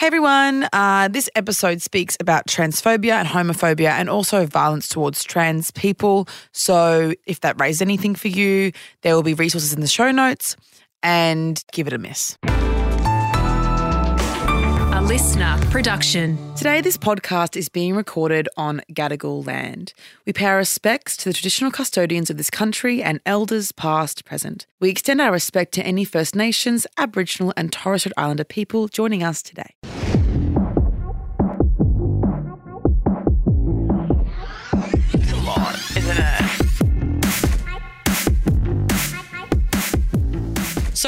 Hey 0.00 0.06
everyone, 0.06 0.66
uh, 0.72 1.08
this 1.08 1.28
episode 1.34 1.82
speaks 1.82 2.16
about 2.20 2.46
transphobia 2.46 3.12
and 3.12 3.28
homophobia 3.28 3.90
and 3.90 4.08
also 4.08 4.46
violence 4.46 4.88
towards 4.88 5.22
trans 5.22 5.70
people. 5.72 6.26
So 6.52 7.12
if 7.26 7.40
that 7.40 7.60
raised 7.60 7.82
anything 7.82 8.14
for 8.14 8.28
you, 8.28 8.72
there 9.02 9.14
will 9.14 9.22
be 9.22 9.34
resources 9.34 9.74
in 9.74 9.82
the 9.82 9.86
show 9.86 10.10
notes 10.10 10.56
and 11.02 11.62
give 11.72 11.86
it 11.86 11.92
a 11.92 11.98
miss. 11.98 12.38
Listener 15.00 15.58
production. 15.70 16.36
Today, 16.56 16.82
this 16.82 16.98
podcast 16.98 17.56
is 17.56 17.70
being 17.70 17.94
recorded 17.94 18.48
on 18.58 18.82
Gadigal 18.92 19.46
land. 19.46 19.94
We 20.26 20.34
pay 20.34 20.44
our 20.44 20.58
respects 20.58 21.16
to 21.18 21.30
the 21.30 21.32
traditional 21.32 21.70
custodians 21.70 22.28
of 22.28 22.36
this 22.36 22.50
country 22.50 23.02
and 23.02 23.18
elders 23.24 23.72
past, 23.72 24.26
present. 24.26 24.66
We 24.78 24.90
extend 24.90 25.22
our 25.22 25.32
respect 25.32 25.72
to 25.74 25.86
any 25.86 26.04
First 26.04 26.36
Nations, 26.36 26.86
Aboriginal, 26.98 27.54
and 27.56 27.72
Torres 27.72 28.02
Strait 28.02 28.12
Islander 28.18 28.44
people 28.44 28.88
joining 28.88 29.22
us 29.22 29.42
today. 29.42 29.74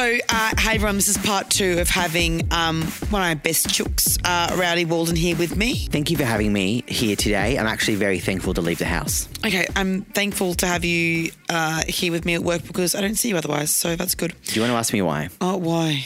So, 0.03 0.19
uh, 0.31 0.51
hey 0.59 0.75
everyone, 0.75 0.97
this 0.97 1.07
is 1.07 1.17
part 1.19 1.49
two 1.49 1.79
of 1.79 1.89
having 1.89 2.53
um, 2.53 2.83
one 3.11 3.23
of 3.23 3.29
my 3.29 3.35
best 3.35 3.69
chooks, 3.69 4.19
uh, 4.25 4.57
Rowdy 4.57 4.85
Walden, 4.85 5.15
here 5.15 5.37
with 5.37 5.57
me. 5.57 5.77
Thank 5.77 6.11
you 6.11 6.17
for 6.17 6.25
having 6.25 6.53
me 6.53 6.83
here 6.89 7.15
today. 7.15 7.57
I'm 7.57 7.69
actually 7.69 7.95
very 7.95 8.19
thankful 8.19 8.53
to 8.55 8.61
leave 8.61 8.79
the 8.81 8.85
house. 8.85 9.29
Okay, 9.47 9.65
I'm 9.77 10.03
thankful 10.03 10.55
to 10.55 10.67
have 10.67 10.85
you 10.85 11.31
uh, 11.49 11.85
here 11.87 12.11
with 12.11 12.25
me 12.25 12.35
at 12.35 12.43
work 12.43 12.67
because 12.67 12.97
I 12.97 13.01
don't 13.01 13.15
see 13.15 13.29
you 13.29 13.37
otherwise, 13.37 13.71
so 13.71 13.95
that's 13.95 14.17
good. 14.17 14.35
Do 14.43 14.57
you 14.57 14.63
want 14.63 14.73
to 14.73 14.77
ask 14.77 14.93
me 14.93 15.03
why? 15.03 15.29
Oh, 15.41 15.57
why? 15.57 16.05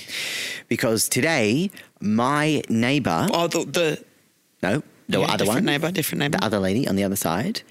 Because 0.69 1.09
today, 1.09 1.71
my 1.99 2.61
neighbour, 2.69 3.29
Oh, 3.33 3.47
the, 3.47 3.65
the 3.65 4.05
no, 4.63 4.83
the 5.09 5.21
yeah, 5.21 5.25
other 5.25 5.47
different 5.47 5.55
one, 5.55 5.65
neighbour, 5.65 5.91
different 5.91 6.19
neighbour. 6.19 6.37
the 6.37 6.45
other 6.45 6.59
lady 6.59 6.87
on 6.87 6.97
the 6.97 7.05
other 7.05 7.17
side, 7.17 7.63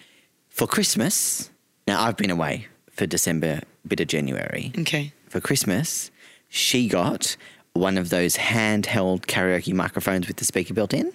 for 0.50 0.66
Christmas. 0.66 1.52
Now, 1.88 2.02
I've 2.02 2.18
been 2.18 2.32
away 2.32 2.66
for 2.90 3.06
December, 3.06 3.62
bit 3.88 4.00
of 4.00 4.08
January. 4.08 4.74
Okay. 4.80 5.14
For 5.30 5.40
Christmas, 5.42 6.12
she 6.50 6.88
got 6.88 7.36
one 7.74 7.98
of 7.98 8.10
those 8.10 8.38
handheld 8.38 9.22
karaoke 9.26 9.74
microphones 9.74 10.28
with 10.28 10.38
the 10.38 10.46
speaker 10.46 10.74
built 10.74 10.94
in. 10.94 11.12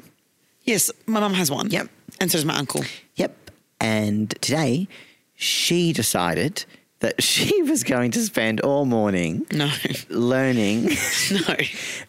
Yes, 0.64 0.91
my 1.06 1.20
mum 1.20 1.34
has 1.34 1.50
one. 1.50 1.70
Yep. 1.70 1.89
And 2.20 2.31
so 2.31 2.37
does 2.39 2.45
my 2.45 2.56
uncle. 2.56 2.84
Yep. 3.17 3.50
And 3.81 4.31
today, 4.42 4.89
she 5.34 5.92
decided 5.92 6.64
that 6.98 7.22
she 7.22 7.62
was 7.62 7.83
going 7.83 8.11
to 8.11 8.20
spend 8.22 8.61
all 8.61 8.84
morning 8.84 9.47
No, 9.53 9.70
learning 10.11 10.84
no. 11.31 11.56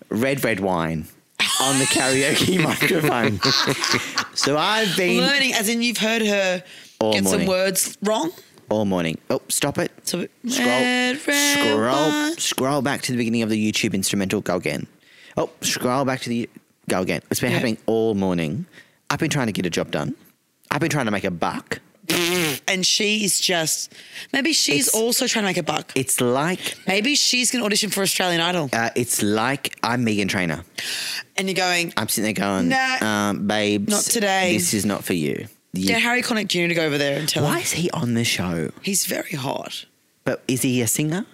red, 0.09 0.43
red 0.43 0.59
wine 0.59 1.07
on 1.61 1.79
the 1.79 1.85
karaoke 1.85 2.61
microphone. 2.63 3.39
so 4.35 4.57
I've 4.57 4.95
been 4.97 5.21
Learning, 5.25 5.53
as 5.53 5.69
in 5.69 5.81
you've 5.81 5.97
heard 5.97 6.21
her 6.23 6.63
All 6.99 7.13
get 7.13 7.23
morning. 7.23 7.39
some 7.41 7.47
words 7.49 7.97
wrong. 8.03 8.31
All 8.71 8.85
morning. 8.85 9.17
Oh, 9.29 9.41
stop 9.49 9.77
it. 9.77 9.91
So 10.03 10.27
Scroll, 10.47 10.65
red, 10.67 11.27
red 11.27 11.57
scroll, 11.59 12.33
scroll 12.37 12.81
back 12.81 13.01
to 13.01 13.11
the 13.11 13.17
beginning 13.17 13.41
of 13.41 13.49
the 13.49 13.71
YouTube 13.71 13.93
instrumental. 13.93 14.39
Go 14.39 14.55
again. 14.55 14.87
Oh, 15.35 15.49
scroll 15.59 16.05
back 16.05 16.21
to 16.21 16.29
the 16.29 16.49
go 16.89 17.01
again. 17.01 17.21
It's 17.29 17.41
been 17.41 17.51
Yeah. 17.51 17.57
happening 17.57 17.77
all 17.85 18.13
morning. 18.15 18.65
I've 19.09 19.19
been 19.19 19.29
trying 19.29 19.47
to 19.47 19.51
get 19.53 19.65
a 19.65 19.69
job 19.69 19.91
done. 19.91 20.15
I've 20.71 20.79
been 20.79 20.89
trying 20.89 21.05
to 21.05 21.11
make 21.11 21.25
a 21.25 21.31
buck. 21.31 21.79
And 22.67 22.85
she's 22.85 23.39
just 23.41 23.93
maybe 24.31 24.53
she's 24.53 24.87
It's- 24.87 24.95
also 25.01 25.27
trying 25.27 25.43
to 25.43 25.47
make 25.49 25.57
a 25.57 25.63
buck. 25.63 25.91
It's 25.95 26.21
like 26.21 26.75
Maybe 26.87 27.15
she's 27.15 27.51
going 27.51 27.61
to 27.61 27.65
audition 27.65 27.89
for 27.89 28.01
Australian 28.03 28.39
Idol. 28.41 28.69
uh, 28.71 28.89
it's 28.95 29.21
like 29.21 29.75
I'm 29.83 30.05
Meghan 30.05 30.29
Trainor. 30.29 30.63
And 31.37 31.47
you're 31.49 31.55
going, 31.55 31.93
I'm 31.97 32.07
sitting 32.07 32.33
there 32.33 32.45
going, 32.45 32.69
Nah, 32.69 32.97
um, 33.29 33.47
babes, 33.47 33.89
not 33.91 34.03
today. 34.03 34.53
This 34.53 34.73
is 34.73 34.85
not 34.85 35.03
for 35.03 35.13
you. 35.13 35.47
You- 35.73 35.87
get 35.87 36.01
Harry 36.01 36.21
Connick 36.21 36.47
Jr. 36.47 36.67
to 36.67 36.73
go 36.75 36.85
over 36.85 36.97
there 36.97 37.17
and 37.19 37.27
tell 37.29 37.43
Why 37.43 37.57
him. 37.57 37.63
is 37.63 37.71
he 37.73 37.89
on 37.91 38.13
the 38.13 38.23
show? 38.25 38.71
He's 38.81 39.05
very 39.05 39.31
hot. 39.31 39.85
But 40.23 40.43
is 40.47 40.61
he 40.61 40.81
a 40.81 40.87
singer? 40.87 41.25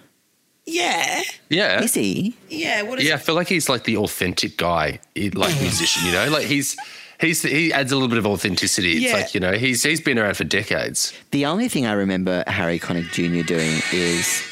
Yeah. 0.64 1.22
Yeah. 1.48 1.82
Is 1.82 1.94
he? 1.94 2.34
Yeah. 2.48 2.82
What 2.82 2.98
is 3.00 3.06
Yeah, 3.08 3.14
I 3.14 3.18
feel 3.18 3.34
like 3.34 3.48
he's 3.48 3.68
like 3.68 3.84
the 3.84 3.96
authentic 3.96 4.56
guy, 4.56 5.00
like 5.16 5.60
musician, 5.60 6.04
you 6.06 6.12
know? 6.12 6.28
Like 6.30 6.44
he's 6.46 6.76
he's 7.20 7.42
he 7.42 7.72
adds 7.72 7.90
a 7.90 7.96
little 7.96 8.08
bit 8.08 8.18
of 8.18 8.26
authenticity. 8.26 8.92
It's 8.92 9.06
Yeah. 9.06 9.12
like, 9.14 9.34
you 9.34 9.40
know, 9.40 9.52
he's 9.54 9.82
he's 9.82 10.00
been 10.00 10.18
around 10.18 10.36
for 10.36 10.44
decades. 10.44 11.12
The 11.32 11.46
only 11.46 11.68
thing 11.68 11.86
I 11.86 11.92
remember 11.92 12.44
Harry 12.46 12.78
Connick 12.78 13.10
Jr. 13.12 13.46
doing 13.46 13.80
is 13.92 14.42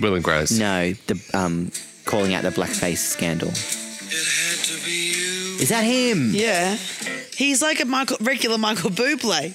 Will 0.00 0.14
and 0.14 0.22
Grace. 0.24 0.50
no, 0.52 0.92
the 1.06 1.18
um, 1.34 1.72
calling 2.04 2.34
out 2.34 2.42
the 2.44 2.50
blackface 2.50 2.98
scandal. 2.98 3.50
Is 5.60 5.70
that 5.70 5.82
him? 5.82 6.30
Yeah. 6.34 6.76
He's 7.38 7.62
like 7.62 7.78
a 7.80 7.84
Michael, 7.84 8.16
regular 8.20 8.58
Michael 8.58 8.90
Bublé. 8.90 9.54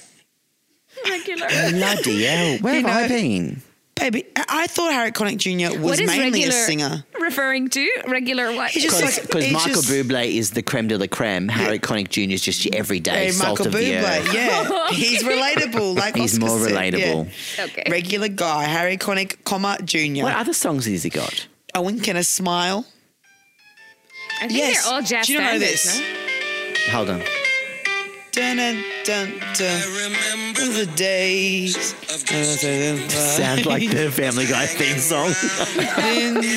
Regular. 1.06 1.48
Bloody 1.48 2.24
hell! 2.24 2.58
Where 2.60 2.78
You 2.80 2.86
have 2.86 2.96
I 2.96 3.02
know- 3.02 3.08
been? 3.08 3.62
Baby, 3.96 4.24
I 4.36 4.44
I 4.48 4.66
thought 4.66 4.92
Harry 4.92 5.12
Connick 5.12 5.36
Jr. 5.36 5.78
was 5.78 5.84
What 5.84 6.00
is 6.00 6.06
mainly 6.08 6.40
regular 6.40 6.48
a 6.48 6.66
singer. 6.66 7.04
referring 7.20 7.68
to? 7.68 7.90
Regular 8.08 8.52
what? 8.56 8.70
He's 8.70 8.84
just 8.84 9.00
like- 9.02 9.22
Because 9.22 9.44
it's 9.44 9.52
Michael 9.52 9.82
just- 9.82 9.88
Bublé 9.88 10.32
is 10.34 10.50
the 10.52 10.62
creme 10.62 10.88
de 10.88 10.96
la 10.96 11.06
creme. 11.06 11.46
Harry 11.48 11.78
Connick 11.78 12.08
Jr. 12.08 12.32
is 12.32 12.40
just 12.42 12.64
your 12.64 12.74
everyday 12.74 13.26
Hey, 13.26 13.30
salt 13.32 13.58
Michael 13.60 13.66
of 13.66 13.72
the 13.74 13.96
earth. 13.96 14.34
Yeah. 14.34 14.88
He's 14.90 15.22
relatable. 15.22 15.94
Like 15.96 16.16
He's 16.16 16.34
Oscar 16.42 16.46
more 16.46 16.58
said, 16.66 16.72
relatable. 16.72 17.28
yeah. 17.58 17.64
Okay. 17.66 17.84
Regular 17.90 18.28
guy, 18.28 18.64
Harry 18.64 18.96
Connick, 18.96 19.44
comma, 19.44 19.76
Jr. 19.84 20.22
What 20.24 20.34
other 20.34 20.54
songs 20.54 20.86
has 20.86 21.02
he 21.02 21.10
got? 21.10 21.46
a 21.74 21.82
wink 21.82 22.08
and 22.08 22.16
a 22.16 22.24
smile. 22.24 22.86
I 24.40 24.46
think 24.48 24.52
Yes. 24.58 24.84
they're 24.84 24.92
all 24.94 25.02
jazz 25.02 25.26
Do 25.26 25.32
you 25.34 25.38
know 25.40 25.46
standards, 25.58 25.84
this? 25.84 25.98
no? 25.98 26.92
Hold 26.96 27.10
on. 27.10 27.22
Dun, 28.34 28.56
dun, 28.56 28.82
dun, 29.04 29.38
dun. 29.56 30.54
the 30.54 30.90
days. 30.96 31.76
Sounds 33.14 33.64
like 33.64 33.88
the 33.88 34.10
Family 34.10 34.46
Guy 34.46 34.66
theme 34.66 34.98
song. 34.98 35.30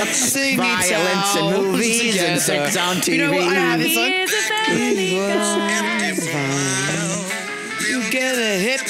Sing 0.07 0.57
Violence 0.57 1.35
and 1.35 1.55
movies 1.55 2.19
and 2.19 2.41
sex 2.41 2.75
on 2.77 2.97
You 3.05 3.27
know 3.27 3.31
what? 3.31 3.43
I 3.43 3.53
have 3.53 3.79
this 3.79 3.89
He 3.89 3.93
song. 3.93 4.11
is 4.11 4.33
a 4.33 4.41
family 4.41 6.15
guy. 6.25 6.57
You 7.87 8.09
get 8.09 8.35
a 8.39 8.57
hip, 8.59 8.81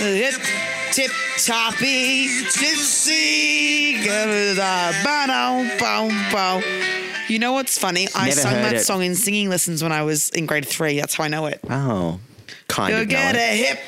a 0.00 0.16
hip, 0.16 0.34
tip 0.90 1.12
toppy, 1.46 2.26
gypsy, 2.28 4.02
bow. 6.32 6.60
You 7.28 7.38
know 7.38 7.52
what's 7.52 7.78
funny? 7.78 8.08
I 8.14 8.28
Never 8.28 8.40
sung 8.40 8.52
heard 8.52 8.64
that 8.64 8.74
it. 8.76 8.80
song 8.80 9.02
in 9.02 9.14
singing 9.14 9.48
lessons 9.48 9.82
when 9.82 9.92
I 9.92 10.02
was 10.02 10.28
in 10.30 10.46
grade 10.46 10.66
three. 10.66 10.98
That's 10.98 11.14
how 11.14 11.24
I 11.24 11.28
know 11.28 11.46
it. 11.46 11.60
Oh, 11.70 12.18
kind 12.68 12.94
You 12.94 13.02
of. 13.02 13.08
get 13.08 13.34
know 13.34 13.40
a 13.40 13.56
hip, 13.56 13.78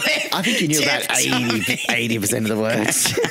hip. 0.00 0.34
I 0.34 0.42
think 0.42 0.60
you 0.60 0.68
knew 0.68 0.82
about 0.82 1.02
tip-toppy. 1.02 1.78
80 1.92 2.18
percent 2.20 2.50
of 2.50 2.56
the 2.56 2.62
words. 2.62 3.18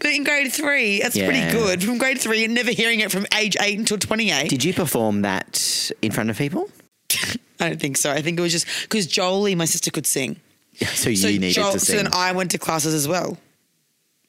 But 0.00 0.12
in 0.14 0.24
grade 0.24 0.50
three, 0.50 1.00
that's 1.02 1.14
Yeah. 1.14 1.26
pretty 1.26 1.50
good. 1.52 1.84
From 1.84 1.98
grade 1.98 2.18
three, 2.18 2.42
and 2.44 2.54
never 2.54 2.70
hearing 2.70 3.00
it 3.00 3.12
from 3.12 3.26
age 3.36 3.54
eight 3.60 3.78
until 3.78 3.98
28. 3.98 4.48
Did 4.48 4.64
you 4.64 4.72
perform 4.72 5.22
that 5.22 5.90
in 6.00 6.10
front 6.10 6.30
of 6.30 6.38
people? 6.38 6.70
I 7.60 7.68
don't 7.68 7.80
think 7.80 7.98
so. 7.98 8.10
I 8.10 8.22
think 8.22 8.38
it 8.38 8.42
was 8.42 8.52
just 8.52 8.66
because 8.82 9.06
Jolie, 9.06 9.54
my 9.54 9.66
sister, 9.66 9.90
could 9.90 10.06
sing. 10.06 10.40
So 10.94 11.10
you 11.10 11.16
So, 11.16 11.28
needed 11.28 11.52
Joel, 11.52 11.72
to 11.72 11.80
so 11.80 11.84
sing. 11.92 11.96
then 11.96 12.08
I 12.12 12.32
went 12.32 12.50
to 12.52 12.58
classes 12.58 12.94
as 12.94 13.06
well. 13.08 13.36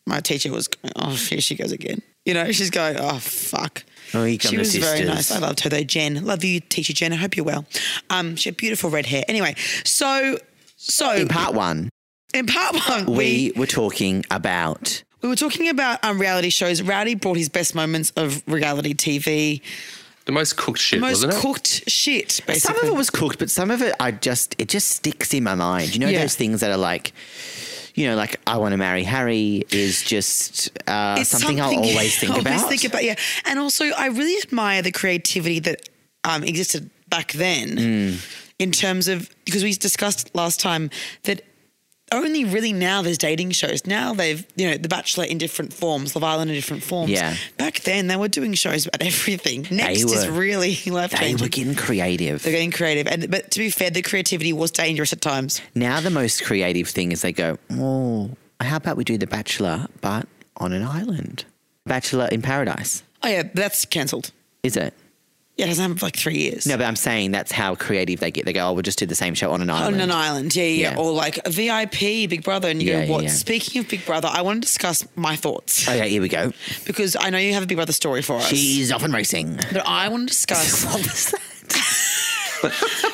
My 0.05 0.19
teacher 0.19 0.51
was 0.51 0.67
going, 0.67 0.91
oh, 0.95 1.11
here 1.15 1.41
she 1.41 1.55
goes 1.55 1.71
again. 1.71 2.01
You 2.25 2.33
know, 2.33 2.51
she's 2.51 2.69
going, 2.71 2.97
oh, 2.99 3.19
fuck. 3.19 3.83
Oh, 4.13 4.23
come 4.25 4.37
she 4.37 4.57
was 4.57 4.75
very 4.75 5.05
nice. 5.05 5.31
I 5.31 5.37
loved 5.39 5.59
her 5.61 5.69
though, 5.69 5.83
Jen. 5.83 6.25
Love 6.25 6.43
you, 6.43 6.59
teacher 6.59 6.93
Jen. 6.93 7.13
I 7.13 7.17
hope 7.17 7.37
you're 7.37 7.45
well. 7.45 7.65
Um, 8.09 8.35
she 8.35 8.49
had 8.49 8.57
beautiful 8.57 8.89
red 8.89 9.05
hair. 9.05 9.23
Anyway, 9.27 9.53
so 9.85 10.37
so 10.77 11.11
in 11.13 11.27
part 11.27 11.53
one, 11.53 11.89
in 12.33 12.47
part 12.47 12.75
one, 12.89 13.05
we 13.05 13.51
were 13.55 13.67
talking 13.67 14.25
about 14.31 15.03
we 15.21 15.29
were 15.29 15.35
talking 15.35 15.69
about 15.69 16.03
um, 16.03 16.19
reality 16.19 16.49
shows. 16.49 16.81
Rowdy 16.81 17.13
brought 17.13 17.37
his 17.37 17.49
best 17.49 17.75
moments 17.75 18.11
of 18.15 18.41
reality 18.47 18.95
TV, 18.95 19.61
The 20.29 20.33
most 20.33 20.57
cooked 20.57 20.77
shit, 20.79 20.99
most 20.99 21.09
wasn't 21.09 21.31
it? 21.31 21.35
Most 21.37 21.41
cooked 21.41 21.89
shit. 21.89 22.27
Basically, 22.45 22.59
some 22.59 22.75
of 22.77 22.83
it 22.83 22.95
was 22.95 23.09
cooked, 23.09 23.39
but 23.39 23.49
some 23.49 23.71
of 23.71 23.81
it 23.81 23.95
I 23.99 24.11
just 24.11 24.53
it 24.59 24.69
just 24.69 24.89
sticks 24.89 25.33
in 25.33 25.43
my 25.43 25.55
mind. 25.55 25.95
You 25.95 25.99
know 26.01 26.07
Yeah. 26.07 26.21
those 26.21 26.35
things 26.35 26.61
that 26.61 26.69
are 26.69 26.77
like, 26.77 27.13
you 27.95 28.05
know, 28.07 28.15
like 28.15 28.35
I 28.45 28.57
want 28.57 28.73
to 28.73 28.77
marry 28.77 29.01
Harry 29.03 29.63
is 29.71 30.03
just 30.03 30.69
uh, 30.87 31.15
It's 31.19 31.31
something, 31.31 31.59
I'll 31.59 31.73
always 31.75 32.15
think 32.19 32.31
always 32.33 32.45
about. 32.45 32.69
think 32.69 32.83
about, 32.83 33.03
yeah. 33.03 33.15
And 33.45 33.57
also, 33.57 33.85
I 33.85 34.05
really 34.09 34.37
admire 34.43 34.83
the 34.83 34.91
creativity 34.91 35.59
that 35.61 35.89
um, 36.23 36.43
existed 36.43 36.91
back 37.09 37.31
then 37.31 37.67
Mm. 37.77 38.13
in 38.59 38.71
terms 38.71 39.07
of 39.07 39.29
because 39.45 39.63
we 39.63 39.73
discussed 39.73 40.29
last 40.35 40.59
time 40.59 40.91
that 41.23 41.41
only 42.11 42.45
really 42.45 42.73
now 42.73 43.01
there's 43.01 43.17
dating 43.17 43.51
shows. 43.51 43.85
Now 43.85 44.13
they've 44.13 44.45
you 44.55 44.69
know 44.69 44.77
The 44.77 44.87
Bachelor 44.89 45.25
in 45.25 45.37
different 45.37 45.73
forms, 45.73 46.15
Love 46.15 46.23
Island 46.23 46.49
in 46.51 46.55
different 46.55 46.83
forms. 46.83 47.11
Yeah. 47.11 47.35
Back 47.57 47.81
then 47.81 48.07
they 48.07 48.15
were 48.15 48.27
doing 48.27 48.53
shows 48.53 48.85
about 48.87 49.01
everything. 49.05 49.67
Next 49.71 50.03
is 50.03 50.25
were- 50.27 50.31
really 50.33 50.77
life 50.87 51.11
they 51.11 51.17
changing. 51.17 51.45
were 51.45 51.49
getting 51.49 51.75
creative. 51.75 52.43
They're 52.43 52.51
getting 52.53 52.71
creative, 52.71 53.07
and 53.07 53.29
but 53.29 53.51
to 53.51 53.59
be 53.59 53.69
fair, 53.69 53.89
the 53.89 54.01
creativity 54.01 54.53
was 54.53 54.71
dangerous 54.71 55.13
at 55.13 55.21
times. 55.21 55.61
Now 55.75 55.99
the 55.99 56.09
most 56.09 56.43
creative 56.43 56.87
thing 56.89 57.11
is 57.11 57.21
they 57.21 57.31
go, 57.33 57.57
oh, 57.71 58.31
how 58.59 58.77
about 58.77 58.97
we 58.97 59.03
do 59.03 59.17
The 59.17 59.27
Bachelor 59.27 59.87
but 60.01 60.27
on 60.57 60.73
an 60.73 60.83
island? 60.83 61.45
Bachelor 61.85 62.27
in 62.31 62.41
Paradise, 62.41 63.01
Oh 63.23 63.27
yeah, 63.27 63.43
that's 63.53 63.85
cancelled. 63.85 64.31
is 64.63 64.77
it? 64.77 64.93
Yeah, 65.59 65.65
it 65.65 65.67
hasn't 65.67 65.83
happened 65.83 65.99
for 65.99 66.05
like 66.05 66.15
three 66.15 66.37
years. 66.37 66.65
No, 66.65 66.77
but 66.77 66.85
I'm 66.85 66.95
saying 66.95 67.31
that's 67.31 67.51
how 67.51 67.75
creative 67.75 68.21
they 68.21 68.31
get. 68.31 68.45
They 68.45 68.53
go, 68.53 68.69
oh, 68.69 68.71
we'll 68.73 68.81
just 68.81 68.97
do 68.97 69.05
the 69.05 69.13
same 69.13 69.33
show 69.33 69.51
on 69.51 69.61
an 69.61 69.69
island. 69.69 69.95
On 69.95 70.01
an 70.01 70.09
island, 70.11 70.55
yeah, 70.55 70.63
yeah, 70.63 70.91
Yeah. 70.93 70.97
or 70.97 71.11
like 71.11 71.37
a 71.45 71.49
VIP 71.49 72.27
Big 72.29 72.43
Brother, 72.43 72.69
and 72.69 72.81
you 72.81 72.91
Yeah, 72.93 73.05
go, 73.05 73.11
"What?" 73.11 73.23
yeah. 73.25 73.29
Speaking 73.29 73.81
of 73.81 73.89
Big 73.89 74.05
Brother, 74.05 74.29
I 74.31 74.41
want 74.41 74.61
to 74.63 74.65
discuss 74.65 75.05
my 75.17 75.35
thoughts 75.35 75.85
Okay, 75.87 76.09
here 76.09 76.21
we 76.21 76.29
go. 76.29 76.53
because 76.85 77.17
I 77.19 77.29
know 77.29 77.37
you 77.37 77.53
have 77.55 77.63
a 77.63 77.65
Big 77.65 77.75
Brother 77.77 77.91
story 77.91 78.21
for 78.21 78.37
us. 78.37 78.47
She's 78.47 78.89
off 78.91 79.03
and 79.03 79.13
racing. 79.13 79.57
but 79.73 79.85
I 79.85 80.07
want 80.07 80.29
to 80.29 80.33
discuss. 80.33 80.85
What 80.89 81.03
was 81.03 81.31
that? 81.31 81.41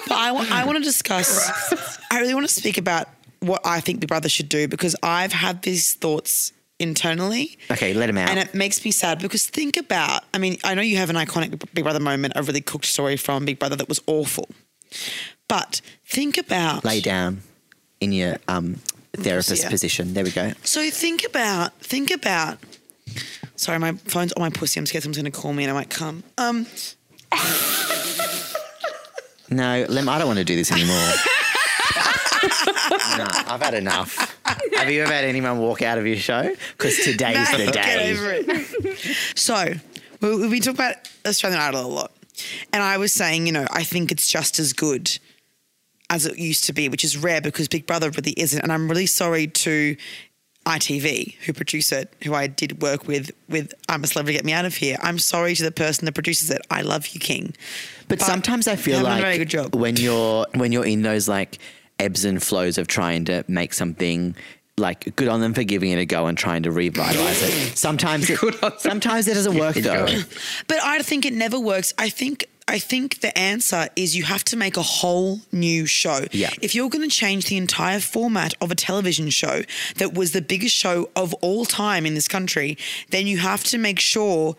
but 0.08 0.18
I 0.18 0.32
want, 0.32 0.52
I 0.52 0.66
want 0.66 0.78
to 0.78 0.84
discuss. 0.84 1.98
I 2.12 2.20
really 2.20 2.34
want 2.34 2.48
to 2.48 2.54
speak 2.54 2.78
about 2.78 3.10
what 3.42 3.62
I 3.66 3.80
think 3.80 4.00
Big 4.00 4.08
Brother 4.08 4.30
should 4.30 4.50
do 4.50 4.68
because 4.68 4.96
I've 5.04 5.34
had 5.34 5.62
these 5.64 5.94
thoughts 5.94 6.52
internally. 6.80 7.58
Okay, 7.72 7.94
let 7.94 8.10
him 8.10 8.18
out. 8.18 8.30
And 8.30 8.40
it 8.40 8.54
makes 8.54 8.84
me 8.84 8.92
sad 8.92 9.20
because 9.20 9.48
think 9.48 9.78
about, 9.78 10.24
I 10.34 10.38
mean, 10.38 10.58
I 10.64 10.74
know 10.76 10.82
you 10.82 10.98
have 10.98 11.10
an 11.10 11.16
iconic 11.16 11.64
Big 11.74 11.84
Brother 11.84 12.00
moment, 12.00 12.34
a 12.36 12.44
really 12.44 12.62
cooked 12.62 12.86
story 12.86 13.18
from 13.18 13.46
Big 13.46 13.60
Brother 13.60 13.76
that 13.76 13.88
was 13.90 14.02
awful. 14.08 14.50
But 15.48 15.82
think 16.06 16.38
about. 16.38 16.84
Lay 16.86 17.02
down 17.02 17.42
in 18.02 18.12
your 18.12 18.38
um, 18.48 18.80
therapist 19.16 19.64
Yeah. 19.64 19.70
position. 19.70 20.14
There 20.14 20.24
we 20.24 20.32
go. 20.32 20.52
So 20.64 20.90
think 20.90 21.24
about, 21.26 21.74
think 21.80 22.12
about. 22.12 22.58
Sorry, 23.56 23.80
my 23.80 23.94
phone's 23.94 24.34
on 24.34 24.42
my 24.42 24.50
pussy. 24.50 24.80
I'm 24.80 24.86
scared 24.86 25.04
someone's 25.04 25.18
going 25.18 25.32
to 25.32 25.40
call 25.40 25.54
me 25.54 25.64
and 25.64 25.72
I 25.72 25.74
might 25.74 25.90
come. 25.90 26.24
Um, 26.38 26.66
No, 29.50 29.86
Lem, 29.88 30.10
I 30.10 30.18
don't 30.18 30.28
want 30.28 30.40
to 30.40 30.44
do 30.46 30.56
this 30.56 30.72
anymore. 30.72 30.98
no, 32.92 33.26
I've 33.48 33.62
had 33.62 33.74
enough. 33.74 34.38
Have 34.76 34.90
you 34.90 35.04
ever 35.04 35.14
had 35.14 35.26
anyone 35.26 35.60
walk 35.60 35.82
out 35.82 35.98
of 35.98 36.06
your 36.06 36.18
show? 36.18 36.54
Because 36.78 36.98
today's 36.98 37.50
the 37.52 37.72
day. 37.72 38.16
so 39.36 39.74
we, 40.22 40.48
we 40.48 40.60
talk 40.60 40.76
about 40.76 40.96
Australian 41.26 41.62
Idol 41.62 41.86
a 41.86 41.88
lot, 41.88 42.12
and 42.74 42.84
I 42.84 42.98
was 42.98 43.14
saying, 43.14 43.48
you 43.48 43.52
know, 43.52 43.68
I 43.72 43.84
think 43.84 44.12
it's 44.12 44.30
just 44.30 44.60
as 44.60 44.74
good 44.74 45.18
as 46.10 46.26
it 46.26 46.38
used 46.38 46.66
to 46.66 46.74
be, 46.74 46.90
which 46.90 47.04
is 47.04 47.18
rare 47.18 47.42
because 47.42 47.68
Big 47.68 47.88
Brother 47.88 48.10
really 48.12 48.34
isn't. 48.38 48.62
And 48.62 48.72
I'm 48.72 48.88
really 48.88 49.08
sorry 49.08 49.48
to 49.48 49.96
ITV, 50.66 51.36
who 51.46 51.54
produce 51.54 51.92
it, 51.92 52.14
who 52.24 52.34
I 52.34 52.48
did 52.48 52.82
work 52.82 53.08
with, 53.08 53.32
with 53.50 53.74
I'm 53.90 54.04
a 54.04 54.08
Celebrity, 54.08 54.38
Get 54.38 54.46
Me 54.46 54.54
Out 54.54 54.66
of 54.66 54.76
Here. 54.76 54.98
I'm 55.02 55.20
sorry 55.20 55.56
to 55.56 55.64
the 55.64 55.72
person 55.72 56.06
that 56.06 56.14
produces 56.14 56.50
it. 56.50 56.62
I 56.70 56.82
love 56.82 57.08
you, 57.10 57.20
King. 57.20 57.54
But, 58.08 58.22
sometimes 58.22 58.68
I 58.68 58.76
feel 58.76 59.02
like 59.02 59.20
a 59.20 59.22
very 59.22 59.38
good 59.38 59.50
job. 59.50 59.76
when 59.76 59.96
you're 59.96 60.46
when 60.54 60.72
you're 60.72 60.86
in 60.86 61.02
those 61.02 61.28
like 61.28 61.58
ebbs 62.00 62.26
and 62.26 62.42
flows 62.42 62.78
of 62.78 62.88
trying 62.88 63.26
to 63.26 63.44
make 63.48 63.74
something 63.74 64.36
like 64.78 65.16
good 65.16 65.30
on 65.30 65.40
them 65.40 65.54
for 65.54 65.64
giving 65.64 65.92
it 65.92 66.00
a 66.00 66.06
go 66.06 66.26
and 66.28 66.38
trying 66.38 66.64
to 66.64 66.72
revitalize 66.72 67.42
it. 67.42 67.52
Sometimes 67.78 68.30
it, 68.30 68.40
Good 68.40 68.56
on 68.56 68.72
them. 68.72 68.80
sometimes 68.80 69.28
it 69.28 69.34
doesn't 69.36 69.58
work 69.58 69.76
though. 69.76 70.06
But 70.68 70.80
I 70.84 71.00
think 71.00 71.26
it 71.26 71.32
never 71.34 71.58
works. 71.60 71.94
I 71.98 72.10
think 72.10 72.46
I 72.68 72.80
think 72.80 73.22
the 73.22 73.38
answer 73.38 73.88
is 73.96 74.18
you 74.18 74.24
have 74.24 74.44
to 74.46 74.58
make 74.58 74.76
a 74.76 74.82
whole 74.82 75.40
new 75.52 75.86
show. 75.86 76.26
Yeah. 76.32 76.50
If 76.62 76.74
you're 76.76 76.90
going 76.90 77.08
to 77.08 77.16
change 77.16 77.46
the 77.46 77.58
entire 77.58 78.00
format 78.00 78.54
of 78.60 78.72
a 78.72 78.76
television 78.76 79.30
show 79.30 79.62
that 79.98 80.14
was 80.16 80.32
the 80.32 80.42
biggest 80.42 80.76
show 80.76 81.10
of 81.16 81.34
all 81.36 81.66
time 81.66 82.06
in 82.08 82.16
this 82.16 82.28
country, 82.28 82.78
then 83.12 83.28
you 83.28 83.38
have 83.38 83.64
to 83.66 83.78
make 83.78 84.00
sure 84.00 84.58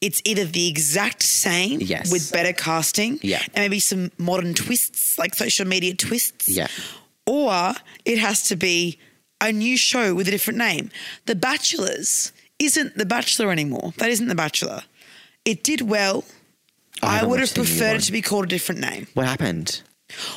it's 0.00 0.20
either 0.24 0.44
the 0.44 0.68
exact 0.68 1.22
same 1.22 1.80
Yes. 1.80 2.10
with 2.12 2.30
better 2.32 2.52
casting 2.52 3.18
Yeah. 3.22 3.42
and 3.42 3.56
maybe 3.64 3.80
some 3.80 4.10
modern 4.18 4.54
twists, 4.54 5.18
like 5.18 5.34
social 5.34 5.66
media 5.66 5.94
twists. 5.94 6.48
Yeah. 6.48 6.68
Or 7.26 7.74
it 8.04 8.18
has 8.18 8.42
to 8.48 8.56
be 8.56 8.98
a 9.40 9.52
new 9.52 9.76
show 9.76 10.14
with 10.14 10.28
a 10.28 10.30
different 10.30 10.58
name. 10.58 10.90
The 11.26 11.34
Bachelors 11.34 12.32
isn't 12.58 12.96
The 12.96 13.06
Bachelor 13.06 13.50
anymore. 13.50 13.92
That 13.98 14.10
isn't 14.10 14.28
The 14.28 14.34
Bachelor. 14.34 14.82
It 15.44 15.62
did 15.64 15.80
well. 15.82 16.24
I 17.02 17.20
I, 17.20 17.24
would 17.24 17.40
have 17.40 17.48
watched 17.48 17.54
the 17.56 17.60
new 17.62 17.66
preferred 17.66 17.96
it 17.96 18.02
to 18.04 18.12
be 18.12 18.22
called 18.22 18.44
a 18.44 18.48
different 18.48 18.80
name. 18.80 19.06
What 19.14 19.26
happened? 19.26 19.82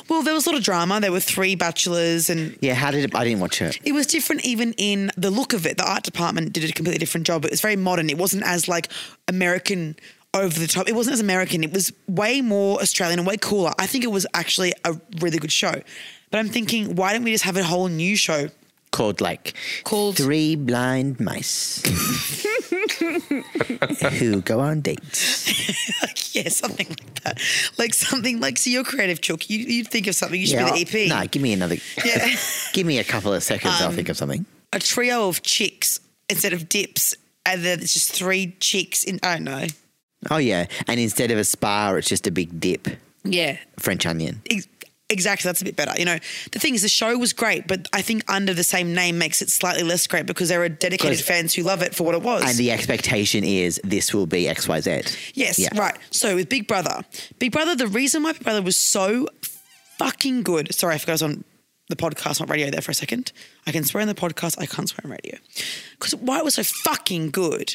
Well, 0.08 0.22
there 0.22 0.34
was 0.34 0.46
a 0.46 0.50
lot 0.50 0.58
of 0.58 0.64
drama. 0.64 1.00
There 1.00 1.12
were 1.12 1.20
three 1.20 1.54
bachelors, 1.54 2.28
and 2.28 2.56
Yeah, 2.60 2.74
how 2.74 2.90
did 2.90 3.04
it? 3.04 3.14
I 3.14 3.24
didn't 3.24 3.40
watch 3.40 3.62
it. 3.62 3.78
it 3.84 3.92
was 3.92 4.06
different 4.06 4.44
even 4.44 4.72
in 4.76 5.10
the 5.16 5.30
look 5.30 5.52
of 5.52 5.66
it. 5.66 5.76
The 5.78 5.88
art 5.88 6.02
department 6.02 6.52
did 6.52 6.68
a 6.68 6.72
completely 6.72 6.98
different 6.98 7.26
job. 7.26 7.44
It 7.44 7.50
was 7.50 7.60
very 7.60 7.76
modern. 7.76 8.10
It 8.10 8.18
wasn't 8.18 8.44
as 8.44 8.66
like 8.68 8.88
American 9.28 9.96
over 10.34 10.58
the 10.58 10.66
top. 10.66 10.88
It 10.88 10.94
wasn't 10.94 11.14
as 11.14 11.20
American. 11.20 11.62
It 11.64 11.72
was 11.72 11.92
way 12.08 12.40
more 12.40 12.80
Australian 12.80 13.18
and 13.20 13.26
way 13.28 13.36
cooler. 13.36 13.72
I 13.78 13.86
think 13.86 14.04
it 14.04 14.10
was 14.12 14.26
actually 14.34 14.72
a 14.84 14.96
really 15.20 15.38
good 15.38 15.52
show. 15.52 15.74
But 16.30 16.38
I'm 16.38 16.48
thinking, 16.48 16.94
why 16.96 17.12
don't 17.12 17.22
we 17.24 17.32
just 17.32 17.44
have 17.44 17.56
a 17.56 17.64
whole 17.64 17.88
new 17.88 18.16
show 18.16 18.48
Called 18.92 19.20
like 19.20 19.54
called 19.84 20.16
Three 20.16 20.56
Blind 20.56 21.20
Mice 21.20 21.80
who 24.18 24.40
go 24.42 24.60
on 24.60 24.80
dates. 24.80 26.34
yeah, 26.34 26.48
something 26.48 26.88
like 26.88 27.22
that. 27.22 27.40
Like 27.78 27.94
something 27.94 28.40
like 28.40 28.58
so 28.58 28.70
you're 28.70 28.84
creative, 28.84 29.20
Chook. 29.20 29.50
You 29.50 29.58
you 29.58 29.84
think 29.84 30.06
of 30.06 30.14
something. 30.14 30.40
You 30.40 30.46
should 30.46 30.58
be 30.74 30.84
the 30.84 31.04
EP. 31.04 31.08
No, 31.08 31.26
give 31.26 31.42
me 31.42 31.52
another. 31.52 31.76
Yeah. 32.04 32.24
Um, 32.24 32.30
give 32.72 32.86
me 32.86 32.98
a 32.98 33.04
couple 33.04 33.32
of 33.32 33.42
seconds. 33.42 33.74
I'll 33.80 33.90
think 33.92 34.08
of 34.08 34.16
something. 34.16 34.46
A 34.72 34.78
trio 34.78 35.28
of 35.28 35.42
chicks 35.42 36.00
instead 36.28 36.52
of 36.52 36.68
dips, 36.68 37.14
and 37.44 37.64
then 37.64 37.80
it's 37.80 37.94
just 37.94 38.12
three 38.12 38.56
chicks 38.60 39.04
in. 39.04 39.18
I 39.22 39.34
don't 39.34 39.44
know. 39.44 39.66
Oh 40.30 40.36
yeah, 40.38 40.66
and 40.86 41.00
instead 41.00 41.30
of 41.30 41.38
a 41.38 41.44
spa, 41.44 41.92
it's 41.94 42.08
just 42.08 42.26
a 42.26 42.30
big 42.30 42.60
dip. 42.60 42.88
Yeah, 43.24 43.58
French 43.78 44.06
onion. 44.06 44.42
ex- 44.50 44.68
exactly. 45.10 45.48
That's 45.48 45.60
a 45.60 45.64
bit 45.64 45.76
better. 45.76 45.92
You 45.98 46.04
know, 46.06 46.18
the 46.52 46.58
thing 46.58 46.74
is, 46.74 46.82
the 46.82 46.88
show 46.88 47.16
was 47.18 47.32
great, 47.32 47.66
but 47.66 47.88
I 47.92 48.00
think 48.02 48.22
under 48.30 48.54
the 48.54 48.64
same 48.64 48.94
name 48.94 49.18
makes 49.18 49.42
it 49.42 49.50
slightly 49.50 49.82
less 49.82 50.06
great 50.06 50.26
because 50.26 50.48
there 50.48 50.62
are 50.62 50.68
dedicated 50.68 51.20
fans 51.20 51.54
who 51.54 51.62
love 51.62 51.82
it 51.82 51.94
for 51.94 52.04
what 52.04 52.14
it 52.14 52.22
was. 52.22 52.42
And 52.44 52.56
the 52.56 52.70
expectation 52.70 53.44
is 53.44 53.80
this 53.84 54.14
will 54.14 54.26
be 54.26 54.48
X 54.48 54.66
Y 54.68 54.80
Z. 54.80 55.02
Yes, 55.34 55.58
Yeah. 55.58 55.68
right. 55.78 55.96
So 56.10 56.36
with 56.36 56.48
Big 56.48 56.66
Brother, 56.66 57.04
Big 57.38 57.52
Brother, 57.52 57.74
the 57.76 57.88
reason 57.88 58.22
why 58.22 58.32
Big 58.32 58.44
Brother 58.44 58.62
was 58.62 58.76
so 58.76 59.28
fucking 59.98 60.42
good. 60.42 60.74
Sorry, 60.74 60.94
I 60.94 60.98
forgot 60.98 61.10
I 61.10 61.14
was 61.14 61.22
on 61.22 61.44
the 61.88 61.96
podcast, 61.96 62.40
not 62.40 62.48
radio 62.48 62.70
there 62.70 62.80
for 62.80 62.92
a 62.92 62.94
second. 62.94 63.32
I 63.66 63.72
can 63.72 63.84
swear 63.84 64.00
on 64.02 64.08
the 64.08 64.14
podcast, 64.14 64.58
I 64.60 64.66
can't 64.66 64.88
swear 64.88 65.00
on 65.04 65.10
radio. 65.10 65.36
Because 65.98 66.14
why 66.14 66.38
it 66.38 66.44
was 66.44 66.54
so 66.54 66.62
fucking 66.62 67.30
good 67.30 67.74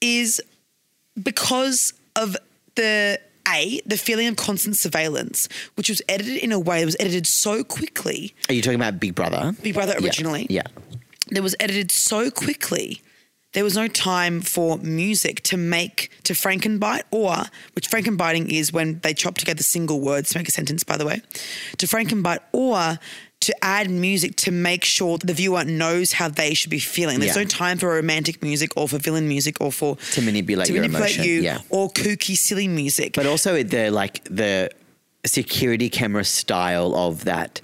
is 0.00 0.40
because 1.20 1.92
of 2.16 2.36
the 2.76 3.20
A, 3.48 3.80
the 3.86 3.96
feeling 3.96 4.26
of 4.28 4.36
constant 4.36 4.76
surveillance, 4.76 5.48
which 5.74 5.88
was 5.88 6.00
edited 6.08 6.36
in 6.36 6.52
a 6.52 6.58
way 6.60 6.80
that 6.80 6.86
was 6.86 6.96
edited 7.00 7.26
so 7.26 7.64
quickly. 7.64 8.34
Are 8.48 8.54
you 8.54 8.62
talking 8.62 8.80
about 8.80 9.00
Big 9.00 9.14
Brother? 9.14 9.54
Big 9.62 9.74
Brother 9.74 9.94
Yeah. 9.98 10.04
originally 10.06 10.46
Yeah. 10.48 10.62
that 11.30 11.42
was 11.42 11.54
edited 11.60 11.90
so 11.90 12.30
quickly. 12.30 13.02
There 13.52 13.64
was 13.64 13.74
no 13.76 13.86
time 13.86 14.40
for 14.40 14.78
music 14.78 15.42
to 15.42 15.58
make 15.58 16.08
to 16.24 16.32
frankenbite 16.32 17.02
or 17.10 17.44
which 17.74 17.90
frankenbiting 17.90 18.48
is 18.50 18.72
when 18.72 19.00
they 19.02 19.12
chop 19.12 19.36
together 19.36 19.62
single 19.62 20.00
words 20.00 20.30
to 20.30 20.38
make 20.38 20.48
a 20.48 20.52
sentence, 20.52 20.84
by 20.84 20.96
the 20.96 21.04
way. 21.04 21.20
To 21.76 21.86
frankenbite 21.86 22.38
or 22.52 22.98
to 23.42 23.64
add 23.64 23.90
music 23.90 24.36
to 24.36 24.50
make 24.50 24.84
sure 24.84 25.18
the 25.18 25.34
viewer 25.34 25.64
knows 25.64 26.12
how 26.12 26.28
they 26.28 26.54
should 26.54 26.70
be 26.70 26.78
feeling. 26.78 27.20
There's 27.20 27.36
Yeah. 27.36 27.42
no 27.42 27.48
time 27.48 27.78
for 27.78 27.88
romantic 27.88 28.42
music 28.42 28.72
or 28.76 28.88
for 28.88 28.98
villain 28.98 29.28
music 29.28 29.56
or 29.60 29.70
for 29.72 29.96
To 30.12 30.22
manipulate 30.22 30.66
to 30.68 30.72
your 30.72 30.82
manipulate 30.82 31.16
emotion, 31.16 31.24
you 31.32 31.40
yeah. 31.42 31.58
or 31.70 31.90
kooky 31.92 32.36
silly 32.36 32.68
music. 32.68 33.14
But 33.14 33.26
also 33.26 33.62
the 33.62 33.90
like 33.90 34.22
the 34.24 34.70
security 35.24 35.88
camera 35.88 36.24
style 36.24 36.94
of 36.96 37.24
that 37.24 37.60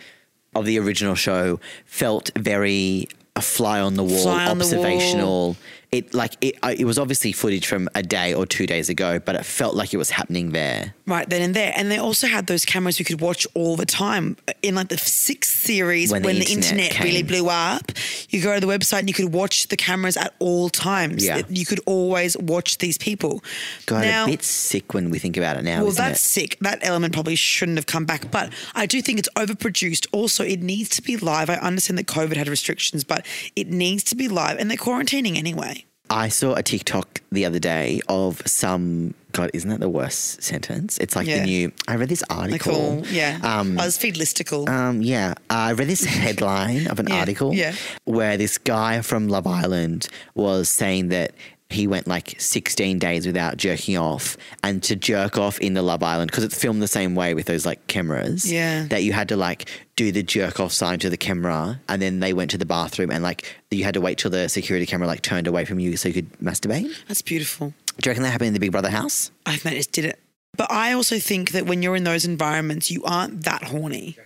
of 0.54 0.64
the 0.64 0.78
original 0.78 1.14
show 1.14 1.60
felt 1.84 2.30
very 2.36 3.08
a 3.36 3.40
fly 3.40 3.80
on 3.80 3.94
the 3.94 4.02
wall, 4.02 4.28
on 4.28 4.58
the 4.58 4.66
wall. 4.76 5.56
It 5.90 6.12
like 6.12 6.36
it, 6.42 6.58
it 6.78 6.84
was 6.84 6.98
obviously 6.98 7.32
footage 7.32 7.66
from 7.66 7.88
a 7.94 8.02
day 8.02 8.34
or 8.34 8.44
two 8.44 8.66
days 8.66 8.90
ago, 8.90 9.18
but 9.18 9.34
it 9.36 9.44
felt 9.44 9.74
like 9.74 9.94
it 9.94 9.96
was 9.96 10.10
happening 10.10 10.52
there. 10.52 10.94
Right 11.06 11.28
then 11.28 11.40
and 11.40 11.54
there, 11.54 11.72
and 11.74 11.90
they 11.90 11.96
also 11.96 12.26
had 12.26 12.46
those 12.46 12.66
cameras 12.66 12.98
you 12.98 13.06
could 13.06 13.22
watch 13.22 13.46
all 13.54 13.76
the 13.76 13.86
time. 13.86 14.36
In 14.60 14.74
like 14.74 14.88
the 14.88 14.98
sixth 14.98 15.50
series, 15.50 16.12
When 16.12 16.22
when, 16.22 16.38
the 16.38 16.44
the, 16.44 16.52
internet 16.52 16.92
internet, 16.92 17.04
really 17.04 17.22
blew 17.22 17.48
up, 17.48 17.90
you 18.28 18.42
go 18.42 18.54
to 18.54 18.60
the 18.60 18.66
website 18.66 19.00
and 19.00 19.08
you 19.08 19.14
could 19.14 19.32
watch 19.32 19.68
the 19.68 19.76
cameras 19.76 20.18
at 20.18 20.34
all 20.38 20.68
times. 20.68 21.24
Yeah. 21.24 21.42
You 21.48 21.64
could 21.64 21.80
always 21.86 22.36
watch 22.36 22.78
these 22.78 22.98
people. 22.98 23.42
God, 23.86 24.02
now, 24.02 24.24
a 24.24 24.28
bit 24.28 24.42
sick 24.42 24.92
when 24.92 25.08
we 25.08 25.18
think 25.18 25.38
about 25.38 25.56
it 25.56 25.64
now. 25.64 25.82
well, 25.82 25.92
that's 25.92 26.20
it? 26.20 26.28
sick. 26.28 26.58
That 26.60 26.80
element 26.82 27.14
probably 27.14 27.36
shouldn't 27.36 27.78
have 27.78 27.86
come 27.86 28.04
back, 28.04 28.30
but 28.30 28.52
I 28.74 28.84
do 28.84 29.00
think 29.00 29.18
it's 29.18 29.28
overproduced. 29.36 30.06
Also, 30.12 30.44
it 30.44 30.60
needs 30.60 30.90
to 30.90 31.02
be 31.02 31.16
live. 31.16 31.48
I 31.48 31.54
understand 31.54 31.98
that 31.98 32.06
COVID 32.06 32.36
had 32.36 32.48
restrictions, 32.48 33.04
but 33.04 33.24
it 33.56 33.68
needs 33.68 34.04
to 34.04 34.16
be 34.16 34.28
live, 34.28 34.58
and 34.58 34.70
they're 34.70 34.76
quarantining 34.76 35.36
anyway. 35.36 35.77
I 36.10 36.28
saw 36.28 36.54
a 36.54 36.62
TikTok 36.62 37.20
the 37.30 37.44
other 37.44 37.58
day 37.58 38.00
of 38.08 38.40
some. 38.46 39.14
God, 39.32 39.50
isn't 39.52 39.68
that 39.68 39.80
the 39.80 39.90
worst 39.90 40.42
sentence? 40.42 40.96
It's 40.98 41.14
like 41.14 41.26
Yeah. 41.26 41.40
the 41.40 41.44
new. 41.44 41.72
I 41.86 41.96
read 41.96 42.08
this 42.08 42.24
article. 42.30 43.04
yeah, 43.10 43.38
Um, 43.42 43.76
BuzzFeed 43.76 44.14
listicle. 44.16 44.66
Um, 44.68 45.02
yeah, 45.02 45.34
I 45.50 45.72
read 45.72 45.86
this 45.88 46.04
headline 46.24 46.86
of 46.86 46.98
an 46.98 47.08
Yeah, 47.08 47.16
article 47.20 47.54
yeah. 47.54 47.74
where 48.04 48.36
this 48.38 48.56
guy 48.56 49.02
from 49.02 49.28
Love 49.28 49.46
Island 49.46 50.08
was 50.34 50.70
saying 50.70 51.08
that 51.08 51.32
he 51.70 51.86
went 51.86 52.06
like 52.06 52.34
16 52.40 52.98
days 52.98 53.26
without 53.26 53.56
jerking 53.56 53.96
off, 53.96 54.36
and 54.62 54.82
to 54.84 54.96
jerk 54.96 55.36
off 55.36 55.58
in 55.60 55.74
the 55.74 55.82
Love 55.82 56.02
Island 56.02 56.30
because 56.30 56.44
it's 56.44 56.58
filmed 56.58 56.82
the 56.82 56.88
same 56.88 57.14
way 57.14 57.34
with 57.34 57.46
those 57.46 57.66
like 57.66 57.86
cameras. 57.88 58.50
Yeah. 58.50 58.86
that 58.88 59.02
you 59.02 59.12
had 59.12 59.28
to 59.28 59.36
like 59.36 59.68
do 59.96 60.10
the 60.12 60.22
jerk 60.22 60.60
off 60.60 60.72
sign 60.72 60.98
to 61.00 61.10
the 61.10 61.16
camera, 61.16 61.80
and 61.88 62.00
then 62.00 62.20
they 62.20 62.32
went 62.32 62.50
to 62.52 62.58
the 62.58 62.66
bathroom, 62.66 63.10
and 63.10 63.22
like 63.22 63.54
you 63.70 63.84
had 63.84 63.94
to 63.94 64.00
wait 64.00 64.18
till 64.18 64.30
the 64.30 64.48
security 64.48 64.86
camera 64.86 65.06
like 65.06 65.22
turned 65.22 65.46
away 65.46 65.64
from 65.64 65.78
you 65.78 65.96
so 65.96 66.08
you 66.08 66.14
could 66.14 66.32
masturbate. 66.38 66.90
That's 67.06 67.22
beautiful. 67.22 67.74
Do 68.00 68.08
you 68.08 68.10
reckon 68.10 68.22
that 68.22 68.30
happened 68.30 68.48
in 68.48 68.54
the 68.54 68.60
Big 68.60 68.72
Brother 68.72 68.90
house? 68.90 69.30
I 69.44 69.52
think 69.56 69.62
they 69.62 69.76
just 69.76 69.92
did 69.92 70.04
it. 70.04 70.18
But 70.56 70.70
I 70.72 70.92
also 70.92 71.18
think 71.18 71.50
that 71.50 71.66
when 71.66 71.82
you're 71.82 71.96
in 71.96 72.04
those 72.04 72.24
environments, 72.24 72.90
you 72.90 73.04
aren't 73.04 73.44
that 73.44 73.64
horny. 73.64 74.16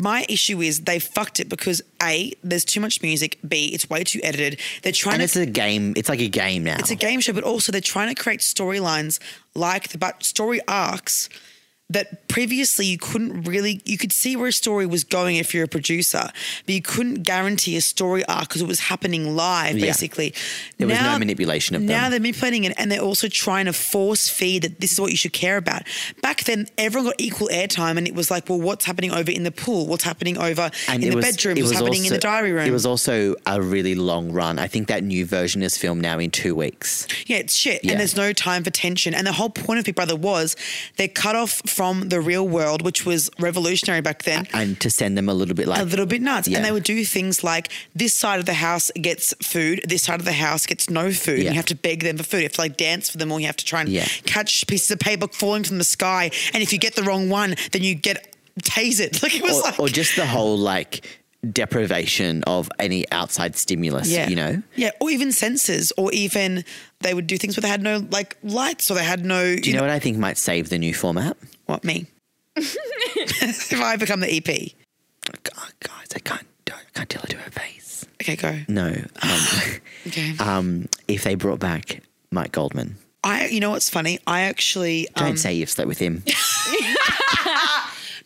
My 0.00 0.24
issue 0.28 0.60
is 0.60 0.80
they 0.80 0.98
fucked 0.98 1.40
it 1.40 1.48
because 1.48 1.82
A, 2.02 2.32
there's 2.42 2.64
too 2.64 2.80
much 2.80 3.02
music, 3.02 3.38
B, 3.46 3.66
it's 3.72 3.88
way 3.90 4.04
too 4.04 4.20
edited. 4.22 4.58
They're 4.82 4.92
trying 4.92 5.14
And 5.14 5.20
to 5.20 5.24
it's 5.24 5.36
a 5.36 5.46
game. 5.46 5.94
It's 5.96 6.08
like 6.08 6.20
a 6.20 6.28
game 6.28 6.64
now. 6.64 6.76
it's 6.78 6.90
a 6.90 6.96
game 6.96 7.20
show, 7.20 7.32
but 7.32 7.44
also 7.44 7.72
they're 7.72 7.80
trying 7.80 8.14
to 8.14 8.20
create 8.20 8.40
storylines 8.40 9.18
like 9.54 9.88
the 9.88 9.98
but 9.98 10.22
story 10.22 10.60
arcs 10.68 11.28
that 11.90 12.28
previously 12.28 12.86
you 12.86 12.96
couldn't 12.98 13.42
really 13.42 13.80
you 13.84 13.98
could 13.98 14.12
see 14.12 14.36
where 14.36 14.48
a 14.48 14.52
story 14.52 14.86
was 14.86 15.04
going 15.04 15.36
if 15.36 15.52
you're 15.52 15.64
a 15.64 15.68
producer, 15.68 16.30
but 16.66 16.74
you 16.74 16.80
couldn't 16.80 17.22
guarantee 17.24 17.76
a 17.76 17.80
story 17.80 18.24
arc 18.26 18.48
because 18.48 18.62
it 18.62 18.68
was 18.68 18.80
happening 18.80 19.36
live 19.36 19.76
Yeah. 19.76 19.86
basically. 19.86 20.32
There 20.78 20.86
was 20.86 21.00
no 21.00 21.18
manipulation 21.18 21.76
of 21.76 21.82
that. 21.82 21.88
Now 21.88 22.02
them. 22.04 22.10
they're 22.12 22.20
manipulating 22.20 22.64
it 22.64 22.74
and 22.78 22.90
they're 22.90 23.00
also 23.00 23.28
trying 23.28 23.66
to 23.66 23.72
force 23.72 24.28
feed 24.28 24.62
that 24.62 24.80
this 24.80 24.92
is 24.92 25.00
what 25.00 25.10
you 25.10 25.16
should 25.16 25.32
care 25.32 25.56
about. 25.56 25.82
Back 26.22 26.44
then 26.44 26.68
everyone 26.78 27.06
got 27.10 27.16
equal 27.18 27.48
airtime 27.48 27.96
and 27.98 28.06
it 28.06 28.14
was 28.14 28.30
like, 28.30 28.48
well, 28.48 28.60
what's 28.60 28.84
happening 28.84 29.10
over 29.12 29.30
in 29.30 29.42
the 29.42 29.50
pool? 29.52 29.86
What's 29.86 30.04
happening 30.04 30.38
over 30.38 30.70
in 30.92 31.00
the 31.00 31.14
was- 31.16 31.24
bedroom? 31.24 31.56
What's 31.58 31.72
happening 31.72 32.04
in 32.04 32.12
the 32.12 32.18
diary 32.18 32.52
room? 32.52 32.66
It 32.66 32.70
was 32.72 32.86
also 32.86 33.34
a 33.46 33.60
really 33.60 33.94
long 33.94 34.32
run. 34.32 34.58
I 34.58 34.68
think 34.68 34.88
that 34.88 35.02
new 35.02 35.26
version 35.26 35.62
is 35.62 35.76
filmed 35.76 36.02
now 36.02 36.18
in 36.18 36.30
two 36.30 36.54
weeks. 36.54 37.06
Yeah, 37.26 37.38
it's 37.38 37.54
shit. 37.54 37.84
Yeah. 37.84 37.92
And 37.92 38.00
there's 38.00 38.16
no 38.16 38.32
time 38.32 38.62
for 38.64 38.70
tension. 38.70 39.12
And 39.14 39.26
the 39.26 39.32
whole 39.32 39.50
point 39.50 39.78
of 39.80 39.84
Big 39.84 39.94
Brother 39.96 40.16
was 40.16 40.54
they're 40.96 41.08
cut 41.08 41.34
off 41.36 41.60
from 41.80 42.10
the 42.10 42.20
real 42.20 42.46
world, 42.46 42.82
which 42.82 43.06
was 43.06 43.30
revolutionary 43.38 44.02
back 44.02 44.24
then. 44.24 44.46
And 44.52 44.78
to 44.82 44.90
send 44.90 45.16
them 45.16 45.30
a 45.30 45.32
little 45.40 45.54
bit 45.54 45.66
like 45.66 45.80
a 45.80 45.84
little 45.84 46.04
bit 46.04 46.20
nuts. 46.20 46.46
Yeah. 46.46 46.58
And 46.58 46.66
they 46.66 46.72
would 46.72 46.82
do 46.84 47.02
things 47.06 47.42
like 47.42 47.70
this 47.94 48.12
side 48.12 48.38
of 48.38 48.44
the 48.44 48.52
house 48.52 48.90
gets 49.00 49.32
food, 49.42 49.80
this 49.88 50.02
side 50.02 50.20
of 50.20 50.26
the 50.26 50.34
house 50.34 50.66
gets 50.66 50.90
no 50.90 51.10
food. 51.10 51.38
Yeah. 51.38 51.52
you 51.52 51.56
have 51.56 51.64
to 51.66 51.74
beg 51.74 52.02
them 52.02 52.18
for 52.18 52.22
food. 52.24 52.36
You 52.40 52.42
have 52.50 52.52
to 52.52 52.60
like 52.60 52.76
dance 52.76 53.08
for 53.08 53.16
them 53.16 53.32
or 53.32 53.40
you 53.40 53.46
have 53.46 53.56
to 53.56 53.64
try 53.64 53.80
and 53.80 53.88
Yeah. 53.88 54.04
catch 54.26 54.66
pieces 54.66 54.90
of 54.90 54.98
paper 54.98 55.26
falling 55.32 55.64
from 55.64 55.78
the 55.78 55.84
sky. 55.84 56.30
And 56.52 56.62
if 56.62 56.70
you 56.70 56.78
get 56.78 56.96
the 56.96 57.02
wrong 57.02 57.30
one, 57.30 57.54
then 57.72 57.82
you 57.82 57.94
get 57.94 58.36
tasered. 58.62 59.22
Like 59.22 59.34
it 59.34 59.42
was 59.42 59.58
or, 59.58 59.62
like 59.62 59.80
or 59.80 59.88
just 59.88 60.16
the 60.16 60.26
whole 60.26 60.58
like 60.58 61.06
deprivation 61.48 62.42
of 62.44 62.70
any 62.78 63.10
outside 63.12 63.56
stimulus, 63.56 64.08
yeah. 64.08 64.28
you 64.28 64.36
know? 64.36 64.62
Yeah, 64.76 64.90
or 65.00 65.10
even 65.10 65.28
sensors, 65.28 65.92
or 65.96 66.12
even 66.12 66.64
they 67.00 67.14
would 67.14 67.26
do 67.26 67.38
things 67.38 67.56
where 67.56 67.62
they 67.62 67.68
had 67.68 67.82
no 67.82 68.06
like 68.10 68.36
lights 68.42 68.90
or 68.90 68.94
they 68.94 69.04
had 69.04 69.24
no 69.24 69.56
Do 69.56 69.70
you 69.70 69.76
know 69.76 69.82
what 69.82 69.90
I 69.90 69.98
think 69.98 70.18
might 70.18 70.38
save 70.38 70.68
the 70.68 70.78
new 70.78 70.94
format? 70.94 71.36
what 71.66 71.84
me. 71.84 72.06
if 72.56 73.80
I 73.80 73.96
become 73.96 74.20
the 74.20 74.30
EP. 74.30 74.72
God, 75.24 75.72
guys, 75.80 76.08
I 76.14 76.18
can't, 76.18 76.46
I 76.68 76.80
can't 76.92 77.08
tell 77.08 77.22
her 77.22 77.28
to 77.28 77.36
her 77.36 77.50
face. 77.50 78.04
Okay, 78.20 78.36
go. 78.36 78.58
No. 78.68 78.88
Um, 79.22 79.40
Okay. 80.06 80.34
um, 80.40 80.88
if 81.08 81.24
they 81.24 81.34
brought 81.34 81.58
back 81.58 82.02
Mike 82.30 82.52
Goldman, 82.52 82.96
I, 83.22 83.48
you 83.48 83.60
know 83.60 83.70
what's 83.70 83.90
funny? 83.90 84.18
I 84.26 84.42
actually 84.42 85.08
don't 85.14 85.30
um, 85.32 85.36
say 85.36 85.52
you've 85.52 85.68
slept 85.68 85.88
with 85.88 85.98
him. 85.98 86.24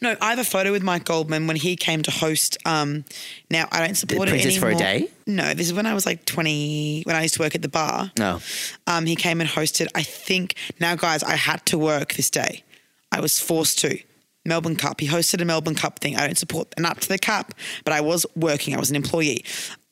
no. 0.04 0.16
I 0.20 0.30
have 0.30 0.38
a 0.38 0.44
photo 0.44 0.72
with 0.72 0.82
Mike 0.82 1.04
Goldman 1.04 1.46
when 1.46 1.56
he 1.56 1.76
came 1.76 2.02
to 2.02 2.10
host. 2.10 2.56
Um, 2.64 3.04
now 3.50 3.68
I 3.72 3.84
don't 3.84 3.96
support 3.96 4.28
it 4.28 4.32
Princess 4.32 4.56
for 4.56 4.68
a 4.68 4.74
anymore. 4.74 4.86
Day? 4.86 5.08
No, 5.26 5.54
this 5.54 5.66
is 5.66 5.74
when 5.74 5.86
I 5.86 5.94
was 5.94 6.06
like 6.06 6.24
twenty. 6.24 7.02
When 7.02 7.16
I 7.16 7.22
used 7.22 7.34
to 7.34 7.42
work 7.42 7.54
at 7.54 7.62
the 7.62 7.68
bar. 7.68 8.12
No. 8.18 8.40
Um, 8.86 9.06
he 9.06 9.16
came 9.16 9.40
and 9.40 9.50
hosted. 9.50 9.88
I 9.94 10.02
think 10.02 10.54
now, 10.80 10.94
guys, 10.94 11.22
I 11.22 11.36
had 11.36 11.64
to 11.66 11.78
work 11.78 12.14
this 12.14 12.30
day. 12.30 12.62
I 13.10 13.20
was 13.20 13.40
forced 13.40 13.78
to. 13.80 13.98
Melbourne 14.46 14.76
Cup. 14.76 15.00
He 15.00 15.08
hosted 15.08 15.40
a 15.40 15.44
Melbourne 15.46 15.74
Cup 15.74 16.00
thing. 16.00 16.16
I 16.16 16.26
don't 16.26 16.36
support 16.36 16.74
and 16.76 16.84
up 16.84 17.00
to 17.00 17.08
the 17.08 17.18
cup, 17.18 17.54
but 17.82 17.94
I 17.94 18.02
was 18.02 18.26
working. 18.36 18.74
I 18.74 18.78
was 18.78 18.90
an 18.90 18.96
employee. 18.96 19.42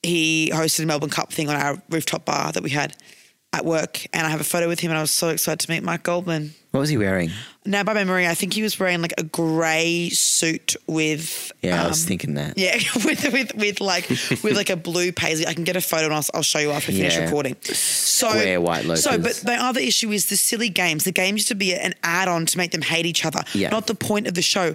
He 0.02 0.50
hosted 0.52 0.82
a 0.82 0.86
Melbourne 0.86 1.08
Cup 1.08 1.32
thing 1.32 1.48
on 1.48 1.56
our 1.56 1.80
rooftop 1.88 2.26
bar 2.26 2.52
that 2.52 2.62
we 2.62 2.68
had 2.68 2.94
at 3.52 3.64
work, 3.64 4.06
and 4.12 4.26
I 4.26 4.30
have 4.30 4.40
a 4.40 4.44
photo 4.44 4.66
with 4.68 4.80
him. 4.80 4.90
And 4.90 4.98
I 4.98 5.02
was 5.02 5.10
so 5.10 5.28
excited 5.28 5.60
to 5.60 5.70
meet 5.70 5.82
Mike 5.82 6.02
Goldman. 6.02 6.54
What 6.70 6.80
was 6.80 6.88
he 6.88 6.96
wearing? 6.96 7.30
Now, 7.66 7.84
by 7.84 7.92
memory, 7.92 8.26
I 8.26 8.34
think 8.34 8.54
he 8.54 8.62
was 8.62 8.80
wearing 8.80 9.02
like 9.02 9.12
a 9.18 9.22
grey 9.22 10.08
suit 10.10 10.74
with. 10.86 11.52
Yeah, 11.60 11.80
I 11.80 11.84
um, 11.84 11.88
was 11.90 12.04
thinking 12.04 12.34
that. 12.34 12.56
Yeah, 12.56 12.76
with 13.04 13.30
with 13.30 13.54
with 13.54 13.80
like 13.80 14.08
with 14.08 14.56
like 14.56 14.70
a 14.70 14.76
blue 14.76 15.12
paisley. 15.12 15.46
I 15.46 15.52
can 15.52 15.64
get 15.64 15.76
a 15.76 15.82
photo 15.82 16.06
and 16.06 16.14
I'll, 16.14 16.24
I'll 16.34 16.42
show 16.42 16.60
you 16.60 16.70
after 16.70 16.92
we 16.92 16.98
finish 16.98 17.16
Yeah. 17.16 17.24
recording. 17.24 17.56
So, 17.62 18.30
Square 18.30 18.60
white 18.62 18.98
So, 18.98 19.18
but 19.18 19.34
the 19.36 19.52
other 19.54 19.80
issue 19.80 20.10
is 20.10 20.26
the 20.26 20.36
silly 20.36 20.70
games. 20.70 21.04
The 21.04 21.12
games 21.12 21.40
used 21.40 21.48
to 21.48 21.54
be 21.54 21.74
an 21.74 21.92
add-on 22.02 22.46
to 22.46 22.58
make 22.58 22.70
them 22.70 22.82
hate 22.82 23.04
each 23.04 23.24
other, 23.26 23.42
Yeah. 23.52 23.68
not 23.68 23.86
the 23.86 23.94
point 23.94 24.26
of 24.26 24.34
the 24.34 24.42
show. 24.42 24.74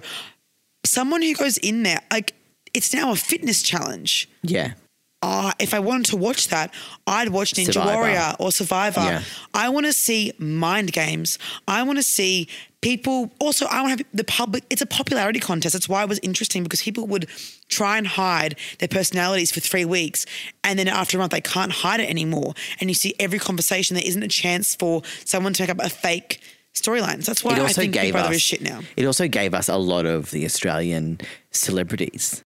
Someone 0.84 1.22
who 1.22 1.34
goes 1.34 1.58
in 1.58 1.82
there, 1.82 2.00
like 2.12 2.34
it's 2.72 2.94
now 2.94 3.10
a 3.10 3.16
fitness 3.16 3.62
challenge. 3.62 4.28
Yeah. 4.42 4.74
Uh, 5.20 5.52
if 5.58 5.74
I 5.74 5.80
wanted 5.80 6.06
to 6.06 6.16
watch 6.16 6.48
that, 6.48 6.72
I'd 7.06 7.30
watch 7.30 7.54
Ninja 7.54 7.72
Survivor. 7.72 7.92
Warrior 7.92 8.34
or 8.38 8.52
Survivor. 8.52 9.00
Yeah. 9.00 9.22
I 9.52 9.68
want 9.68 9.86
to 9.86 9.92
see 9.92 10.32
mind 10.38 10.92
games. 10.92 11.38
I 11.66 11.82
want 11.82 11.98
to 11.98 12.04
see 12.04 12.46
people. 12.82 13.32
Also, 13.40 13.66
I 13.66 13.82
want 13.82 13.98
to 13.98 14.04
have 14.04 14.12
the 14.14 14.22
public. 14.24 14.62
It's 14.70 14.82
a 14.82 14.86
popularity 14.86 15.40
contest. 15.40 15.72
That's 15.72 15.88
why 15.88 16.04
it 16.04 16.08
was 16.08 16.20
interesting 16.20 16.62
because 16.62 16.82
people 16.82 17.06
would 17.08 17.26
try 17.68 17.98
and 17.98 18.06
hide 18.06 18.56
their 18.78 18.88
personalities 18.88 19.50
for 19.50 19.58
three 19.58 19.84
weeks, 19.84 20.24
and 20.62 20.78
then 20.78 20.86
after 20.86 21.16
a 21.16 21.20
month, 21.20 21.32
they 21.32 21.40
can't 21.40 21.72
hide 21.72 21.98
it 21.98 22.08
anymore. 22.08 22.54
And 22.80 22.88
you 22.88 22.94
see 22.94 23.14
every 23.18 23.40
conversation. 23.40 23.94
There 23.94 24.06
isn't 24.06 24.22
a 24.22 24.28
chance 24.28 24.76
for 24.76 25.02
someone 25.24 25.52
to 25.54 25.62
make 25.62 25.70
up 25.70 25.80
a 25.80 25.88
fake 25.90 26.40
storyline. 26.74 27.24
So 27.24 27.32
that's 27.32 27.42
why 27.42 27.54
It 27.54 27.58
I 27.58 27.62
also 27.62 27.80
think 27.80 27.92
Big 27.92 28.02
gave 28.02 28.12
Brother 28.12 28.28
us 28.28 28.36
is 28.36 28.42
shit 28.42 28.62
now. 28.62 28.82
It 28.96 29.04
also 29.04 29.26
gave 29.26 29.52
us 29.52 29.68
a 29.68 29.76
lot 29.76 30.06
of 30.06 30.30
the 30.30 30.44
Australian 30.44 31.20
celebrities. 31.50 32.44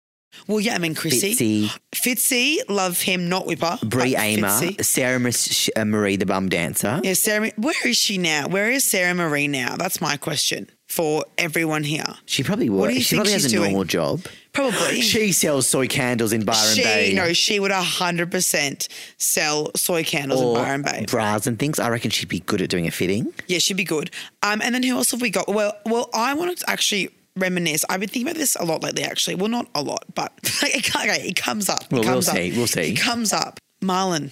Well, 0.48 0.60
yeah, 0.60 0.76
I 0.76 0.78
mean 0.78 0.96
Chrissy, 0.96 1.36
Fitzy. 1.36 1.80
Fitzy, 1.94 2.58
love 2.70 3.02
him, 3.02 3.30
not 3.30 3.46
Whipper. 3.46 3.78
Brie 3.84 4.14
but 4.16 4.22
Amer, 4.24 4.48
Fitzy. 4.48 4.84
Sarah 4.84 5.20
Mas- 5.20 5.70
uh, 5.76 5.86
Marie 5.86 6.16
the 6.16 6.26
bum 6.26 6.50
dancer. 6.50 7.00
Yeah, 7.04 7.14
Sarah. 7.14 7.52
Where 7.58 7.88
is 7.88 7.98
she 7.98 8.18
now? 8.18 8.48
Where 8.48 8.70
is 8.72 8.84
Sarah 8.84 9.14
Marie 9.14 9.48
now? 9.48 9.76
That's 9.78 10.02
my 10.02 10.18
question 10.18 10.70
for 10.88 11.24
everyone 11.38 11.84
here. 11.84 12.04
She 12.26 12.44
probably 12.44 12.70
What 12.70 12.90
do 12.90 12.94
you 12.96 13.02
She 13.02 13.12
think 13.12 13.20
probably 13.20 13.32
has 13.34 13.44
she's 13.44 13.54
a 13.54 13.56
doing? 13.56 13.72
normal 13.72 13.86
job. 13.86 14.22
Probably. 14.54 15.00
She 15.02 15.32
sells 15.32 15.66
soy 15.70 15.88
candles 15.88 16.34
in 16.34 16.44
Byron 16.44 16.76
She 16.76 16.84
Bay. 16.84 17.14
no, 17.16 17.32
she 17.32 17.60
would 17.62 17.72
hundred 17.72 18.30
percent 18.32 18.90
sell 19.18 19.72
soy 19.78 20.04
candles 20.04 20.42
or 20.42 20.58
in 20.58 20.64
Byron 20.64 20.82
Bay. 20.82 21.06
bras 21.08 21.48
and 21.48 21.58
things. 21.58 21.80
I 21.80 21.90
reckon 21.90 22.12
she'd 22.12 22.28
be 22.28 22.42
good 22.42 22.62
at 22.62 22.70
doing 22.70 22.86
a 22.88 22.92
fitting. 22.92 23.32
Yeah, 23.48 23.60
she'd 23.60 23.78
be 23.78 23.86
good. 23.86 24.12
Um, 24.44 24.62
and 24.62 24.76
then 24.76 24.84
who 24.84 24.96
else 24.98 25.12
have 25.12 25.22
we 25.22 25.30
got? 25.30 25.48
Well, 25.48 25.74
well, 25.86 26.10
I 26.14 26.34
wanted 26.34 26.58
to 26.58 26.70
actually 26.70 27.10
reminisce. 27.36 27.86
I've 27.90 28.00
been 28.00 28.10
thinking 28.10 28.28
about 28.30 28.38
this 28.38 28.56
a 28.60 28.66
lot 28.66 28.84
lately. 28.84 29.04
Actually, 29.04 29.36
well, 29.36 29.50
not 29.50 29.68
a 29.76 29.82
lot, 29.82 30.06
but 30.16 30.32
it, 30.64 30.96
okay, 30.96 31.28
it 31.28 31.36
comes 31.36 31.70
up. 31.70 31.84
It 31.84 31.92
Well, 31.92 32.02
we'll 32.02 32.12
comes 32.14 32.30
up. 32.30 32.36
see, 32.36 32.52
we'll 32.58 32.68
see. 32.68 32.92
It 32.94 33.00
comes 33.00 33.34
up. 33.34 33.60
Marlon, 33.82 34.32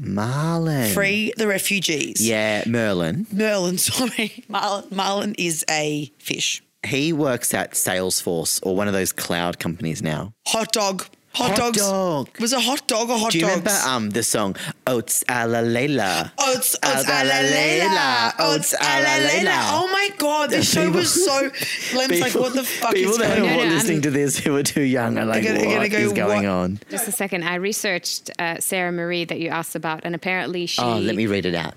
Marlon. 0.00 0.92
free 0.92 1.32
the 1.36 1.46
refugees. 1.46 2.26
Yeah, 2.26 2.64
Merlin. 2.66 3.26
Merlin, 3.32 3.78
sorry. 3.78 4.44
Marlon, 4.48 4.88
Marlon 4.88 5.34
is 5.38 5.64
a 5.70 6.10
fish. 6.18 6.62
He 6.86 7.12
works 7.12 7.54
at 7.54 7.72
Salesforce 7.72 8.60
or 8.64 8.76
one 8.76 8.88
of 8.88 8.92
those 8.94 9.12
cloud 9.12 9.58
companies 9.58 10.02
now. 10.02 10.32
Hot 10.48 10.70
dog. 10.72 11.06
Hot, 11.34 11.50
Hot 11.50 11.56
dogs. 11.58 11.78
dog. 11.78 12.28
Was 12.40 12.52
it 12.52 12.60
hot 12.62 12.86
dog 12.86 13.10
or 13.10 13.18
hot 13.18 13.32
Do 13.32 13.38
you 13.38 13.46
dogs? 13.46 13.56
remember 13.56 13.88
um 13.88 14.10
the 14.10 14.22
song 14.22 14.54
Oats 14.86 15.24
a 15.28 15.46
la 15.48 15.58
Layla? 15.58 16.30
Oats, 16.38 16.76
oats, 16.82 16.84
Oats 16.84 17.08
a 17.08 17.24
la 17.24 17.40
layla, 17.54 18.32
oats, 18.38 18.72
a 18.72 18.76
la 18.76 19.08
layla. 19.08 19.28
layla. 19.28 19.58
Oh 19.72 19.88
my 19.92 20.10
god, 20.16 20.50
this 20.50 20.70
show 20.72 20.88
was 20.90 21.10
so. 21.24 21.50
Lem's 21.96 22.20
like, 22.20 22.34
what 22.34 22.54
the 22.54 22.62
fuck 22.62 22.94
people 22.94 23.12
is 23.12 23.18
that 23.18 23.36
going 23.38 23.50
are 23.50 23.52
on? 23.52 23.58
No, 23.58 23.64
no, 23.68 23.74
listening 23.74 23.94
I'm- 23.96 24.02
to 24.02 24.10
this 24.10 24.38
who 24.38 24.54
are 24.56 24.62
too 24.62 24.82
young 24.82 25.18
are 25.18 25.24
like, 25.24 25.42
They're 25.42 25.54
gonna- 25.56 25.66
what 25.66 25.90
they're 25.90 26.00
is 26.00 26.12
gonna 26.12 26.14
go, 26.14 26.26
going 26.28 26.42
what? 26.44 26.50
on? 26.52 26.78
Just 26.90 27.08
a 27.08 27.12
second. 27.12 27.42
I 27.44 27.56
researched 27.56 28.30
uh, 28.38 28.60
Sarah 28.60 28.92
Marie 28.92 29.24
that 29.24 29.40
you 29.40 29.48
asked 29.48 29.74
about, 29.74 30.02
and 30.04 30.14
apparently 30.14 30.66
she. 30.66 30.80
Oh, 30.82 30.98
let 30.98 31.16
me 31.16 31.26
read 31.26 31.46
it 31.46 31.54
out. 31.56 31.74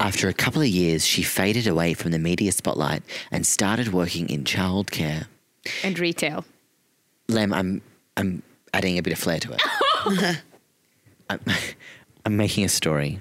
After 0.00 0.28
a 0.28 0.34
couple 0.34 0.60
of 0.62 0.68
years, 0.68 1.06
she 1.06 1.22
faded 1.22 1.66
away 1.68 1.94
from 1.94 2.10
the 2.10 2.18
media 2.18 2.50
spotlight 2.50 3.02
and 3.30 3.46
started 3.46 3.92
working 3.92 4.28
in 4.28 4.42
childcare. 4.44 5.26
And 5.84 5.98
retail. 6.00 6.44
Lem, 7.28 7.52
I'm 7.52 7.82
I'm 8.16 8.42
adding 8.72 8.98
a 8.98 9.02
bit 9.02 9.12
of 9.12 9.18
flair 9.18 9.38
to 9.40 9.52
it. 9.52 9.62
I'm, 11.30 11.40
I'm 12.24 12.36
making 12.36 12.64
a 12.64 12.68
story. 12.68 13.20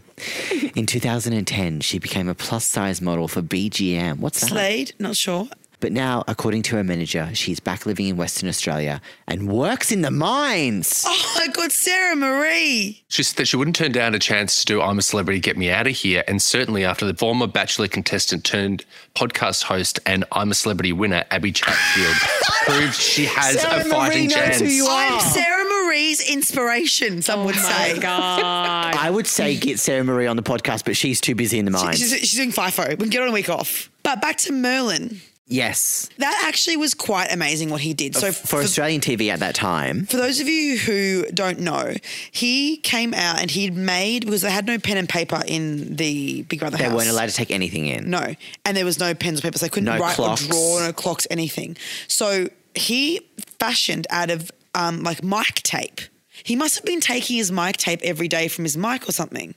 In 0.76 0.86
2010, 0.86 1.82
she 1.82 2.00
became 2.00 2.28
a 2.28 2.36
plus 2.36 2.66
size 2.66 3.02
model 3.02 3.28
for 3.28 3.42
BGM. 3.42 4.20
What's 4.20 4.42
that? 4.42 4.50
Slade, 4.50 4.94
not 5.00 5.16
sure. 5.16 5.48
But 5.80 5.92
now, 5.92 6.24
according 6.28 6.64
to 6.64 6.76
her 6.78 6.84
manager, 6.84 7.30
she's 7.36 7.60
back 7.60 7.86
living 7.86 8.08
in 8.08 8.18
Western 8.18 8.50
Australia 8.50 9.00
and 9.28 9.48
works 9.48 9.92
in 9.92 10.02
the 10.02 10.10
mines. 10.10 11.04
Oh 11.06 11.34
my 11.38 11.48
god, 11.48 11.72
Sarah 11.72 12.16
Marie. 12.16 13.04
She 13.10 13.22
said 13.22 13.38
that 13.38 13.46
she 13.48 13.58
wouldn't 13.58 13.76
turn 13.76 13.92
down 13.92 14.16
a 14.16 14.20
chance 14.20 14.60
to 14.62 14.66
do 14.66 14.82
I'm 14.82 14.98
a 14.98 15.04
Celebrity, 15.04 15.40
Get 15.40 15.56
Me 15.56 15.70
Out 15.70 15.86
of 15.86 15.94
Here. 15.96 16.24
And 16.28 16.42
certainly 16.42 16.84
after 16.84 17.06
the 17.06 17.14
former 17.14 17.46
Bachelor 17.46 17.88
contestant 17.88 18.44
turned 18.44 18.86
podcast 19.14 19.64
host 19.64 20.00
and 20.08 20.26
I'm 20.32 20.50
a 20.50 20.56
Celebrity 20.56 20.94
winner, 20.94 21.24
Abby 21.30 21.52
Chatfield, 21.52 22.16
proved 22.66 22.96
she 22.96 23.26
has 23.26 23.62
Sarah 23.62 23.82
a 23.82 23.84
fighting 23.84 24.24
Marie 24.24 24.28
knows 24.28 24.34
chance. 24.36 24.60
who 24.62 24.68
you 24.68 24.86
are. 24.88 25.12
I'm 25.14 25.20
Sarah 25.20 25.64
Marie's 25.86 26.28
inspiration, 26.28 27.22
some 27.22 27.46
would 27.46 27.56
oh 27.56 27.60
say. 27.60 28.00
God. 28.00 28.96
I 28.96 29.12
would 29.12 29.28
say 29.28 29.56
get 29.56 29.80
Sarah 29.80 30.04
Marie 30.04 30.26
on 30.26 30.38
the 30.38 30.44
podcast, 30.44 30.86
but 30.86 30.98
she's 30.98 31.22
too 31.22 31.36
busy 31.36 31.60
in 31.60 31.66
the 31.66 31.72
mines. 31.72 32.00
She's, 32.00 32.12
she's 32.18 32.34
doing 32.36 32.52
FIFO. 32.52 32.90
We 32.90 32.96
can 32.96 33.10
get 33.10 33.20
her 33.20 33.26
on 33.26 33.30
a 33.30 33.34
week 33.34 33.50
off. 33.50 33.92
But 34.02 34.22
back 34.22 34.38
to 34.38 34.52
Merlin. 34.54 35.22
Yes. 35.50 36.10
That 36.18 36.44
actually 36.46 36.76
was 36.76 36.94
quite 36.94 37.32
amazing 37.32 37.70
what 37.70 37.80
he 37.82 37.94
did. 37.94 38.16
So 38.16 38.32
For 38.34 38.60
Australian 38.60 39.00
TV 39.00 39.30
at 39.30 39.40
that 39.40 39.56
time. 39.56 40.06
For 40.06 40.18
those 40.18 40.42
of 40.42 40.48
you 40.50 40.78
who 40.78 41.26
don't 41.34 41.60
know, 41.60 41.94
he 42.32 42.78
came 42.78 43.14
out 43.14 43.40
and 43.40 43.50
he'd 43.50 43.76
made 43.76 44.26
because 44.26 44.42
they 44.42 44.52
had 44.52 44.68
no 44.68 44.78
pen 44.78 44.98
and 44.98 45.08
paper 45.08 45.42
in 45.48 45.96
the 45.96 46.42
Big 46.44 46.60
Brother 46.60 46.76
They 46.78 46.84
house. 46.84 46.92
They 46.92 46.98
weren't 46.98 47.10
allowed 47.10 47.30
to 47.30 47.36
take 47.36 47.52
anything 47.52 47.88
in. 47.88 48.10
No, 48.10 48.36
and 48.66 48.76
there 48.76 48.84
was 48.86 49.00
no 49.00 49.14
pens 49.16 49.40
or 49.40 49.44
papers. 49.44 49.62
They 49.62 49.70
couldn't 49.70 49.86
No 49.86 49.98
write 50.00 50.16
clocks. 50.16 50.46
or 50.48 50.52
draw, 50.52 50.80
no 50.86 50.92
clocks, 50.94 51.26
anything. 51.32 51.78
So 52.10 52.50
he 52.76 53.22
fashioned 53.60 54.06
out 54.10 54.30
of 54.30 54.52
um, 54.76 55.04
like 55.04 55.24
mic 55.24 55.56
tape. 55.64 56.02
He 56.44 56.56
must 56.58 56.76
have 56.76 56.86
been 56.86 57.00
taking 57.02 57.38
his 57.38 57.52
mic 57.54 57.78
tape 57.78 58.02
every 58.04 58.28
day 58.28 58.48
from 58.50 58.66
his 58.66 58.76
mic 58.78 59.08
or 59.08 59.12
something. 59.14 59.56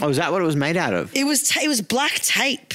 Oh, 0.00 0.08
is 0.08 0.16
that 0.16 0.32
what 0.32 0.40
it 0.40 0.44
was 0.46 0.56
made 0.56 0.76
out 0.76 0.94
of? 0.94 1.14
It 1.14 1.24
was 1.24 1.48
ta- 1.48 1.60
it 1.62 1.68
was 1.68 1.82
black 1.82 2.14
tape. 2.14 2.72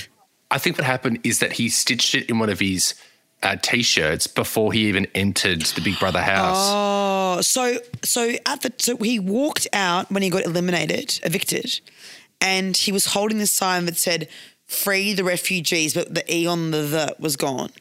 I 0.54 0.60
think 0.60 0.78
what 0.78 0.86
happened 0.86 1.20
is 1.24 1.40
that 1.40 1.54
he 1.54 1.68
stitched 1.70 2.14
it 2.16 2.30
in 2.30 2.38
one 2.40 2.50
of 2.50 2.60
his 2.60 2.94
uh, 3.42 3.56
t-shirts 3.62 4.28
before 4.28 4.72
he 4.72 4.88
even 4.88 5.08
entered 5.16 5.62
the 5.64 5.82
Big 5.82 5.98
Brother 6.00 6.22
house. 6.22 6.58
Oh, 6.72 7.42
so 7.42 7.80
so 8.04 8.34
at 8.46 8.62
the 8.62 8.72
so 8.78 8.96
he 8.98 9.20
walked 9.20 9.68
out 9.74 10.12
when 10.12 10.22
he 10.24 10.30
got 10.30 10.46
eliminated, 10.46 11.20
evicted, 11.24 11.82
and 12.40 12.78
he 12.78 12.92
was 12.92 13.08
holding 13.08 13.40
this 13.40 13.52
sign 13.52 13.86
that 13.86 13.98
said 13.98 14.30
"Free 14.68 15.14
the 15.14 15.24
refugees," 15.24 15.94
but 15.96 16.14
the 16.14 16.24
e 16.34 16.46
on 16.46 16.72
the 16.72 16.82
the 16.84 17.16
was 17.20 17.36
gone. 17.36 17.72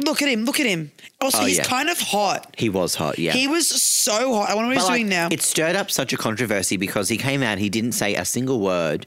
Look 0.00 0.22
at 0.22 0.28
him! 0.28 0.44
Look 0.44 0.60
at 0.60 0.66
him! 0.66 0.92
Also, 1.20 1.38
Oh, 1.42 1.46
he's 1.46 1.58
yeah. 1.58 1.64
kind 1.64 1.88
of 1.88 1.98
hot. 1.98 2.54
He 2.56 2.68
was 2.68 2.94
hot, 2.94 3.18
yeah. 3.18 3.32
He 3.32 3.48
was 3.48 3.66
so 3.68 4.32
hot. 4.34 4.48
I 4.48 4.54
wonder 4.54 4.68
what 4.68 4.76
But, 4.76 4.80
he's 4.82 4.88
like, 4.88 4.98
doing 5.00 5.08
now. 5.08 5.28
It 5.32 5.42
stirred 5.42 5.74
up 5.74 5.90
such 5.90 6.12
a 6.12 6.16
controversy 6.16 6.76
because 6.76 7.08
he 7.08 7.16
came 7.16 7.42
out, 7.42 7.58
he 7.58 7.68
didn't 7.68 7.92
say 7.92 8.14
a 8.14 8.24
single 8.24 8.60
word. 8.60 9.06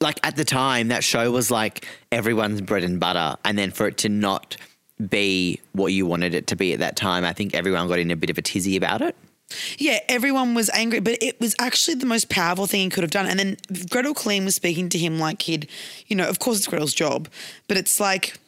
Like 0.00 0.20
at 0.22 0.36
the 0.36 0.44
time, 0.44 0.88
that 0.88 1.02
show 1.02 1.30
was 1.30 1.50
like 1.50 1.86
everyone's 2.12 2.60
bread 2.60 2.84
and 2.84 3.00
butter. 3.00 3.36
And 3.44 3.58
then 3.58 3.70
for 3.70 3.86
it 3.88 3.98
to 3.98 4.08
not 4.08 4.56
be 5.08 5.60
what 5.72 5.88
you 5.92 6.06
wanted 6.06 6.34
it 6.34 6.46
to 6.48 6.56
be 6.56 6.72
at 6.72 6.80
that 6.80 6.96
time, 6.96 7.24
I 7.24 7.32
think 7.32 7.54
everyone 7.54 7.88
got 7.88 7.98
in 7.98 8.10
a 8.10 8.16
bit 8.16 8.30
of 8.30 8.38
a 8.38 8.42
tizzy 8.42 8.76
about 8.76 9.00
it. 9.00 9.16
Yeah, 9.78 10.00
everyone 10.08 10.54
was 10.54 10.68
angry, 10.70 11.00
but 11.00 11.22
it 11.22 11.40
was 11.40 11.54
actually 11.60 11.94
the 11.94 12.06
most 12.06 12.28
powerful 12.28 12.66
thing 12.66 12.80
he 12.80 12.88
could 12.90 13.04
have 13.04 13.12
done. 13.12 13.26
And 13.26 13.38
then 13.38 13.56
Gretel 13.88 14.14
Killeen 14.14 14.44
was 14.44 14.56
speaking 14.56 14.88
to 14.88 14.98
him 14.98 15.18
like 15.18 15.42
he'd, 15.42 15.68
you 16.08 16.16
know, 16.16 16.28
of 16.28 16.40
course 16.40 16.58
it's 16.58 16.66
Gretel's 16.66 16.94
job, 16.94 17.28
but 17.68 17.76
it's 17.76 18.00
like, 18.00 18.38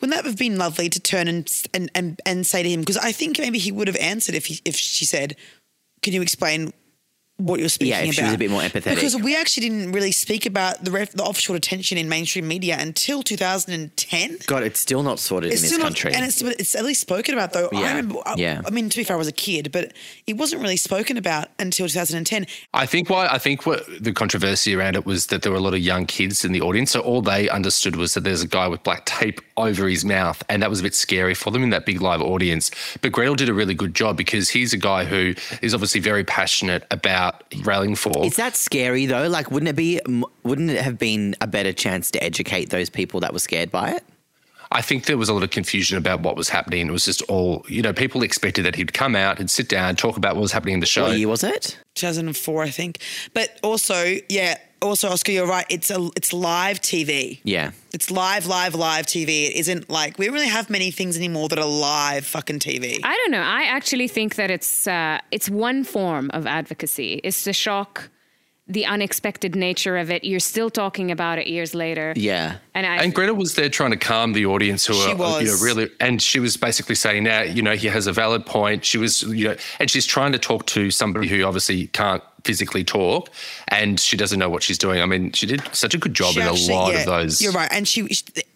wouldn't 0.00 0.14
that 0.14 0.26
have 0.26 0.36
been 0.36 0.58
lovely 0.58 0.88
to 0.90 1.00
turn 1.00 1.28
and 1.28 1.50
and 1.72 1.90
and, 1.94 2.20
and 2.26 2.46
say 2.46 2.62
to 2.62 2.68
him? 2.68 2.80
Because 2.80 2.98
I 2.98 3.12
think 3.12 3.38
maybe 3.38 3.58
he 3.58 3.72
would 3.72 3.88
have 3.88 3.96
answered 3.96 4.34
if 4.34 4.46
he, 4.46 4.60
if 4.64 4.76
she 4.76 5.06
said, 5.06 5.34
"Can 6.02 6.12
you 6.12 6.20
explain 6.20 6.72
what 7.38 7.58
you're 7.60 7.68
speaking 7.68 7.90
Yeah, 7.92 7.98
if 8.00 8.04
about?" 8.06 8.14
she 8.14 8.22
was 8.24 8.34
a 8.34 8.38
bit 8.38 8.50
more 8.50 8.62
empathetic. 8.62 8.94
Because 8.94 9.16
we 9.16 9.36
actually 9.36 9.68
didn't 9.68 9.92
really 9.92 10.12
speak 10.12 10.46
about 10.46 10.84
the 10.84 10.90
ref, 10.90 11.10
the 11.12 11.22
offshore 11.24 11.56
detention 11.56 11.98
in 11.98 12.08
mainstream 12.08 12.46
media 12.46 12.76
until 12.78 13.22
2010. 13.22 14.38
God, 14.46 14.62
it's 14.62 14.80
still 14.80 15.02
not 15.02 15.18
sorted 15.18 15.50
in 15.52 15.56
this 15.60 15.66
still 15.68 15.78
not- 15.80 15.86
country. 15.86 16.12
and 16.14 16.24
it's 16.24 16.40
it's 16.42 16.74
at 16.74 16.84
least 16.84 17.00
spoken 17.00 17.34
about 17.34 17.52
though. 17.52 17.68
I 17.72 17.80
Yeah, 17.80 17.88
remember. 17.96 18.18
I, 18.26 18.34
yeah. 18.36 18.62
I 18.64 18.70
mean, 18.70 18.88
to 18.88 18.96
be 18.96 19.04
fair, 19.04 19.16
I 19.16 19.18
was 19.18 19.28
a 19.28 19.32
kid, 19.32 19.70
but 19.72 19.92
it 20.26 20.36
wasn't 20.36 20.62
really 20.62 20.76
spoken 20.76 21.16
about 21.16 21.48
until 21.58 21.88
2010. 21.88 22.46
I 22.74 22.86
think 22.86 23.10
why 23.10 23.26
I 23.26 23.38
think 23.38 23.66
what 23.66 23.84
the 24.00 24.12
controversy 24.12 24.74
around 24.74 24.96
it 24.96 25.04
was 25.06 25.26
that 25.28 25.42
there 25.42 25.50
were 25.52 25.58
a 25.58 25.62
lot 25.62 25.74
of 25.74 25.80
young 25.80 26.06
kids 26.06 26.44
in 26.44 26.52
the 26.52 26.60
audience. 26.60 26.90
So 26.92 27.00
all 27.00 27.22
they 27.22 27.48
understood 27.48 27.96
was 27.96 28.14
that 28.14 28.24
there's 28.24 28.42
a 28.42 28.48
guy 28.48 28.68
with 28.68 28.82
black 28.82 29.04
tape 29.06 29.40
over 29.56 29.88
his 29.88 30.04
mouth, 30.04 30.42
and 30.48 30.62
that 30.62 30.70
was 30.70 30.80
a 30.80 30.82
bit 30.82 30.94
scary 30.94 31.34
for 31.34 31.50
them 31.50 31.62
in 31.62 31.70
that 31.70 31.86
big 31.86 32.00
live 32.00 32.22
audience. 32.22 32.70
But 33.00 33.12
Gretel 33.12 33.34
did 33.34 33.48
a 33.48 33.54
really 33.54 33.74
good 33.74 33.94
job 33.94 34.16
because 34.16 34.48
he's 34.50 34.72
a 34.72 34.76
guy 34.78 35.04
who 35.04 35.34
is 35.60 35.74
obviously 35.74 36.00
very 36.00 36.24
passionate 36.24 36.84
about 36.90 37.21
rallying 37.62 37.94
for. 37.94 38.24
Is 38.24 38.36
that 38.36 38.56
scary 38.56 39.06
though? 39.06 39.28
Like, 39.28 39.50
wouldn't 39.50 39.68
it 39.68 39.76
be? 39.76 40.00
Wouldn't 40.42 40.70
it 40.70 40.82
have 40.82 40.98
been 40.98 41.34
a 41.40 41.46
better 41.46 41.72
chance 41.72 42.10
to 42.12 42.22
educate 42.22 42.70
those 42.70 42.90
people 42.90 43.20
that 43.20 43.32
were 43.32 43.38
scared 43.38 43.70
by 43.70 43.92
it? 43.92 44.04
I 44.74 44.80
think 44.80 45.04
there 45.04 45.18
was 45.18 45.28
a 45.28 45.34
lot 45.34 45.42
of 45.42 45.50
confusion 45.50 45.98
about 45.98 46.22
what 46.22 46.34
was 46.34 46.48
happening. 46.48 46.88
It 46.88 46.92
was 46.92 47.04
just 47.04 47.20
all, 47.22 47.64
you 47.68 47.82
know, 47.82 47.92
people 47.92 48.22
expected 48.22 48.64
that 48.64 48.74
he'd 48.74 48.94
come 48.94 49.14
out 49.14 49.38
and 49.38 49.50
sit 49.50 49.68
down, 49.68 49.96
talk 49.96 50.16
about 50.16 50.34
what 50.34 50.42
was 50.42 50.52
happening 50.52 50.74
in 50.74 50.80
the 50.80 50.86
show. 50.86 51.08
What 51.08 51.18
year 51.18 51.28
was 51.28 51.44
it? 51.44 51.78
2004, 51.94 52.62
I 52.62 52.70
think. 52.70 52.98
But 53.34 53.58
also, 53.62 54.16
yeah, 54.30 54.56
also 54.82 55.08
Oscar, 55.08 55.32
you're 55.32 55.46
right. 55.46 55.66
It's 55.68 55.90
a 55.90 56.10
it's 56.16 56.32
live 56.32 56.80
TV. 56.80 57.40
Yeah. 57.44 57.72
It's 57.94 58.10
live, 58.10 58.46
live, 58.46 58.74
live 58.74 59.06
TV. 59.06 59.46
It 59.48 59.56
isn't 59.56 59.88
like 59.88 60.18
we 60.18 60.26
don't 60.26 60.34
really 60.34 60.48
have 60.48 60.68
many 60.70 60.90
things 60.90 61.16
anymore 61.16 61.48
that 61.48 61.58
are 61.58 61.66
live 61.66 62.26
fucking 62.26 62.58
TV. 62.58 63.00
I 63.02 63.16
don't 63.16 63.30
know. 63.30 63.42
I 63.42 63.62
actually 63.64 64.08
think 64.08 64.34
that 64.36 64.50
it's 64.50 64.86
uh, 64.86 65.18
it's 65.30 65.48
one 65.48 65.84
form 65.84 66.30
of 66.32 66.46
advocacy. 66.46 67.20
It's 67.22 67.44
the 67.44 67.52
shock, 67.52 68.10
the 68.66 68.86
unexpected 68.86 69.54
nature 69.54 69.96
of 69.96 70.10
it. 70.10 70.24
You're 70.24 70.40
still 70.40 70.70
talking 70.70 71.10
about 71.10 71.38
it 71.38 71.46
years 71.46 71.74
later. 71.74 72.12
Yeah. 72.16 72.56
And 72.74 72.86
I 72.86 73.02
And 73.02 73.14
Greta 73.14 73.34
was 73.34 73.54
there 73.54 73.68
trying 73.68 73.90
to 73.90 73.96
calm 73.96 74.32
the 74.32 74.46
audience 74.46 74.86
who 74.86 74.94
She 74.94 75.12
are, 75.12 75.42
you 75.42 75.48
know, 75.48 75.58
really, 75.62 75.90
and 76.00 76.22
she 76.22 76.40
was 76.40 76.56
basically 76.56 76.94
saying, 76.94 77.24
now, 77.24 77.42
you 77.42 77.62
know, 77.62 77.74
he 77.76 77.88
has 77.88 78.06
a 78.06 78.12
valid 78.12 78.46
point. 78.46 78.84
She 78.84 78.98
was, 78.98 79.22
you 79.22 79.48
know, 79.48 79.56
and 79.78 79.90
she's 79.90 80.06
trying 80.06 80.32
to 80.32 80.38
talk 80.38 80.66
to 80.66 80.90
somebody 80.90 81.28
who 81.28 81.44
obviously 81.44 81.88
can't 81.88 82.22
physically 82.44 82.84
talk 82.84 83.30
and 83.68 83.98
she 83.98 84.16
doesn't 84.16 84.38
know 84.38 84.48
what 84.48 84.62
she's 84.62 84.78
doing. 84.78 85.00
I 85.00 85.06
mean, 85.06 85.32
she 85.32 85.46
did 85.46 85.62
such 85.72 85.94
a 85.94 85.98
good 85.98 86.14
job 86.14 86.34
She 86.34 86.40
in 86.40 86.46
actually- 86.46 86.74
a 86.74 86.76
lot 86.76 86.92
yeah, 86.92 87.00
of 87.00 87.06
those. 87.06 87.40
You're 87.40 87.52
right, 87.52 87.68
and 87.72 87.86
she, 87.86 88.08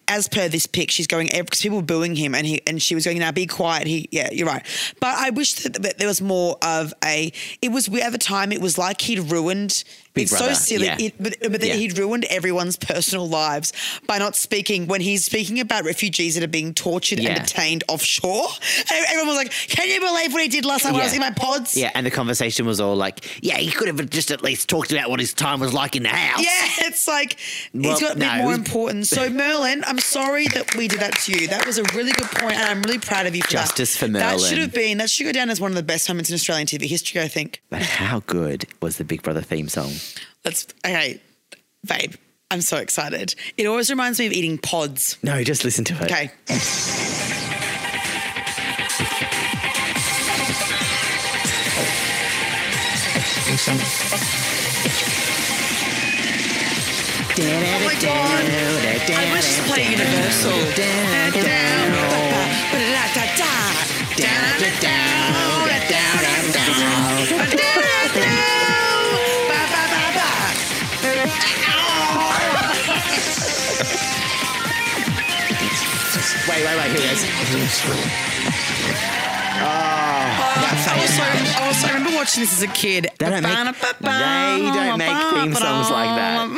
as 0.07 0.27
per 0.27 0.47
this 0.47 0.65
pic, 0.65 0.91
she's 0.91 1.07
going 1.07 1.33
eh, 1.33 1.41
because 1.41 1.61
people 1.61 1.77
were 1.77 1.83
booing 1.83 2.15
him, 2.15 2.33
and 2.35 2.45
he 2.45 2.61
and 2.67 2.81
she 2.81 2.95
was 2.95 3.05
going, 3.05 3.19
"Now 3.19 3.31
be 3.31 3.45
quiet." 3.45 3.87
He, 3.87 4.07
yeah, 4.11 4.29
you're 4.31 4.47
right. 4.47 4.65
But 4.99 5.15
I 5.17 5.31
wish 5.31 5.53
that, 5.55 5.81
that 5.81 5.97
there 5.97 6.07
was 6.07 6.21
more 6.21 6.57
of 6.61 6.93
a. 7.03 7.31
It 7.61 7.69
was 7.69 7.87
at 7.87 8.11
the 8.11 8.17
time. 8.17 8.51
It 8.51 8.61
was 8.61 8.77
like 8.77 9.01
he'd 9.01 9.19
ruined. 9.31 9.83
Big 10.17 10.23
it's 10.23 10.31
Brother, 10.37 10.53
so 10.55 10.59
silly, 10.59 10.85
yeah. 10.87 10.97
it, 10.99 11.13
but 11.19 11.37
but 11.41 11.61
then 11.61 11.69
Yeah. 11.69 11.75
he'd 11.75 11.97
ruined 11.97 12.25
everyone's 12.25 12.77
personal 12.77 13.27
lives 13.29 13.73
by 14.05 14.17
not 14.17 14.35
speaking 14.35 14.87
when 14.87 15.01
he's 15.01 15.25
speaking 15.25 15.59
about 15.59 15.85
refugees 15.85 16.35
that 16.35 16.43
are 16.43 16.47
being 16.47 16.73
tortured 16.73 17.19
Yeah. 17.19 17.31
and 17.35 17.45
detained 17.45 17.83
offshore. 17.87 18.47
And 18.79 19.05
everyone 19.09 19.27
was 19.27 19.37
like, 19.37 19.51
"Can 19.51 19.87
you 19.89 19.99
believe 19.99 20.33
what 20.33 20.41
he 20.41 20.47
did 20.49 20.65
last 20.65 20.83
time 20.83 20.93
when 20.93 21.01
I 21.01 21.05
was 21.05 21.13
in 21.13 21.19
my 21.19 21.31
pods?" 21.31 21.75
Yeah, 21.77 21.91
and 21.95 22.05
the 22.05 22.11
conversation 22.11 22.65
was 22.65 22.79
all 22.79 22.95
like, 22.95 23.25
yeah, 23.43 23.57
he 23.57 23.71
could 23.71 23.87
have 23.87 24.09
just 24.09 24.31
at 24.31 24.43
least 24.43 24.67
talked 24.69 24.91
about 24.91 25.09
what 25.09 25.19
his 25.19 25.33
time 25.33 25.59
was 25.59 25.73
like 25.73 25.95
in 25.95 26.03
the 26.03 26.09
house. 26.09 26.43
Yeah, 26.43 26.87
it's 26.87 27.07
like 27.07 27.37
Well, 27.73 27.91
he's 27.91 28.01
got 28.01 28.15
a 28.15 28.19
bit 28.19 28.25
no. 28.27 28.43
more 28.43 28.53
important. 28.63 29.07
So 29.07 29.29
Merlin, 29.29 29.83
I'm 29.87 29.99
sorry 29.99 30.47
that 30.49 30.75
we 30.75 30.87
did 30.87 30.99
that 30.99 31.15
to 31.19 31.31
you. 31.33 31.47
That 31.47 31.65
was 31.65 31.77
a 31.77 31.83
really 31.95 32.11
good 32.11 32.27
point, 32.27 32.55
and 32.55 32.63
I'm 32.69 32.81
really 32.81 32.99
proud 32.99 33.25
of 33.25 33.35
you 33.35 33.41
for 33.43 33.49
Justice 33.51 33.93
that. 33.93 34.05
for 34.05 34.11
Merlin. 34.11 34.37
That 34.37 34.47
should 34.47 34.57
have 34.57 34.73
been. 34.73 34.97
That 34.99 35.09
should 35.09 35.25
go 35.25 35.31
down 35.31 35.49
as 35.49 35.59
one 35.61 35.71
of 35.71 35.75
the 35.75 35.83
best 35.83 36.07
moments 36.09 36.29
in 36.29 36.33
Australian 36.35 36.67
TV 36.67 36.87
history. 36.87 37.21
I 37.21 37.27
think. 37.27 37.61
But 37.69 37.81
how 37.81 38.21
good 38.21 38.65
was 38.81 38.97
the 38.97 39.03
Big 39.03 39.21
Brother 39.23 39.41
theme 39.41 39.67
song? 39.69 39.91
Let's. 40.45 40.67
Okay, 40.85 41.19
babe. 41.85 42.13
I'm 42.49 42.61
so 42.61 42.77
excited. 42.77 43.35
It 43.57 43.65
always 43.65 43.89
reminds 43.89 44.19
me 44.19 44.27
of 44.27 44.31
eating 44.31 44.57
pods. 44.57 45.17
No, 45.21 45.43
just 45.43 45.65
listen 45.65 45.83
to 45.85 45.93
it. 45.95 46.03
Okay. 46.03 46.31
Oh 57.39 57.79
my 57.85 57.93
god! 58.01 58.45
I 59.09 59.31
wish 59.33 59.57
to 59.57 59.61
play 59.63 59.83
Universal. 59.91 60.53
Wait, 76.57 76.65
wait, 76.65 76.73
wait, 76.75 76.89
here 76.89 77.05
it 77.05 77.11
is. 77.13 77.21
Ah, 79.59 80.89
I 80.89 80.91
also, 80.99 81.21
I 81.21 81.23
also 81.67 81.85
remember 81.89 82.09
watching 82.15 82.41
this 82.41 82.51
as 82.51 82.63
a 82.63 82.67
kid. 82.67 83.11
They 83.19 83.29
don't 83.29 83.43
make- 83.43 83.75
they 84.01 84.01
don't 84.01 84.97
make 84.97 85.15
theme 85.35 85.53
songs 85.53 85.91
like 85.91 86.15
that. 86.15 86.49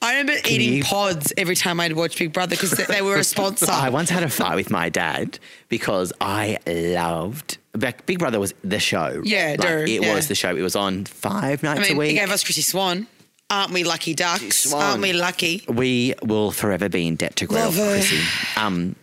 I 0.00 0.12
remember 0.12 0.32
eating 0.48 0.72
you- 0.72 0.84
pods 0.84 1.34
every 1.36 1.54
time 1.54 1.80
I'd 1.80 1.92
watch 1.92 2.16
Big 2.18 2.32
Brother 2.32 2.56
because 2.56 2.70
they, 2.70 3.02
were 3.02 3.16
a 3.16 3.24
sponsor. 3.24 3.66
I 3.70 3.90
once 3.90 4.08
had 4.08 4.22
a 4.22 4.30
fight 4.30 4.54
with 4.54 4.70
my 4.70 4.88
dad 4.88 5.38
because 5.68 6.14
I 6.18 6.56
loved 6.66 7.58
Big 8.06 8.18
Brother 8.18 8.40
was 8.40 8.54
the 8.64 8.80
show. 8.80 9.20
Yeah, 9.22 9.56
like, 9.58 9.68
dude, 9.68 9.88
it 9.90 10.02
yeah. 10.04 10.14
was 10.14 10.28
the 10.28 10.34
show. 10.34 10.56
It 10.56 10.62
was 10.62 10.76
on 10.76 11.04
five 11.04 11.62
nights 11.62 11.80
I 11.80 11.82
mean, 11.82 11.90
a 11.90 11.92
he 11.92 11.98
week. 11.98 12.16
gave 12.18 12.30
us 12.30 12.42
Chrissy 12.42 12.62
Swan. 12.62 13.06
Aren't 13.50 13.72
we 13.72 13.84
lucky 13.84 14.14
ducks? 14.14 14.72
Aren't 14.72 15.02
we 15.02 15.12
lucky? 15.12 15.64
we 15.68 16.14
will 16.22 16.52
forever 16.52 16.88
be 16.88 17.06
in 17.06 17.16
debt 17.16 17.36
to 17.36 17.46
Gretel 17.46 17.66
Love 17.66 17.74
her. 17.76 17.90
Chrissy. 17.94 18.20
Um, 18.56 18.94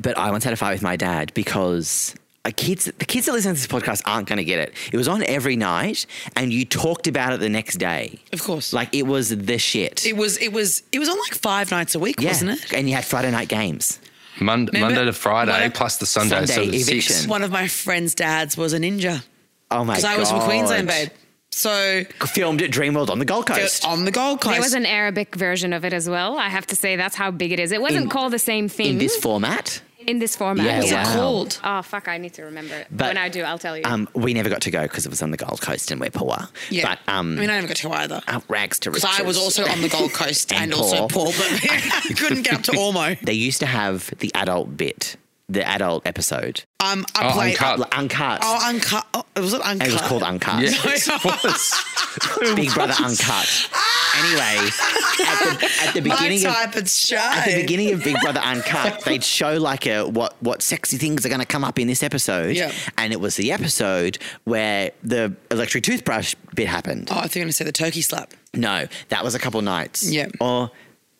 but 0.00 0.16
I 0.18 0.30
once 0.30 0.42
had 0.44 0.52
a 0.52 0.56
fight 0.56 0.72
with 0.72 0.82
my 0.82 0.96
dad 0.96 1.32
because 1.34 2.14
kids, 2.56 2.86
the 2.86 3.04
kids 3.04 3.26
that 3.26 3.32
listen 3.32 3.54
to 3.54 3.60
this 3.60 3.66
podcast 3.66 4.02
aren't 4.06 4.26
going 4.28 4.38
to 4.38 4.44
get 4.44 4.58
it. 4.58 4.74
It 4.92 4.96
was 4.96 5.06
on 5.08 5.22
every 5.24 5.56
night, 5.56 6.06
and 6.36 6.52
you 6.52 6.64
talked 6.64 7.06
about 7.06 7.32
it 7.32 7.40
the 7.40 7.48
next 7.48 7.76
day. 7.76 8.18
Of 8.32 8.42
course. 8.42 8.72
Like 8.72 8.94
it 8.94 9.06
was 9.06 9.30
the 9.30 9.58
shit. 9.58 10.04
It 10.06 10.16
was. 10.16 10.38
It 10.38 10.52
was. 10.52 10.82
It 10.92 10.98
was 10.98 11.08
on 11.08 11.18
like 11.18 11.34
five 11.34 11.70
nights 11.70 11.94
a 11.94 11.98
week, 11.98 12.20
yeah. 12.20 12.30
wasn't 12.30 12.52
it? 12.52 12.72
And 12.72 12.88
you 12.88 12.94
had 12.94 13.04
Friday 13.04 13.30
night 13.30 13.48
games. 13.48 14.00
Mon- 14.40 14.68
Monday 14.72 15.04
to 15.04 15.12
Friday 15.12 15.52
Monday- 15.52 15.70
plus 15.70 15.98
the 15.98 16.06
Sunday. 16.06 16.44
Sunday 16.46 16.54
so 16.54 16.62
it's 16.62 16.88
eviction. 16.88 17.14
six. 17.14 17.26
One 17.28 17.42
of 17.42 17.52
my 17.52 17.68
friends' 17.68 18.14
dads 18.16 18.56
was 18.56 18.72
a 18.72 18.78
ninja 18.78 19.22
Oh 19.70 19.84
my 19.84 19.94
god! 19.94 19.96
because 19.96 20.04
I 20.04 20.18
was 20.18 20.30
from 20.30 20.40
Queensland, 20.40 20.88
babe. 20.88 21.10
So 21.54 22.04
Filmed 22.26 22.62
at 22.62 22.70
Dreamworld 22.70 23.10
on 23.10 23.18
the 23.20 23.24
Gold 23.24 23.46
Coast. 23.46 23.86
on 23.86 24.04
the 24.04 24.10
Gold 24.10 24.40
Coast. 24.40 24.52
There 24.54 24.60
was 24.60 24.74
an 24.74 24.86
Arabic 24.86 25.36
version 25.36 25.72
of 25.72 25.84
it 25.84 25.92
as 25.92 26.08
well. 26.08 26.36
I 26.36 26.48
have 26.48 26.66
to 26.66 26.76
say 26.76 26.96
that's 26.96 27.14
how 27.14 27.30
big 27.30 27.52
it 27.52 27.60
is. 27.60 27.70
It 27.70 27.80
wasn't 27.80 28.04
In- 28.04 28.10
called 28.10 28.32
the 28.32 28.38
same 28.40 28.68
thing 28.68 28.86
in 28.88 28.98
this 28.98 29.16
format. 29.16 29.80
in 30.06 30.18
this 30.18 30.34
format. 30.36 30.66
Yeah, 30.66 30.78
What's 30.80 30.92
wow. 30.92 31.00
it 31.02 31.16
called? 31.16 31.60
Oh 31.64 31.82
fuck! 31.82 32.08
I 32.08 32.18
need 32.18 32.34
to 32.34 32.42
remember 32.42 32.74
it. 32.74 32.88
But, 32.90 33.06
when 33.06 33.16
I 33.18 33.28
do, 33.28 33.42
I'll 33.42 33.58
tell 33.58 33.76
you. 33.78 33.84
Um, 33.86 34.08
we 34.14 34.34
never 34.34 34.48
got 34.50 34.62
to 34.62 34.70
go 34.70 34.82
because 34.82 35.06
it 35.06 35.10
was 35.10 35.22
on 35.22 35.30
the 35.30 35.36
Gold 35.36 35.60
Coast 35.62 35.90
and 35.92 36.00
we're 36.00 36.10
poor. 36.10 36.36
Yeah. 36.70 36.96
But 37.06 37.12
um, 37.12 37.38
I 37.38 37.40
mean, 37.42 37.50
I 37.50 37.54
never 37.54 37.68
got 37.68 37.76
to 37.76 37.82
go 37.88 37.92
either. 37.92 38.20
uh, 38.26 38.40
rags 38.48 38.78
to 38.80 38.90
riches. 38.90 39.04
Because 39.04 39.20
I 39.20 39.22
was 39.22 39.38
also 39.38 39.64
on 39.66 39.80
the 39.80 39.88
Gold 39.88 40.12
Coast 40.12 40.52
and, 40.52 40.64
And 40.64 40.74
also 40.74 41.06
poor. 41.08 41.26
poor, 41.26 41.26
but 41.26 41.60
I 41.70 42.12
couldn't 42.18 42.42
get 42.42 42.54
up 42.54 42.62
to 42.64 42.72
Ormeau. 42.72 43.16
They 43.24 43.32
used 43.32 43.60
to 43.60 43.66
have 43.66 44.12
the 44.18 44.30
adult 44.34 44.76
bit, 44.76 45.16
the 45.48 45.66
adult 45.66 46.06
episode, 46.06 46.64
Um, 46.80 47.04
I 47.14 47.28
Oh, 47.28 47.32
played. 47.32 47.56
Uncut. 47.58 47.94
uncut. 47.94 48.38
Oh, 48.42 48.68
uncut. 48.68 49.06
Oh, 49.14 49.24
was 49.36 49.52
it 49.54 49.60
uncut? 49.62 49.88
it 49.88 49.92
was 49.92 50.02
called 50.02 50.22
uncut. 50.22 50.62
Yes, 50.62 51.08
it 51.08 51.24
was. 51.24 52.54
Big 52.54 52.72
Brother 52.72 52.94
Uncut. 53.02 53.68
anyway, 54.16 54.68
at 54.68 55.58
the, 55.58 55.70
at 55.82 55.94
the 55.94 56.00
My 56.02 56.14
beginning 56.16 56.46
of 56.46 56.54
type 56.54 56.76
of 56.76 56.88
show. 56.88 57.16
at 57.16 57.46
the 57.46 57.60
beginning 57.62 57.92
of 57.92 58.04
Big 58.04 58.16
Brother 58.20 58.40
Uncut, 58.40 59.00
they'd 59.04 59.24
show 59.24 59.56
like 59.58 59.86
a 59.86 60.06
what 60.06 60.34
what 60.40 60.62
sexy 60.62 60.96
things 60.96 61.26
are 61.26 61.28
going 61.28 61.40
to 61.40 61.46
come 61.46 61.64
up 61.64 61.78
in 61.78 61.88
this 61.88 62.02
episode, 62.02 62.54
Yeah. 62.56 62.70
and 62.98 63.12
it 63.12 63.20
was 63.20 63.36
the 63.36 63.50
episode 63.52 64.18
where 64.44 64.92
the 65.02 65.34
electric 65.50 65.84
toothbrush 65.84 66.34
bit 66.54 66.68
happened. 66.68 67.08
Oh, 67.10 67.16
I 67.18 67.22
think 67.22 67.36
I'm 67.36 67.40
going 67.42 67.48
to 67.48 67.52
say 67.54 67.64
the 67.64 67.72
turkey 67.72 68.02
slap. 68.02 68.32
No, 68.54 68.86
that 69.08 69.24
was 69.24 69.34
a 69.34 69.38
couple 69.40 69.60
nights. 69.62 70.08
Yeah. 70.08 70.28
or 70.40 70.70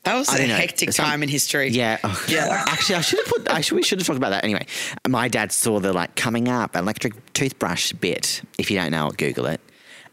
That 0.04 0.14
was 0.16 0.28
I 0.28 0.38
a 0.38 0.46
know. 0.48 0.54
hectic 0.54 0.90
time 0.90 1.22
in 1.22 1.28
history. 1.28 1.68
Yeah. 1.68 1.98
Oh, 2.04 2.24
Yeah. 2.28 2.64
Actually, 2.68 2.96
I 2.96 3.00
should 3.00 3.20
have 3.20 3.26
put. 3.28 3.50
I 3.50 3.60
should, 3.62 3.76
we 3.76 3.82
should 3.82 3.98
have 3.98 4.06
talked 4.06 4.18
about 4.18 4.30
that 4.30 4.44
anyway. 4.44 4.66
My 5.08 5.28
dad 5.28 5.50
saw 5.52 5.80
the 5.80 5.92
like 5.92 6.14
coming 6.16 6.48
up 6.48 6.76
electric 6.76 7.14
toothbrush 7.32 7.92
bit. 7.92 8.42
If 8.58 8.70
you 8.70 8.78
don't 8.78 8.90
know, 8.90 9.10
Google 9.16 9.46
it. 9.46 9.60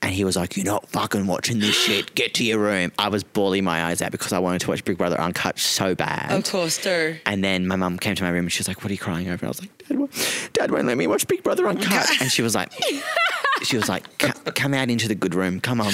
And 0.04 0.12
he 0.12 0.24
was 0.24 0.36
like, 0.36 0.58
"You're 0.58 0.66
not 0.66 0.90
fucking 0.90 1.28
watching 1.28 1.60
this 1.60 1.76
shit. 1.86 2.16
Get 2.16 2.34
to 2.36 2.44
your 2.44 2.58
room." 2.58 2.92
I 2.98 3.10
was 3.10 3.24
bawling 3.24 3.64
my 3.64 3.84
eyes 3.86 4.02
out 4.02 4.12
because 4.12 4.34
I 4.34 4.40
wanted 4.40 4.62
to 4.62 4.70
watch 4.70 4.84
Big 4.84 4.98
Brother 4.98 5.20
Uncut 5.22 5.60
so 5.60 5.94
bad. 5.94 6.32
Of 6.32 6.50
course, 6.52 6.78
do. 6.82 7.18
And 7.28 7.44
then 7.44 7.68
my 7.68 7.76
mum 7.76 8.00
came 8.00 8.16
to 8.16 8.24
my 8.24 8.30
room 8.30 8.46
and 8.46 8.52
she 8.52 8.62
was 8.62 8.68
like, 8.68 8.84
"What 8.84 8.90
are 8.90 8.94
you 8.94 8.98
crying 9.00 9.28
over?" 9.30 9.34
And 9.36 9.44
I 9.44 9.48
was 9.50 9.60
like, 9.62 9.88
"Dad, 9.88 10.00
won't- 10.00 10.50
Dad 10.54 10.72
won't 10.72 10.86
let 10.88 10.98
me 10.98 11.06
watch 11.06 11.28
Big 11.28 11.44
Brother 11.44 11.68
Uncut." 11.68 12.10
And 12.22 12.32
she 12.32 12.42
was 12.42 12.56
like, 12.56 12.72
"She 13.64 13.76
was 13.78 13.88
like, 13.90 14.06
come 14.18 14.74
out 14.74 14.90
into 14.90 15.08
the 15.08 15.14
good 15.16 15.36
room. 15.36 15.60
Come 15.60 15.82
on." 15.82 15.94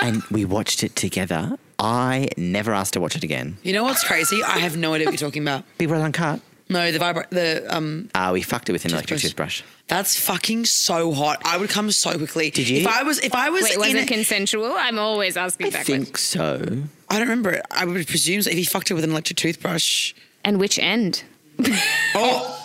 and 0.00 0.22
we 0.30 0.44
watched 0.44 0.82
it 0.84 0.94
together. 0.96 1.56
I 1.82 2.28
never 2.36 2.72
asked 2.72 2.92
to 2.92 3.00
watch 3.00 3.16
it 3.16 3.24
again. 3.24 3.56
You 3.64 3.72
know 3.72 3.82
what's 3.82 4.04
crazy? 4.04 4.40
I 4.42 4.58
have 4.60 4.76
no 4.76 4.94
idea 4.94 5.06
what 5.08 5.20
you're 5.20 5.28
talking 5.28 5.42
about. 5.42 5.64
Big 5.78 5.88
Brother 5.88 6.04
Uncut. 6.04 6.40
No, 6.68 6.92
the 6.92 6.98
vibra- 7.00 7.28
the 7.30 7.66
um, 7.76 8.08
Uh, 8.14 8.30
we 8.32 8.40
fucked 8.42 8.68
it 8.68 8.72
with 8.72 8.84
an 8.84 8.92
electric 8.92 9.20
Toothbrush. 9.20 9.58
toothbrush. 9.62 9.88
that's 9.88 10.16
fucking 10.18 10.64
so 10.64 11.12
hot. 11.12 11.42
I 11.44 11.58
would 11.58 11.68
come 11.68 11.90
so 11.90 12.16
quickly. 12.16 12.50
Did 12.50 12.68
you? 12.68 12.78
If 12.82 12.86
I 12.86 13.02
was, 13.02 13.18
if 13.18 13.34
I 13.34 13.50
was 13.50 13.64
Wait, 13.64 13.76
was 13.78 13.88
in 13.88 13.96
it 13.96 14.02
it, 14.04 14.08
consensual? 14.08 14.72
I'm 14.78 14.98
always 14.98 15.36
asking 15.36 15.66
I 15.66 15.70
that 15.70 15.76
question. 15.84 16.04
think 16.04 16.18
so. 16.18 16.82
I 17.10 17.18
don't 17.18 17.28
remember 17.28 17.50
it. 17.50 17.66
I 17.70 17.84
would 17.84 18.06
presume 18.06 18.40
so 18.42 18.50
if 18.50 18.56
he 18.56 18.64
fucked 18.64 18.90
it 18.90 18.94
with 18.94 19.04
an 19.04 19.10
electric 19.10 19.36
toothbrush. 19.38 20.14
And 20.44 20.58
which 20.60 20.78
end? 20.78 21.24
Oh, 22.14 22.61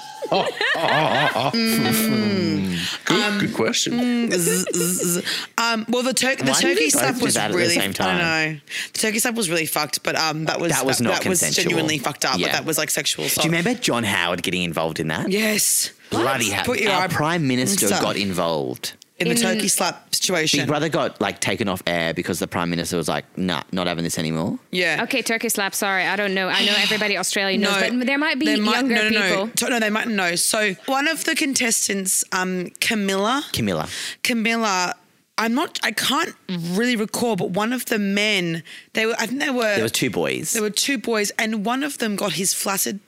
Good, 3.05 3.39
good 3.39 3.53
question. 3.53 4.29
zzz, 4.31 4.65
zzz, 4.73 5.01
zzz. 5.23 5.47
um, 5.57 5.85
well, 5.89 6.03
the, 6.03 6.13
tur- 6.13 6.35
the 6.35 6.43
Why 6.51 6.61
did 6.61 6.77
we 6.77 6.89
turkey 6.91 6.91
both 6.91 6.91
slap 6.91 7.15
do 7.15 7.21
was 7.25 7.33
that 7.35 7.51
the 7.51 7.57
really. 7.57 7.75
same 7.75 7.89
I 7.91 7.93
don't 7.93 8.17
know. 8.17 8.59
The 8.93 8.99
turkey 8.99 9.19
slap 9.19 9.35
was 9.35 9.49
really 9.49 9.65
fucked, 9.65 10.03
but 10.03 10.15
um, 10.15 10.45
that 10.45 10.59
was 10.59 10.71
That 10.71 10.85
was 10.85 11.01
not 11.01 11.21
that 11.21 11.29
was 11.29 11.39
consensual. 11.39 11.63
genuinely 11.71 11.97
fucked 11.97 12.25
up. 12.25 12.37
Yeah. 12.39 12.47
But 12.47 12.51
that 12.53 12.65
was 12.65 12.77
like 12.77 12.89
sexual 12.89 13.25
assault. 13.25 13.43
Do 13.43 13.49
you 13.51 13.55
remember 13.57 13.79
John 13.79 14.03
Howard 14.03 14.43
getting 14.43 14.63
involved 14.63 14.99
in 14.99 15.07
that? 15.07 15.29
Yes. 15.31 15.91
Bloody 16.09 16.49
hell. 16.51 16.65
Put 16.65 16.85
Our 16.85 17.03
eye- 17.03 17.07
Prime 17.07 17.47
Minister 17.47 17.89
got 17.89 18.15
involved. 18.17 18.93
In 19.19 19.29
the 19.29 19.35
turkey 19.35 19.67
slap 19.67 20.13
situation. 20.13 20.59
Big 20.59 20.67
Brother 20.67 20.89
got 20.89 21.19
like 21.19 21.39
taken 21.39 21.67
off 21.67 21.81
air 21.87 22.13
because 22.13 22.37
the 22.37 22.47
Prime 22.47 22.69
Minister 22.69 22.97
was 22.97 23.07
like, 23.07 23.25
nah, 23.35 23.63
not 23.71 23.87
having 23.87 24.03
this 24.03 24.19
anymore. 24.19 24.59
Yeah. 24.71 25.03
Okay, 25.03 25.23
turkey 25.23 25.49
slap. 25.49 25.73
Sorry, 25.73 26.03
I 26.03 26.15
don't 26.15 26.35
know. 26.35 26.47
I 26.49 26.63
know 26.65 26.73
everybody 26.77 27.17
Australia 27.17 27.57
knows, 27.57 27.81
but 27.81 28.05
there 28.05 28.19
might 28.19 28.37
be 28.37 28.45
there 28.45 28.59
might- 28.59 28.75
younger 28.75 28.95
no, 28.95 29.09
no, 29.09 29.21
people. 29.29 29.69
No. 29.69 29.75
No, 29.75 29.79
they 29.79 29.89
might 29.89 30.07
know. 30.07 30.35
So 30.35 30.75
one 30.85 31.07
of 31.07 31.23
the 31.23 31.33
contestants, 31.35 32.23
um, 32.31 32.69
Camilla, 32.79 33.43
Camilla. 33.53 33.89
Camilla. 34.23 34.95
I'm 35.39 35.53
not. 35.53 35.79
I 35.83 35.91
can't 35.91 36.35
really 36.49 36.95
recall, 36.95 37.35
but 37.35 37.51
one 37.51 37.73
of 37.73 37.85
the 37.85 37.99
men, 37.99 38.63
they 38.93 39.05
were. 39.07 39.15
I 39.17 39.25
think 39.25 39.39
they 39.39 39.49
were. 39.49 39.75
There 39.75 39.83
was 39.83 39.91
two 39.91 40.09
boys. 40.09 40.53
There 40.53 40.63
were 40.63 40.69
two 40.69 40.97
boys, 40.97 41.31
and 41.39 41.65
one 41.65 41.83
of 41.83 41.97
them 41.97 42.15
got 42.15 42.33
his 42.33 42.53
flaccid 42.53 42.99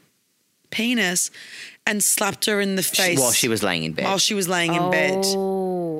penis 0.71 1.31
and 1.87 2.03
slapped 2.03 2.45
her 2.45 2.61
in 2.61 2.75
the 2.75 2.83
face 2.83 3.19
while 3.19 3.31
she 3.31 3.47
was 3.47 3.63
laying 3.63 3.83
in 3.83 3.93
bed. 3.93 4.05
while 4.05 4.19
she 4.19 4.35
was 4.35 4.47
laying 4.47 4.75
in 4.75 4.91
bed. 4.91 5.25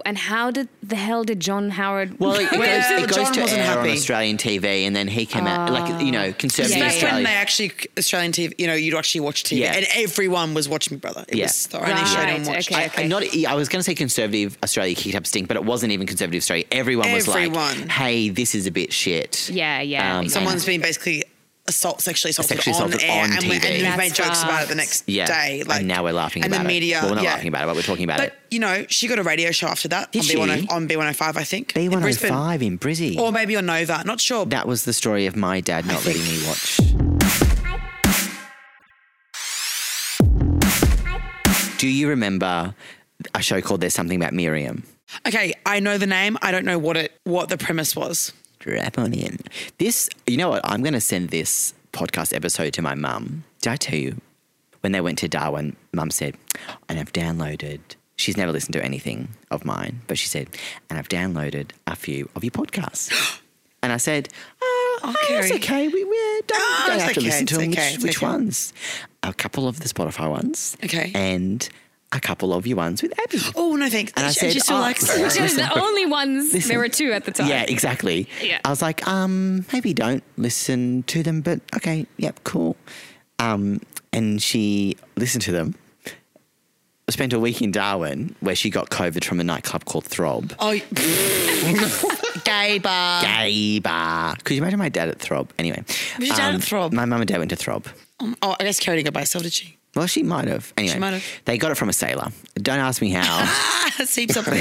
And 0.05 0.17
how 0.17 0.51
did 0.51 0.67
the 0.83 0.95
hell 0.95 1.23
did 1.23 1.39
John 1.39 1.69
Howard? 1.71 2.19
Well, 2.19 2.33
it, 2.35 2.43
it 2.43 2.51
goes, 2.51 2.59
Well, 2.59 3.03
it 3.03 3.07
goes 3.07 3.15
John 3.15 3.33
to 3.33 3.41
wasn't 3.41 3.61
air 3.61 3.71
on 3.71 3.77
happy. 3.85 3.91
Australian 3.91 4.37
TV, 4.37 4.85
and 4.87 4.95
then 4.95 5.07
he 5.07 5.25
came 5.25 5.47
out 5.47 5.71
like 5.71 6.01
you 6.03 6.11
know 6.11 6.33
conservative 6.33 6.77
Yeah, 6.77 6.83
That's 6.85 6.95
when 6.95 7.03
Australia. 7.05 7.25
they 7.27 7.33
actually 7.35 7.71
Australian 7.97 8.31
TV. 8.31 8.53
You 8.57 8.67
know, 8.67 8.73
you'd 8.73 8.95
actually 8.95 9.21
watch 9.21 9.43
TV, 9.43 9.59
Yeah. 9.59 9.73
and 9.75 9.85
everyone 9.95 10.53
was 10.53 10.67
watching 10.69 10.97
Big 10.97 11.01
Brother. 11.01 11.25
It 11.27 11.35
Yeah. 11.37 11.45
was 11.45 11.67
the 11.67 11.79
only 11.79 11.91
Right, 11.93 12.07
show 12.07 12.19
anyone 12.19 12.47
watched. 12.55 12.71
okay. 12.71 12.89
I, 12.97 13.03
I, 13.03 13.07
not, 13.07 13.23
I 13.47 13.55
was 13.55 13.69
going 13.69 13.79
to 13.79 13.83
say 13.83 13.95
conservative 13.95 14.57
Australia 14.63 14.95
kicked 14.95 15.15
up 15.15 15.25
stink, 15.27 15.47
but 15.47 15.57
it 15.57 15.63
wasn't 15.65 15.91
even 15.91 16.07
conservative 16.07 16.39
Australia. 16.41 16.65
Everyone 16.71 17.11
was 17.11 17.27
Everyone. 17.27 17.53
like, 17.81 17.89
"Hey, 17.89 18.29
this 18.29 18.55
is 18.55 18.67
a 18.67 18.71
bit 18.71 18.93
shit." 18.93 19.49
Yeah, 19.51 19.81
yeah. 19.81 20.19
Um, 20.19 20.29
Someone's 20.29 20.65
been 20.65 20.81
basically 20.81 21.23
assault, 21.69 22.01
sexually 22.01 22.31
assaulted, 22.31 22.57
Sexually 22.57 22.75
on 22.75 22.89
assaulted 22.89 23.09
air, 23.09 23.23
on 23.23 23.31
and, 23.31 23.43
we, 23.47 23.55
and 23.55 23.63
we've 23.63 23.97
made 23.97 24.13
jokes 24.13 24.43
about 24.43 24.63
it 24.63 24.67
the 24.69 24.75
next 24.75 25.07
Yeah, 25.07 25.25
day. 25.25 25.63
Like, 25.63 25.79
and 25.79 25.87
now 25.87 26.03
we're 26.03 26.11
laughing 26.11 26.43
about 26.43 26.47
it. 26.53 26.59
and 26.59 26.61
about 26.61 26.63
the 26.63 26.73
media, 26.73 26.97
it. 26.97 27.01
Well, 27.03 27.11
we're 27.11 27.15
not 27.15 27.23
yeah. 27.23 27.31
laughing 27.33 27.47
about 27.47 27.63
it, 27.63 27.67
but 27.67 27.75
we're 27.77 27.81
talking 27.83 28.03
about 28.03 28.17
But 28.17 28.27
it. 28.27 28.33
you 28.51 28.59
know, 28.59 28.85
she 28.89 29.07
got 29.07 29.19
a 29.19 29.23
radio 29.23 29.51
show 29.51 29.67
after 29.67 29.87
that 29.87 30.11
Did 30.11 30.23
on? 30.37 30.47
B10 30.49 30.71
on 30.71 30.87
B105, 30.89 31.37
I 31.37 31.43
think, 31.45 31.75
in 31.77 31.93
oh 31.93 31.99
Brisbane, 32.01 32.31
B105 32.31 32.61
in 32.61 32.79
Brizzy. 32.79 33.17
or 33.17 33.31
maybe 33.31 33.55
on 33.55 33.65
Nova. 33.65 34.03
Not 34.05 34.19
sure. 34.19 34.45
that 34.47 34.67
was 34.67 34.83
the 34.85 34.93
story 34.93 35.25
of 35.27 35.35
my 35.37 35.61
dad 35.61 35.85
not 35.85 36.03
letting 36.05 36.23
me 36.23 36.41
watch. 36.47 36.79
Do 41.77 41.87
you 41.87 42.09
remember 42.09 42.75
a 43.33 43.41
show 43.41 43.61
called 43.61 43.79
There's 43.81 43.93
Something 43.93 44.17
About 44.21 44.33
Miriam? 44.33 44.83
okay, 45.27 45.53
I 45.65 45.79
know 45.79 45.97
the 45.97 46.07
name. 46.07 46.37
I 46.41 46.51
don't 46.51 46.65
know 46.65 46.77
what 46.77 46.97
it 46.97 47.13
what 47.23 47.49
the 47.49 47.57
premise 47.57 47.95
was. 47.95 48.33
Strap 48.77 48.97
on 48.99 49.13
in. 49.13 49.39
This, 49.79 50.09
you 50.27 50.37
know 50.37 50.49
what? 50.49 50.61
I'm 50.63 50.81
going 50.83 50.93
to 50.93 51.01
send 51.01 51.29
this 51.29 51.73
podcast 51.91 52.35
episode 52.35 52.73
to 52.73 52.81
my 52.81 52.93
mum. 52.95 53.43
Did 53.61 53.71
I 53.71 53.75
tell 53.77 53.97
you? 53.97 54.21
When 54.81 54.91
they 54.93 55.01
went 55.01 55.17
to 55.19 55.27
Darwin, 55.27 55.75
mum 55.91 56.09
said, 56.11 56.35
and 56.87 56.99
I've 56.99 57.11
downloaded, 57.11 57.79
she's 58.15 58.37
never 58.37 58.51
listened 58.51 58.73
to 58.73 58.83
anything 58.85 59.29
of 59.51 59.65
mine, 59.65 60.01
but 60.07 60.17
she 60.17 60.27
said, 60.27 60.47
and 60.89 60.97
I've 60.97 61.09
downloaded 61.09 61.71
a 61.87 61.95
few 61.97 62.29
of 62.35 62.43
your 62.43 62.51
podcasts. 62.51 63.39
and 63.83 63.91
I 63.91 63.97
said, 63.97 64.29
oh, 64.61 64.75
Oh, 65.01 65.15
oh, 65.15 65.25
that's 65.29 65.47
Kerry. 65.47 65.59
okay. 65.59 65.87
We, 65.87 66.03
we 66.03 66.41
don't, 66.47 66.51
Oh, 66.61 66.83
don't 66.87 66.95
it's 66.95 67.03
have 67.05 67.13
to 67.13 67.19
okay, 67.21 67.27
listen 67.29 67.45
to 67.47 67.55
it's 67.55 67.63
them. 67.63 67.71
okay, 67.71 67.93
which 67.95 68.03
which 68.03 68.17
okay. 68.17 68.25
ones? 68.25 68.73
A 69.23 69.33
couple 69.33 69.67
of 69.67 69.79
the 69.79 69.87
Spotify 69.89 70.29
ones. 70.29 70.77
Okay. 70.83 71.11
And 71.15 71.67
a 72.11 72.19
couple 72.19 72.53
of 72.53 72.65
your 72.65 72.77
ones 72.77 73.01
with 73.01 73.17
Abby. 73.19 73.37
Oh 73.55 73.75
no, 73.75 73.89
thanks. 73.89 74.13
And 74.15 74.25
I 74.25 74.31
she, 74.31 74.39
said, 74.39 74.53
she 74.53 74.59
still 74.59 74.77
oh, 74.77 74.81
likes 74.81 75.01
listen, 75.07 75.21
it. 75.21 75.23
Which 75.25 75.51
is 75.51 75.55
the 75.55 75.79
only 75.79 76.05
ones. 76.05 76.53
Listen. 76.53 76.69
There 76.69 76.79
were 76.79 76.89
two 76.89 77.11
at 77.11 77.25
the 77.25 77.31
time. 77.31 77.47
Yeah, 77.47 77.65
exactly. 77.67 78.27
Yeah. 78.41 78.59
I 78.65 78.69
was 78.69 78.81
like, 78.81 79.07
um, 79.07 79.65
maybe 79.71 79.93
don't 79.93 80.23
listen 80.37 81.03
to 81.03 81.21
them, 81.23 81.41
but 81.41 81.61
okay, 81.75 82.07
yep, 82.17 82.39
cool. 82.43 82.75
Um, 83.37 83.81
and 84.11 84.41
she 84.41 84.97
listened 85.17 85.43
to 85.43 85.51
them. 85.51 85.75
Spent 87.09 87.33
a 87.33 87.39
week 87.39 87.63
in 87.63 87.71
Darwin 87.71 88.35
where 88.39 88.53
she 88.53 88.69
got 88.69 88.91
COVID 88.91 89.23
from 89.23 89.39
a 89.39 89.43
nightclub 89.43 89.83
called 89.85 90.05
Throb. 90.05 90.53
Oh, 90.59 90.73
gay 92.43 92.77
bar. 92.77 93.23
Gay 93.23 93.79
bar. 93.79 94.35
Could 94.43 94.55
you 94.55 94.61
imagine 94.61 94.77
my 94.77 94.89
dad 94.89 95.09
at 95.09 95.17
Throb? 95.17 95.49
Anyway. 95.57 95.83
Was 96.19 96.27
your 96.27 96.37
dad 96.37 96.53
at 96.53 96.61
Throb? 96.61 96.93
My 96.93 97.05
mum 97.05 97.21
and 97.21 97.27
dad 97.27 97.39
went 97.39 97.49
to 97.49 97.55
Throb. 97.55 97.87
Oh, 98.19 98.55
I 98.59 98.63
guess 98.63 98.79
Kerry 98.79 98.97
didn't 98.97 99.07
go 99.07 99.11
by 99.11 99.21
herself, 99.21 99.43
did 99.43 99.53
she? 99.53 99.78
Well, 99.95 100.05
she 100.07 100.21
might 100.23 100.47
have. 100.47 100.71
Anyway, 100.77 100.99
might 100.99 101.13
have. 101.13 101.23
they 101.45 101.57
got 101.57 101.71
it 101.71 101.75
from 101.75 101.89
a 101.89 101.93
sailor. 101.93 102.27
Don't 102.55 102.79
ask 102.79 103.01
me 103.01 103.09
how. 103.11 103.45
Seeps 104.05 104.37
up 104.37 104.45
there. 104.45 104.55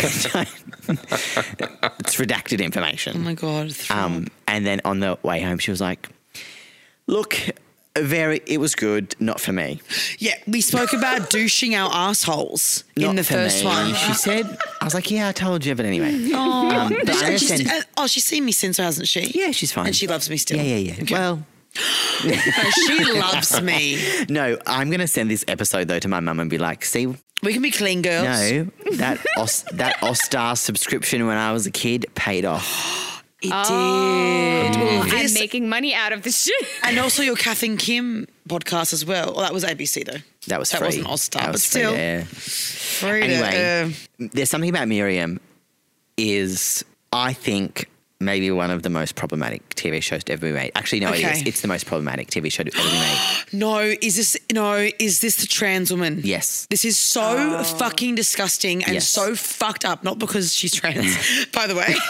it's 2.00 2.16
redacted 2.16 2.60
information. 2.62 3.12
oh 3.16 3.20
my 3.20 3.34
god. 3.34 3.74
Um, 3.90 4.28
and 4.46 4.66
then 4.66 4.80
on 4.84 5.00
the 5.00 5.18
way 5.22 5.40
home, 5.40 5.58
she 5.58 5.70
was 5.70 5.80
like, 5.80 6.08
"Look, 7.06 7.36
very. 7.96 8.40
It 8.46 8.58
was 8.58 8.74
good, 8.74 9.14
not 9.20 9.40
for 9.40 9.52
me. 9.52 9.80
yeah, 10.18 10.34
we 10.46 10.60
spoke 10.60 10.92
about 10.92 11.30
douching 11.30 11.74
our 11.74 11.90
assholes 11.92 12.84
in 12.96 13.02
Not 13.02 13.16
the 13.16 13.24
for 13.24 13.34
first 13.34 13.60
me." 13.60 13.66
one. 13.66 13.94
She 13.94 14.14
said, 14.14 14.58
"I 14.80 14.84
was 14.84 14.94
like, 14.94 15.10
yeah, 15.10 15.28
I 15.28 15.32
told 15.32 15.64
you, 15.64 15.74
but 15.74 15.84
anyway." 15.86 16.30
Um, 16.38 16.88
but 17.04 17.10
I 17.16 17.30
And 17.30 17.40
she's- 17.40 17.50
understand. 17.52 17.68
uh, 17.70 18.02
oh, 18.02 18.06
she's 18.06 18.24
seen 18.24 18.44
me 18.44 18.52
since, 18.52 18.76
hasn't 18.78 19.08
she? 19.08 19.30
yeah, 19.34 19.50
she's 19.50 19.72
fine, 19.72 19.86
And 19.86 19.96
she 19.96 20.06
loves 20.06 20.28
me 20.30 20.36
still. 20.36 20.56
Yeah, 20.58 20.76
yeah, 20.76 20.92
yeah. 20.94 21.02
Okay. 21.02 21.14
Well, 21.14 21.44
she 22.86 23.04
loves 23.12 23.60
me. 23.62 23.98
no, 24.28 24.58
I'm 24.66 24.90
gonna 24.90 25.06
send 25.08 25.30
this 25.30 25.44
episode 25.48 25.88
though 25.88 25.98
to 26.00 26.08
my 26.08 26.20
mum 26.20 26.40
and 26.40 26.50
be 26.50 26.58
like, 26.58 26.84
"See, 26.84 27.06
We 27.42 27.52
can 27.52 27.62
be 27.62 27.70
clean 27.70 28.02
girls. 28.02 28.24
no, 28.24 28.68
that 28.96 29.24
Os- 29.36 29.62
that 29.72 29.96
Austar 30.00 30.56
subscription 30.58 31.26
when 31.26 31.36
I 31.36 31.52
was 31.52 31.66
a 31.66 31.70
kid 31.70 32.06
paid 32.14 32.44
off." 32.44 33.04
It 33.40 33.52
Oh, 33.54 34.68
did. 34.72 34.80
Well, 34.80 35.02
I'm 35.02 35.08
this- 35.10 35.34
making 35.38 35.68
money 35.68 35.94
out 35.94 36.12
of 36.12 36.24
this 36.24 36.42
shit. 36.42 36.68
and 36.82 36.98
also 36.98 37.22
your 37.22 37.36
Kath 37.36 37.62
and 37.62 37.78
Kim 37.78 38.26
podcast 38.48 38.92
as 38.92 39.04
well. 39.04 39.26
Well, 39.32 39.42
that 39.42 39.52
was 39.54 39.62
ABC 39.62 40.04
though. 40.04 40.18
That 40.48 40.58
was 40.58 40.70
That 40.70 40.78
free. 40.78 40.86
wasn't 40.88 41.06
Austar, 41.06 41.30
That 41.34 41.42
but 41.44 41.52
was 41.52 41.64
free 41.66 41.80
still. 41.82 41.92
there. 41.92 42.24
Free 42.24 43.20
to, 43.20 43.26
Anyway, 43.26 43.92
uh, 44.18 44.28
there's 44.32 44.50
something 44.50 44.68
about 44.70 44.88
Miriam. 44.88 45.38
is, 46.16 46.84
I 47.12 47.32
think, 47.32 47.88
maybe 48.20 48.50
one 48.50 48.70
of 48.70 48.82
the 48.82 48.90
most 48.90 49.14
problematic 49.14 49.68
TV 49.76 50.02
shows 50.02 50.24
to 50.24 50.32
ever 50.32 50.46
be 50.48 50.52
made. 50.52 50.72
Actually, 50.74 51.00
no, 51.00 51.12
it 51.12 51.18
Okay. 51.24 51.32
is. 51.32 51.42
It's 51.46 51.60
the 51.60 51.68
most 51.68 51.86
problematic 51.86 52.28
TV 52.30 52.50
show 52.50 52.64
to 52.64 52.76
ever 52.76 52.88
be 52.88 52.94
made. 52.94 53.18
No, 53.52 53.78
is 53.80 54.16
this 54.16 54.36
no? 54.52 54.88
Is 54.98 55.20
this 55.20 55.36
the 55.36 55.46
trans 55.46 55.90
woman? 55.90 56.20
Yes. 56.22 56.66
This 56.68 56.84
is 56.84 56.98
so 56.98 57.22
oh. 57.58 57.62
fucking 57.64 58.14
disgusting 58.14 58.84
and 58.84 58.94
Yes. 58.94 59.08
so 59.08 59.34
fucked 59.34 59.84
up. 59.86 60.04
Not 60.04 60.18
because 60.18 60.54
she's 60.54 60.74
trans, 60.74 61.16
by 61.52 61.66
the 61.66 61.74
way. 61.74 61.94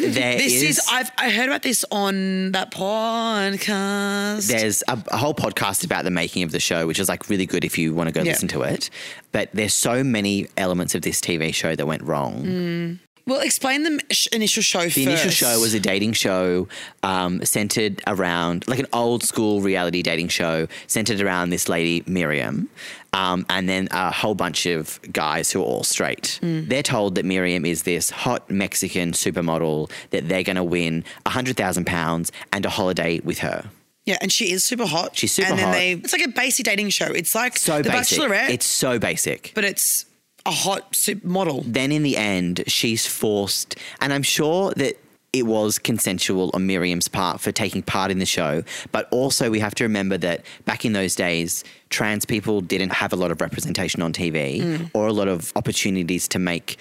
There 0.00 0.38
This 0.38 0.62
is, 0.62 0.80
I've 0.90 1.10
I 1.18 1.28
heard 1.30 1.46
about 1.46 1.62
this 1.62 1.84
on 1.92 2.52
that 2.52 2.72
podcast. 2.72 4.48
there's 4.48 4.82
a, 4.88 4.98
a 5.12 5.16
whole 5.18 5.34
podcast 5.34 5.84
about 5.84 6.04
the 6.04 6.10
making 6.10 6.42
of 6.42 6.52
the 6.52 6.58
show, 6.60 6.86
which 6.86 6.98
is 6.98 7.08
like 7.08 7.28
really 7.28 7.46
good 7.46 7.64
if 7.64 7.76
you 7.78 7.94
want 7.94 8.08
to 8.08 8.12
go 8.12 8.22
Yeah. 8.22 8.32
listen 8.32 8.48
to 8.48 8.62
it. 8.62 8.88
But 9.32 9.50
there's 9.52 9.74
so 9.74 10.02
many 10.02 10.48
elements 10.56 10.94
of 10.94 11.02
this 11.02 11.20
TV 11.20 11.54
show 11.54 11.76
that 11.76 11.86
went 11.86 12.02
wrong. 12.02 12.44
Mm. 12.44 12.98
Well, 13.30 13.40
explain 13.40 13.84
the 13.84 14.00
sh- 14.10 14.26
initial 14.32 14.62
show 14.62 14.86
The 14.88 15.02
initial 15.04 15.30
show 15.30 15.58
was 15.60 15.72
a 15.74 15.80
dating 15.80 16.12
show 16.12 16.68
um, 17.02 17.42
centered 17.44 18.02
around, 18.06 18.68
like 18.68 18.78
an 18.78 18.86
old 18.92 19.22
school 19.22 19.60
reality 19.62 20.02
dating 20.02 20.28
show, 20.28 20.66
centered 20.86 21.20
around 21.20 21.50
this 21.50 21.68
lady, 21.68 22.02
Miriam, 22.06 22.68
um, 23.12 23.46
and 23.48 23.68
then 23.68 23.88
a 23.92 24.10
whole 24.12 24.34
bunch 24.34 24.66
of 24.66 25.00
guys 25.12 25.50
who 25.50 25.60
are 25.60 25.64
all 25.64 25.84
straight. 25.84 26.38
They're 26.42 26.82
told 26.82 27.14
that 27.14 27.24
Miriam 27.24 27.64
is 27.64 27.84
this 27.84 28.10
hot 28.10 28.50
Mexican 28.50 29.12
supermodel, 29.12 29.90
that 30.10 30.28
they're 30.28 30.42
going 30.44 30.56
to 30.56 30.64
win 30.64 31.04
£100,000 31.26 32.30
and 32.52 32.66
a 32.66 32.70
holiday 32.70 33.20
with 33.20 33.38
her. 33.38 33.64
yeah, 34.06 34.16
and 34.20 34.32
she 34.32 34.50
is 34.52 34.64
super 34.64 34.86
hot. 34.86 35.16
She's 35.16 35.32
super 35.32 35.50
and 35.50 35.58
then 35.58 35.66
hot. 35.66 35.72
They, 35.74 35.92
it's 35.92 36.12
like 36.12 36.24
a 36.24 36.28
basic 36.28 36.64
dating 36.64 36.90
show. 36.90 37.06
It's 37.06 37.34
like 37.34 37.56
So 37.56 37.82
The 37.82 37.90
basic. 37.90 38.18
Bachelorette, 38.18 38.50
It's 38.50 38.66
so 38.66 38.98
basic. 38.98 39.52
but 39.54 39.64
it's 39.64 40.06
a 40.50 40.52
hot 40.52 40.94
super 40.94 41.26
model. 41.26 41.62
then 41.66 41.90
in 41.92 42.02
the 42.02 42.16
end, 42.16 42.64
she's 42.66 43.06
forced, 43.06 43.76
and 44.00 44.12
I'm 44.12 44.22
sure 44.22 44.72
that 44.76 44.94
it 45.32 45.46
was 45.46 45.78
consensual 45.78 46.50
on 46.54 46.66
Miriam's 46.66 47.06
part 47.06 47.40
for 47.40 47.52
taking 47.52 47.82
part 47.82 48.10
in 48.10 48.18
the 48.18 48.26
show, 48.26 48.64
but 48.90 49.06
also 49.12 49.48
we 49.48 49.60
have 49.60 49.76
to 49.76 49.84
remember 49.84 50.18
that 50.18 50.44
back 50.64 50.84
in 50.84 50.92
those 50.92 51.14
days, 51.14 51.62
trans 51.88 52.24
people 52.24 52.60
didn't 52.60 52.90
have 52.92 53.12
a 53.12 53.16
lot 53.16 53.30
of 53.30 53.40
representation 53.40 54.02
on 54.02 54.12
TV 54.12 54.60
Mm. 54.60 54.90
or 54.92 55.06
a 55.06 55.12
lot 55.12 55.28
of 55.28 55.52
opportunities 55.54 56.26
to 56.28 56.38
make 56.40 56.78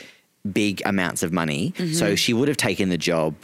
big 0.49 0.81
amounts 0.85 1.23
of 1.23 1.31
money. 1.31 1.73
Mm-hmm. 1.77 1.93
So 1.93 2.15
she 2.15 2.33
would 2.33 2.47
have 2.47 2.57
taken 2.57 2.89
the 2.89 2.97
job 2.97 3.35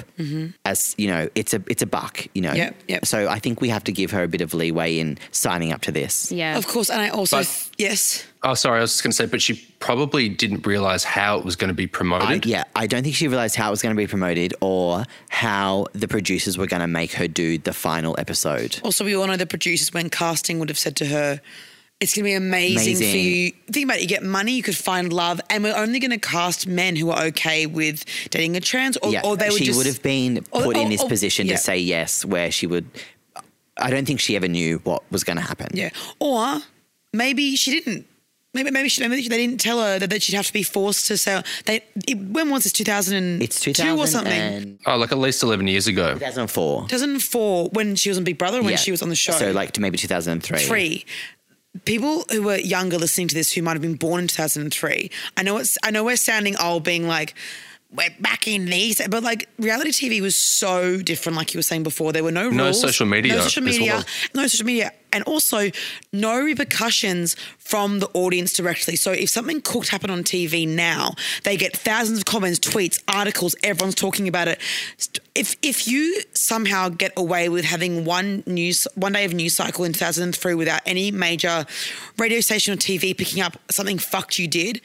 as, 0.66 0.96
you 0.98 1.08
know, 1.08 1.30
it's 1.36 1.54
a 1.54 1.62
it's 1.68 1.82
a 1.82 1.86
buck, 1.86 2.28
you 2.34 2.42
know. 2.42 2.54
Yep, 2.54 2.76
yep. 2.88 3.06
So 3.06 3.28
I 3.28 3.40
think 3.40 3.62
we 3.62 3.70
have 3.70 3.84
to 3.86 3.92
give 3.92 4.12
her 4.12 4.24
a 4.24 4.28
bit 4.28 4.42
of 4.42 4.54
leeway 4.54 5.00
in 5.00 5.18
signing 5.32 5.72
up 5.72 5.82
to 5.82 5.92
this. 5.92 6.32
Yeah. 6.32 6.58
Of 6.58 6.68
course, 6.68 6.90
and 6.90 7.02
I 7.02 7.10
also 7.10 7.38
But- 7.38 7.70
yes. 7.78 8.26
Oh, 8.44 8.54
sorry, 8.54 8.78
I 8.78 8.82
was 8.82 8.92
just 8.92 9.04
going 9.04 9.12
to 9.12 9.16
say, 9.18 9.26
but 9.26 9.42
she 9.42 9.56
probably 9.80 10.30
didn't 10.30 10.68
realize 10.68 11.04
how 11.04 11.40
it 11.40 11.46
was 11.46 11.56
going 11.56 11.70
to 11.70 11.74
be 11.74 11.86
I, 11.86 11.88
promoted. 11.88 12.46
yeah, 12.46 12.64
I 12.76 12.86
don't 12.86 13.02
think 13.02 13.16
she 13.16 13.28
realized 13.28 13.56
how 13.56 13.70
it 13.70 13.72
was 13.72 13.82
going 13.82 13.96
to 13.96 14.00
be 14.00 14.06
promoted 14.06 14.54
or 14.62 15.04
how 15.30 15.88
the 15.94 16.08
producers 16.08 16.56
were 16.56 16.68
going 16.68 16.82
to 16.82 16.88
make 16.88 17.14
her 17.14 17.28
do 17.28 17.58
the 17.58 17.74
final 17.74 18.16
episode. 18.20 18.80
Also, 18.84 19.04
we 19.04 19.16
all 19.16 19.26
know 19.26 19.36
the 19.36 19.48
producers 19.48 19.92
when 19.94 20.12
casting 20.12 20.60
would 20.60 20.70
have 20.70 20.78
said 20.78 20.96
to 20.98 21.08
her, 21.08 21.42
"It's 22.00 22.14
going 22.14 22.24
to 22.26 22.30
be 22.30 22.34
amazing, 22.34 22.96
for 22.98 23.04
you. 23.18 23.52
Think 23.72 23.86
about 23.86 23.98
it. 23.98 24.02
You 24.04 24.08
get 24.08 24.24
money, 24.24 24.54
you 24.54 24.64
could 24.64 24.76
find 24.76 25.12
love, 25.14 25.40
and 25.50 25.64
we're 25.64 25.76
only 25.76 26.00
going 26.00 26.12
to 26.12 26.18
cast 26.18 26.68
men 26.68 26.96
who 26.96 27.10
are 27.10 27.24
okay 27.26 27.66
with 27.66 28.04
dating 28.30 28.56
a 28.58 28.60
trans, 28.60 28.98
or, 28.98 29.12
yeah, 29.12 29.22
or 29.24 29.38
they 29.38 29.50
would 29.50 29.58
she 29.58 29.66
just 29.66 29.78
would 29.78 29.88
have 29.88 30.02
been 30.04 30.40
or- 30.52 30.64
put 30.64 30.78
in 30.78 30.90
this 30.90 31.02
or- 31.04 31.08
position 31.10 31.48
yeah. 31.48 31.54
to 31.56 31.58
say 31.58 31.78
yes, 31.78 32.26
where 32.26 32.52
she 32.52 32.68
would. 32.68 32.86
I 33.78 33.90
don't 33.90 34.06
think 34.06 34.20
she 34.22 34.36
ever 34.38 34.48
knew 34.48 34.80
what 34.84 35.04
was 35.12 35.24
going 35.24 35.38
to 35.38 35.44
happen. 35.44 35.68
yeah, 35.74 35.90
or 36.20 36.60
maybe 37.14 37.56
she 37.56 37.72
didn't." 37.80 38.06
Maybe, 38.54 38.72
maybe, 38.72 38.88
she, 38.88 39.06
maybe 39.06 39.28
they 39.28 39.36
didn't 39.38 39.60
tell 39.60 39.82
her 39.82 40.00
that, 40.00 40.10
that 40.12 40.24
she'd 40.24 40.34
have 40.36 40.48
to 40.48 40.54
be 40.54 40.64
forced 40.64 41.08
to 41.08 41.18
sell. 41.18 41.44
They 41.66 41.82
it, 42.08 42.18
when 42.18 42.50
was 42.50 42.64
this? 42.64 42.72
Two 42.72 42.86
thousand 42.86 43.42
It's 43.42 43.60
two 43.60 43.74
2000 43.74 44.00
or 44.00 44.08
something. 44.08 44.32
and- 44.32 44.80
Oh, 44.86 44.96
like 44.96 45.12
at 45.12 45.18
least 45.18 45.44
11 45.44 45.68
years 45.68 45.88
ago. 45.88 46.14
2004. 46.14 46.84
2004 46.84 47.70
when 47.74 47.98
she 47.98 48.08
was 48.08 48.18
on 48.18 48.24
Big 48.24 48.38
Brother, 48.38 48.62
when 48.62 48.70
Yeah. 48.72 48.78
she 48.78 48.92
was 48.92 49.02
on 49.02 49.10
the 49.10 49.16
show. 49.16 49.34
So 49.34 49.52
like 49.52 49.72
to 49.74 49.82
maybe 49.82 49.98
2003. 49.98 50.60
three. 50.60 51.06
People 51.84 52.24
who 52.32 52.44
were 52.44 52.58
younger 52.58 52.98
listening 52.98 53.28
to 53.28 53.36
this 53.36 53.52
who 53.52 53.62
might 53.62 53.74
have 53.74 53.82
been 53.82 53.96
born 53.96 54.22
in 54.22 54.28
2003. 54.28 55.12
I 55.36 55.44
know 55.44 55.58
it's 55.58 55.78
I 55.84 55.92
know 55.92 56.04
we're 56.06 56.16
sounding 56.16 56.56
old 56.58 56.84
being 56.84 57.08
like 57.08 57.36
back 58.20 58.48
in 58.48 58.66
these 58.66 59.02
but 59.08 59.24
like 59.24 59.48
reality 59.58 59.92
TV 59.92 60.22
was 60.22 60.36
so 60.36 60.98
different 61.02 61.38
like 61.38 61.54
you 61.54 61.58
were 61.58 61.64
saying 61.64 61.84
before. 61.84 62.12
There 62.12 62.24
were 62.24 62.32
no 62.32 62.46
rules. 62.46 62.56
No 62.56 62.72
social 62.72 63.06
media 63.06 63.36
no 63.36 63.42
social 63.42 63.64
media. 63.64 64.04
no 64.34 64.48
social 64.48 64.66
media. 64.66 64.92
And 65.14 65.24
also 65.24 65.70
no 66.12 66.42
repercussions 66.42 67.36
from 67.58 68.00
the 68.00 68.10
audience 68.14 68.52
directly. 68.52 68.98
So 68.98 69.14
if 69.14 69.30
something 69.30 69.62
cooked 69.62 69.88
happened 69.88 70.12
on 70.12 70.24
TV 70.24 70.68
now 70.68 71.12
they 71.44 71.56
get 71.56 71.76
thousands 71.76 72.20
of 72.20 72.26
comments 72.26 72.60
tweets 72.60 73.02
articles 73.08 73.56
everyone's 73.64 73.96
talking 73.96 74.28
about 74.28 74.48
it. 74.48 74.60
If 75.34 75.56
if 75.62 75.88
you 75.88 76.22
somehow 76.34 76.90
get 76.90 77.14
away 77.16 77.50
with 77.50 77.66
having 77.66 78.04
one 78.04 78.44
news 78.46 78.88
one 78.96 79.14
day 79.14 79.26
of 79.26 79.34
news 79.34 79.56
cycle 79.56 79.86
in 79.86 79.94
2003 79.94 80.54
without 80.56 80.82
any 80.86 81.12
major 81.12 81.66
radio 82.18 82.42
station 82.42 82.74
or 82.74 82.78
TV 82.78 83.18
picking 83.18 83.42
up 83.42 83.58
something 83.70 84.00
fucked 84.00 84.38
you 84.38 84.48
did 84.48 84.82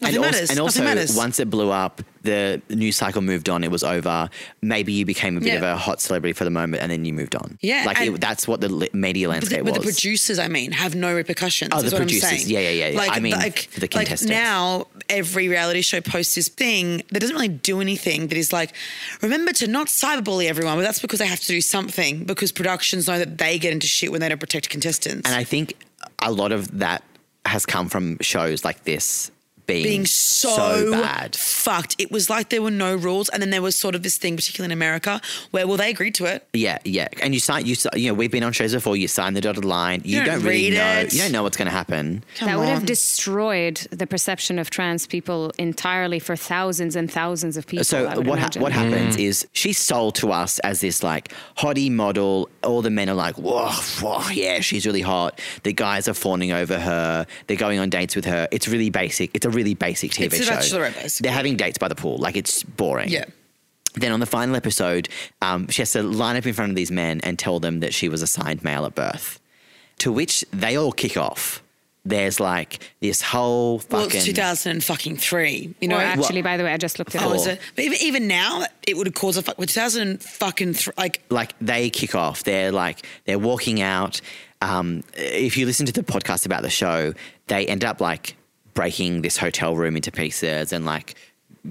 nothing 0.00 0.16
and 0.16 0.22
matters 0.24 0.40
Also, 0.42 0.52
and 0.52 0.60
also, 0.60 0.84
matters 0.84 1.16
once 1.16 1.40
it 1.40 1.50
blew 1.50 1.70
up, 1.70 2.02
the 2.22 2.60
news 2.68 2.96
cycle 2.96 3.22
moved 3.22 3.48
on. 3.48 3.64
It 3.64 3.70
was 3.70 3.82
over. 3.82 4.28
Maybe 4.62 4.92
you 4.92 5.04
became 5.04 5.36
a 5.36 5.40
bit 5.40 5.48
Yeah. 5.48 5.54
of 5.56 5.62
a 5.62 5.76
hot 5.76 6.00
celebrity 6.00 6.32
for 6.32 6.44
the 6.44 6.50
moment, 6.50 6.82
and 6.82 6.90
then 6.92 7.04
you 7.04 7.12
moved 7.12 7.34
on. 7.34 7.58
Yeah, 7.60 7.84
like 7.86 8.00
it, 8.00 8.20
that's 8.20 8.46
what 8.46 8.60
the 8.60 8.88
media 8.92 9.28
But 9.28 9.32
landscape 9.32 9.58
the, 9.58 9.64
but 9.64 9.74
the 9.74 9.80
producers, 9.80 10.38
I 10.38 10.48
mean, 10.48 10.72
have 10.72 10.94
no 10.94 11.14
repercussions. 11.14 11.70
Oh, 11.72 11.80
is 11.82 11.90
the 11.90 11.96
producers. 11.96 12.48
Yeah, 12.50 12.60
yeah, 12.60 12.88
yeah. 12.88 13.00
I 13.10 13.20
mean, 13.20 13.34
for 13.34 13.80
the 13.80 13.86
like 13.86 13.90
contestants. 13.90 14.24
now, 14.30 14.86
every 15.08 15.48
reality 15.48 15.82
show 15.82 16.00
posts 16.00 16.34
this 16.34 16.48
thing 16.48 17.02
that 17.10 17.20
doesn't 17.20 17.34
really 17.34 17.48
do 17.48 17.80
anything. 17.80 18.28
That 18.28 18.38
is 18.38 18.52
like, 18.52 18.72
remember 19.22 19.52
to 19.54 19.66
not 19.66 19.86
cyberbully 19.88 20.48
everyone, 20.48 20.76
but 20.76 20.82
that's 20.82 21.00
because 21.00 21.18
they 21.18 21.26
have 21.26 21.40
to 21.40 21.46
do 21.46 21.60
something 21.60 22.24
because 22.24 22.52
productions 22.52 23.06
know 23.08 23.18
that 23.18 23.38
they 23.38 23.58
get 23.58 23.72
into 23.72 23.86
shit 23.86 24.10
when 24.12 24.20
they 24.20 24.28
don't 24.28 24.40
protect 24.40 24.68
contestants. 24.68 25.28
And 25.28 25.34
I 25.34 25.44
think 25.44 25.74
a 26.20 26.32
lot 26.32 26.52
of 26.52 26.78
that 26.78 27.02
has 27.46 27.64
come 27.64 27.88
from 27.88 28.18
shows 28.20 28.64
like 28.64 28.84
this 28.84 29.30
being, 29.68 29.84
being 29.84 30.06
so, 30.06 30.90
bad. 30.90 31.36
fucked. 31.36 31.94
It 32.00 32.10
was 32.10 32.28
like 32.28 32.48
there 32.48 32.62
were 32.62 32.70
no 32.72 32.96
rules, 32.96 33.28
and 33.28 33.40
then 33.40 33.50
there 33.50 33.62
was 33.62 33.76
sort 33.76 33.94
of 33.94 34.02
this 34.02 34.16
thing, 34.18 34.34
particularly 34.34 34.72
in 34.72 34.72
America, 34.72 35.20
where 35.52 35.66
well 35.68 35.76
they 35.76 35.90
agreed 35.90 36.16
to 36.16 36.24
it. 36.24 36.48
Yeah, 36.52 36.78
yeah. 36.84 37.06
And 37.22 37.34
you 37.34 37.40
sign, 37.40 37.66
you 37.66 37.76
si- 37.76 37.88
you 37.94 38.08
know, 38.08 38.14
we've 38.14 38.30
been 38.32 38.42
on 38.42 38.52
shows 38.52 38.72
before. 38.74 38.96
You 38.96 39.06
sign 39.06 39.34
the 39.34 39.40
dotted 39.40 39.64
line. 39.64 40.02
You, 40.04 40.18
You 40.18 40.24
don't 40.24 40.34
don't, 40.40 40.44
really 40.48 40.70
read 40.70 40.78
know. 40.78 40.98
it. 41.00 41.12
You 41.14 41.20
don't 41.20 41.32
know 41.32 41.42
what's 41.44 41.56
going 41.56 41.66
to 41.66 41.72
happen. 41.72 42.24
Come 42.36 42.48
that 42.48 42.58
would 42.58 42.68
have 42.68 42.86
destroyed 42.86 43.76
the 43.90 44.06
perception 44.06 44.58
of 44.58 44.70
trans 44.70 45.06
people 45.06 45.52
entirely 45.58 46.18
for 46.18 46.34
thousands 46.36 46.96
and 46.96 47.10
thousands 47.10 47.56
of 47.56 47.66
people. 47.66 47.80
I 47.80 47.82
So 47.84 48.16
would 48.16 48.26
what 48.26 48.38
ha- 48.38 48.50
what 48.58 48.72
happens 48.72 49.16
mm. 49.16 49.20
is 49.20 49.46
she's 49.52 49.78
sold 49.78 50.14
to 50.16 50.32
us 50.32 50.58
as 50.60 50.80
this 50.80 51.02
like 51.02 51.32
hottie 51.58 51.90
model. 51.90 52.48
All 52.64 52.80
the 52.82 52.90
men 52.90 53.08
are 53.08 53.14
like, 53.14 53.36
whoa, 53.36 53.68
whoa, 54.00 54.28
yeah, 54.30 54.60
she's 54.60 54.86
really 54.86 55.02
hot. 55.02 55.40
The 55.62 55.72
guys 55.72 56.08
are 56.08 56.14
fawning 56.14 56.52
over 56.52 56.78
her. 56.78 57.26
They're 57.46 57.56
going 57.56 57.78
on 57.78 57.90
dates 57.90 58.16
with 58.16 58.24
her. 58.24 58.48
It's 58.50 58.68
really 58.68 58.90
basic. 58.90 59.30
It's 59.34 59.44
a 59.46 59.50
really 59.58 59.74
basic 59.74 60.10
TV 60.12 60.26
It's 60.26 60.40
a 60.40 60.62
show. 60.62 60.78
Basically. 60.80 61.24
They're 61.24 61.36
having 61.36 61.56
dates 61.56 61.78
by 61.78 61.88
the 61.88 61.94
pool. 61.94 62.16
Like 62.18 62.36
it's 62.36 62.62
boring. 62.62 63.08
Yeah. 63.10 63.24
Then 63.94 64.12
on 64.12 64.20
the 64.20 64.26
final 64.26 64.54
episode, 64.54 65.08
um, 65.42 65.66
she 65.68 65.82
has 65.82 65.92
to 65.92 66.02
line 66.02 66.36
up 66.36 66.46
in 66.46 66.54
front 66.54 66.70
of 66.70 66.76
these 66.76 66.90
men 66.90 67.20
and 67.24 67.38
tell 67.38 67.58
them 67.58 67.80
that 67.80 67.92
she 67.92 68.08
was 68.08 68.22
assigned 68.22 68.62
male 68.62 68.84
at 68.86 68.94
birth. 68.94 69.40
To 70.00 70.12
which 70.12 70.44
they 70.52 70.76
all 70.76 70.92
kick 70.92 71.16
off. 71.16 71.62
There's 72.04 72.38
like 72.40 72.78
this 73.00 73.20
whole 73.20 73.82
Well, 73.90 74.04
fucking. 74.04 74.18
it's 74.18 74.26
2003. 74.26 75.74
You 75.80 75.88
know, 75.88 75.96
Or 75.96 76.00
actually, 76.00 76.42
by 76.42 76.56
the 76.56 76.64
way, 76.64 76.72
I 76.72 76.76
just 76.76 76.98
looked 76.98 77.14
it 77.14 77.22
Oh, 77.22 77.34
up. 77.34 77.46
it? 77.46 77.60
Even, 77.76 77.98
even 78.00 78.26
now, 78.28 78.64
it 78.86 78.96
would 78.96 79.06
have 79.06 79.14
caused 79.14 79.38
a 79.38 79.42
fuck. 79.42 79.58
With 79.58 79.68
2000 79.70 80.22
fucking 80.22 80.74
th- 80.74 80.96
like 80.96 81.22
like 81.28 81.54
they 81.60 81.90
kick 81.90 82.14
off. 82.14 82.44
They're 82.44 82.72
like 82.72 83.04
they're 83.26 83.38
walking 83.38 83.80
out. 83.82 84.20
Um, 84.62 85.02
if 85.16 85.56
you 85.56 85.66
listen 85.66 85.86
to 85.86 85.92
the 85.92 86.02
podcast 86.02 86.46
about 86.46 86.62
the 86.62 86.70
show, 86.70 87.12
they 87.48 87.66
end 87.66 87.84
up 87.84 88.00
like 88.00 88.36
breaking 88.78 89.22
this 89.22 89.36
hotel 89.36 89.74
room 89.74 89.96
into 89.96 90.12
pieces 90.12 90.72
and 90.72 90.86
like 90.86 91.16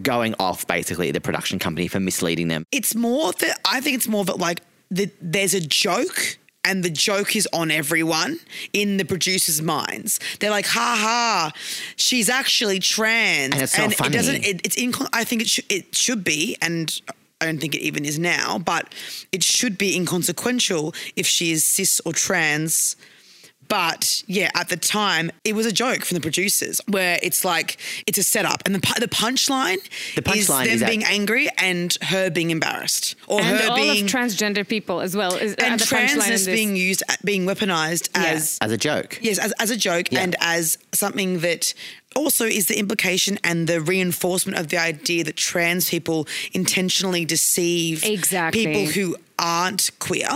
going 0.02 0.36
off 0.40 0.68
basically 0.68 1.10
the 1.10 1.22
production 1.22 1.58
company 1.58 1.88
for 1.88 2.02
misleading 2.02 2.50
them. 2.50 2.66
it's 2.74 2.94
more 2.96 3.32
that 3.32 3.58
I 3.64 3.80
think 3.80 3.96
it's 3.96 4.10
more 4.10 4.26
that 4.26 4.38
like 4.40 4.60
the, 4.92 5.10
there's 5.22 5.54
a 5.54 5.62
joke. 5.62 6.38
And 6.66 6.84
the 6.84 6.90
joke 6.90 7.34
is 7.38 7.48
on 7.54 7.72
everyone 7.72 8.40
in 8.74 8.98
the 8.98 9.06
producers' 9.06 9.62
minds. 9.62 10.20
They're 10.42 10.52
like, 10.52 10.66
"Ha 10.66 10.90
ha, 11.06 11.52
she's 11.96 12.28
actually 12.28 12.80
trans," 12.80 13.54
And 13.54 13.62
it's 13.64 13.78
not 13.78 13.94
it 13.94 14.12
doesn't. 14.12 14.42
funny. 14.42 14.48
It, 14.50 14.66
it's 14.66 14.76
incon- 14.76 15.08
I 15.14 15.24
think 15.24 15.44
it 15.44 15.48
should. 15.48 15.64
It 15.72 15.96
should 15.96 16.26
be, 16.26 16.58
and 16.62 17.02
I 17.40 17.46
don't 17.46 17.60
think 17.62 17.74
it 17.74 17.84
even 17.84 18.04
is 18.04 18.20
now. 18.20 18.60
But 18.60 18.94
it 19.32 19.44
should 19.44 19.78
be 19.78 19.96
inconsequential 19.96 20.94
if 21.16 21.26
she 21.26 21.54
is 21.54 21.64
cis 21.64 22.02
or 22.04 22.12
trans. 22.12 22.98
But 23.68 24.24
yeah, 24.28 24.50
at 24.56 24.70
the 24.70 24.78
time, 24.78 25.32
it 25.44 25.54
was 25.56 25.66
a 25.66 25.72
joke 25.72 26.06
from 26.06 26.16
the 26.16 26.22
producers 26.22 26.80
where 26.88 27.20
it's 27.22 27.44
like 27.44 27.78
it's 28.06 28.18
a 28.18 28.24
setup, 28.24 28.62
and 28.66 28.74
the 28.74 28.80
the 29.00 29.08
punchline 29.08 29.78
The 30.16 30.22
punchline 30.22 30.38
is 30.38 30.48
them 30.48 30.68
is 30.68 30.80
that- 30.82 30.90
being 30.90 31.04
angry 31.04 31.50
and 31.58 31.96
her 32.04 32.30
being 32.30 32.50
embarrassed, 32.52 33.16
or 33.28 33.42
and 33.42 33.58
her 33.60 33.70
all 33.70 33.76
being 33.76 34.06
of 34.06 34.12
transgender 34.12 34.68
people 34.68 35.02
as 35.02 35.16
well. 35.16 35.36
Is, 35.36 35.54
and 35.56 35.74
uh, 35.74 35.78
the 35.78 35.84
punchline 35.86 36.14
in 36.14 36.20
transness 36.20 36.46
being 36.46 36.76
used, 36.76 37.04
being 37.24 37.46
weaponized 37.46 38.10
Yeah. 38.16 38.24
as 38.32 38.58
As 38.62 38.72
a 38.72 38.78
joke. 38.78 39.20
yes, 39.22 39.38
as, 39.38 39.52
as 39.60 39.70
a 39.72 39.78
joke 39.78 40.12
Yeah. 40.12 40.22
and 40.22 40.36
as 40.40 40.78
something 40.94 41.40
that 41.40 41.74
also 42.18 42.46
is 42.46 42.68
the 42.68 42.78
implication 42.80 43.38
and 43.44 43.68
the 43.68 43.80
reinforcement 43.80 44.58
of 44.58 44.68
the 44.70 44.78
idea 44.78 45.24
that 45.24 45.38
trans 45.38 45.90
people 45.90 46.28
intentionally 46.54 47.24
deceive 47.26 48.04
Exactly. 48.04 48.66
people 48.66 48.86
who 48.88 49.16
aren't 49.40 49.92
queer 50.00 50.28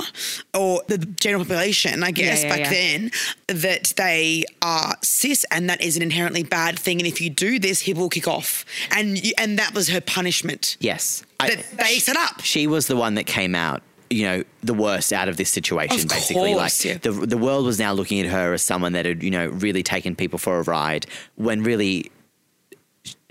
or 0.53 0.81
the 0.87 0.99
general 0.99 1.43
population, 1.43 2.03
I 2.03 2.11
guess, 2.11 2.43
yeah, 2.43 2.49
back 2.49 2.59
yeah. 2.59 2.69
then, 2.69 3.11
that 3.47 3.93
they 3.97 4.43
are 4.61 4.93
cis 5.03 5.43
and 5.51 5.67
that 5.69 5.81
is 5.81 5.95
an 5.97 6.03
inherently 6.03 6.43
bad 6.43 6.77
thing. 6.77 6.99
And 6.99 7.07
if 7.07 7.19
you 7.19 7.29
do 7.31 7.57
this, 7.57 7.79
he 7.81 7.93
will 7.93 8.09
kick 8.09 8.27
off. 8.27 8.63
And 8.91 9.17
you, 9.23 9.33
and 9.39 9.57
that 9.57 9.73
was 9.73 9.89
her 9.89 10.01
punishment 10.01 10.77
Yes. 10.79 11.23
I- 11.39 11.55
that 11.55 11.65
they 11.77 11.97
set 11.97 12.15
up. 12.15 12.41
she 12.43 12.67
was 12.67 12.85
the 12.85 12.95
one 12.95 13.15
that 13.15 13.25
came 13.25 13.55
out 13.55 13.81
you 14.11 14.23
know 14.23 14.43
the 14.63 14.73
worst 14.73 15.13
out 15.13 15.29
of 15.29 15.37
this 15.37 15.49
situation 15.49 16.01
Of 16.01 16.07
basically 16.09 16.53
course, 16.53 16.85
like 16.85 16.85
yeah. 16.85 16.97
the 17.01 17.11
the 17.25 17.37
world 17.37 17.65
was 17.65 17.79
now 17.79 17.93
looking 17.93 18.19
at 18.19 18.27
her 18.27 18.53
as 18.53 18.61
someone 18.61 18.93
that 18.93 19.05
had 19.05 19.23
you 19.23 19.31
know 19.31 19.47
really 19.47 19.83
taken 19.83 20.15
people 20.15 20.39
for 20.39 20.59
a 20.59 20.63
ride 20.63 21.05
when 21.35 21.63
really 21.63 22.11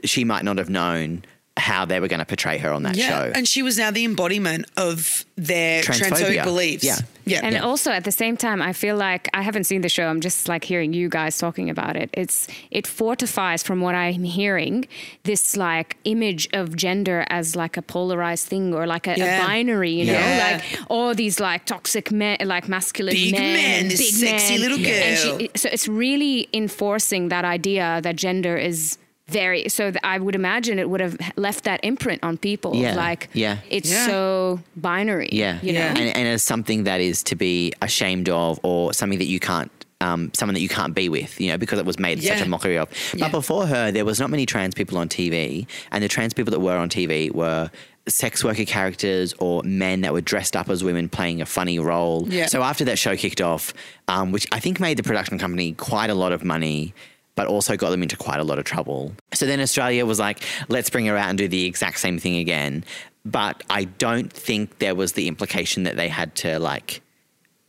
she 0.04 0.24
might 0.24 0.44
not 0.44 0.58
have 0.58 0.70
known 0.70 1.24
how 1.56 1.84
they 1.84 2.00
were 2.00 2.08
going 2.08 2.20
to 2.20 2.24
portray 2.24 2.56
her 2.58 2.72
on 2.72 2.84
that 2.84 2.96
show 2.96 3.32
And 3.34 3.46
she 3.46 3.62
was 3.62 3.76
now 3.76 3.90
the 3.90 4.04
embodiment 4.04 4.66
of 4.76 5.24
their 5.36 5.82
Transphobia. 5.82 6.10
transphobic 6.10 6.44
beliefs. 6.44 6.84
Yeah. 6.84 6.96
Yeah. 7.26 7.40
And 7.44 7.56
also 7.58 7.90
at 7.92 8.04
the 8.04 8.12
same 8.12 8.36
time, 8.36 8.62
I 8.62 8.72
feel 8.72 8.96
like 8.96 9.28
I 9.34 9.42
haven't 9.42 9.64
seen 9.64 9.82
the 9.82 9.88
show. 9.88 10.06
I'm 10.08 10.20
just 10.20 10.48
like 10.48 10.64
hearing 10.64 10.92
you 10.94 11.08
guys 11.08 11.38
talking 11.38 11.68
about 11.68 11.96
it. 11.96 12.08
It's 12.14 12.48
it 12.70 12.86
fortifies 12.86 13.62
from 13.62 13.80
what 13.82 13.94
I'm 13.94 14.24
hearing 14.24 14.86
this 15.24 15.56
like 15.56 15.96
image 16.04 16.48
of 16.54 16.76
gender 16.76 17.24
as 17.28 17.54
like 17.54 17.76
a 17.76 17.82
polarized 17.82 18.46
thing 18.48 18.72
or 18.74 18.86
like 18.86 19.06
a, 19.06 19.16
Yeah. 19.18 19.44
a 19.44 19.46
binary. 19.46 19.90
You 19.92 20.06
know, 20.06 20.12
Yeah. 20.12 20.60
like 20.62 20.80
all 20.88 21.14
these 21.14 21.38
like 21.40 21.66
toxic 21.66 22.10
men, 22.10 22.38
like 22.44 22.68
masculine 22.68 23.14
Big 23.14 23.32
men, 23.32 23.42
man, 23.54 23.80
and 23.82 23.90
this 23.90 24.00
big 24.20 24.28
sexy 24.30 24.52
men. 24.54 24.60
little 24.62 24.78
And 24.78 24.86
girl. 24.86 25.38
she, 25.38 25.50
so 25.56 25.68
it's 25.70 25.88
really 25.88 26.48
enforcing 26.54 27.28
that 27.28 27.44
idea 27.44 28.00
that 28.02 28.16
gender 28.16 28.56
is. 28.56 28.96
Very 29.30 29.68
so 29.68 29.90
that 29.90 30.04
I 30.06 30.18
would 30.18 30.34
imagine 30.34 30.78
it 30.78 30.88
would 30.90 31.00
have 31.00 31.16
left 31.36 31.64
that 31.64 31.80
imprint 31.82 32.22
on 32.22 32.36
people. 32.36 32.74
Yeah. 32.74 32.94
Like 32.96 33.28
Yeah. 33.32 33.58
it's 33.68 33.90
Yeah. 33.90 34.06
so 34.06 34.60
binary. 34.76 35.28
yeah 35.32 35.58
You 35.62 35.72
know? 35.74 35.80
And, 35.80 36.16
and 36.16 36.28
as 36.28 36.42
something 36.42 36.84
that 36.84 37.00
is 37.00 37.22
to 37.24 37.36
be 37.36 37.72
ashamed 37.82 38.28
of 38.28 38.58
or 38.62 38.92
something 38.92 39.18
that 39.18 39.26
you 39.28 39.40
can't 39.40 39.70
um, 40.02 40.30
someone 40.32 40.54
that 40.54 40.62
you 40.62 40.68
can't 40.70 40.94
be 40.94 41.10
with, 41.10 41.38
you 41.38 41.48
know, 41.48 41.58
because 41.58 41.78
it 41.78 41.84
was 41.84 41.98
made 41.98 42.22
such 42.22 42.40
a 42.40 42.48
mockery 42.48 42.78
of. 42.78 42.88
But 43.12 43.20
Yeah. 43.20 43.28
before 43.28 43.66
her, 43.66 43.92
there 43.92 44.06
was 44.06 44.18
not 44.18 44.30
many 44.30 44.46
trans 44.46 44.74
people 44.74 44.96
on 44.96 45.10
TV, 45.10 45.66
and 45.92 46.02
the 46.02 46.08
trans 46.08 46.32
people 46.32 46.52
that 46.52 46.60
were 46.60 46.74
on 46.78 46.88
TV 46.88 47.30
were 47.30 47.70
sex 48.08 48.42
worker 48.42 48.64
characters 48.64 49.34
or 49.40 49.62
men 49.62 50.00
that 50.00 50.14
were 50.14 50.22
dressed 50.22 50.56
up 50.56 50.70
as 50.70 50.82
women 50.82 51.10
playing 51.10 51.42
a 51.42 51.44
funny 51.46 51.78
role. 51.78 52.26
Yeah. 52.30 52.46
So 52.46 52.62
after 52.62 52.82
that 52.86 52.98
show 52.98 53.14
kicked 53.14 53.42
off, 53.42 53.74
um, 54.08 54.32
which 54.32 54.46
I 54.52 54.58
think 54.58 54.80
made 54.80 54.96
the 54.96 55.02
production 55.02 55.38
company 55.38 55.72
quite 55.74 56.08
a 56.08 56.14
lot 56.14 56.32
of 56.32 56.44
money. 56.44 56.94
But 57.40 57.48
also 57.48 57.74
got 57.74 57.88
them 57.88 58.02
into 58.02 58.18
quite 58.18 58.38
a 58.38 58.44
lot 58.44 58.58
of 58.58 58.66
trouble. 58.66 59.14
So 59.32 59.46
then 59.46 59.60
Australia 59.60 60.04
was 60.04 60.18
like, 60.18 60.44
let's 60.68 60.90
bring 60.90 61.06
her 61.06 61.16
out 61.16 61.30
and 61.30 61.38
do 61.38 61.48
the 61.48 61.64
exact 61.64 61.98
same 61.98 62.18
thing 62.18 62.36
again. 62.36 62.84
But 63.24 63.64
I 63.70 63.84
don't 63.84 64.30
think 64.30 64.78
there 64.78 64.94
was 64.94 65.14
the 65.14 65.26
implication 65.26 65.84
that 65.84 65.96
they 65.96 66.08
had 66.08 66.34
to 66.34 66.58
like 66.58 67.00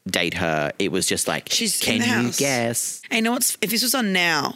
date 0.05 0.33
her. 0.33 0.73
It 0.77 0.91
was 0.91 1.05
just 1.05 1.25
like, 1.25 1.47
She's 1.49 1.79
can 1.79 2.01
you 2.01 2.33
guess? 2.33 3.01
And 3.09 3.19
you 3.19 3.21
know 3.21 3.31
what's 3.31 3.57
if 3.61 3.69
this 3.69 3.81
was 3.81 3.95
on 3.95 4.11
now, 4.11 4.55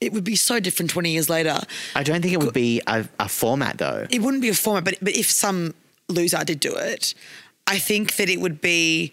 it 0.00 0.14
would 0.14 0.24
be 0.24 0.36
so 0.36 0.58
different 0.58 0.90
20 0.90 1.10
years 1.10 1.28
later. 1.28 1.60
I 1.94 2.02
don't 2.02 2.22
think 2.22 2.32
it 2.32 2.42
would 2.42 2.54
be 2.54 2.80
a, 2.86 3.06
a 3.18 3.28
format 3.28 3.76
though. 3.76 4.06
It 4.08 4.22
wouldn't 4.22 4.40
be 4.40 4.48
a 4.48 4.54
format, 4.54 4.84
but 4.84 4.96
but 5.02 5.14
if 5.14 5.30
some 5.30 5.74
loser 6.08 6.42
did 6.44 6.60
do 6.60 6.74
it, 6.76 7.12
I 7.66 7.76
think 7.76 8.16
that 8.16 8.30
it 8.30 8.40
would 8.40 8.62
be. 8.62 9.12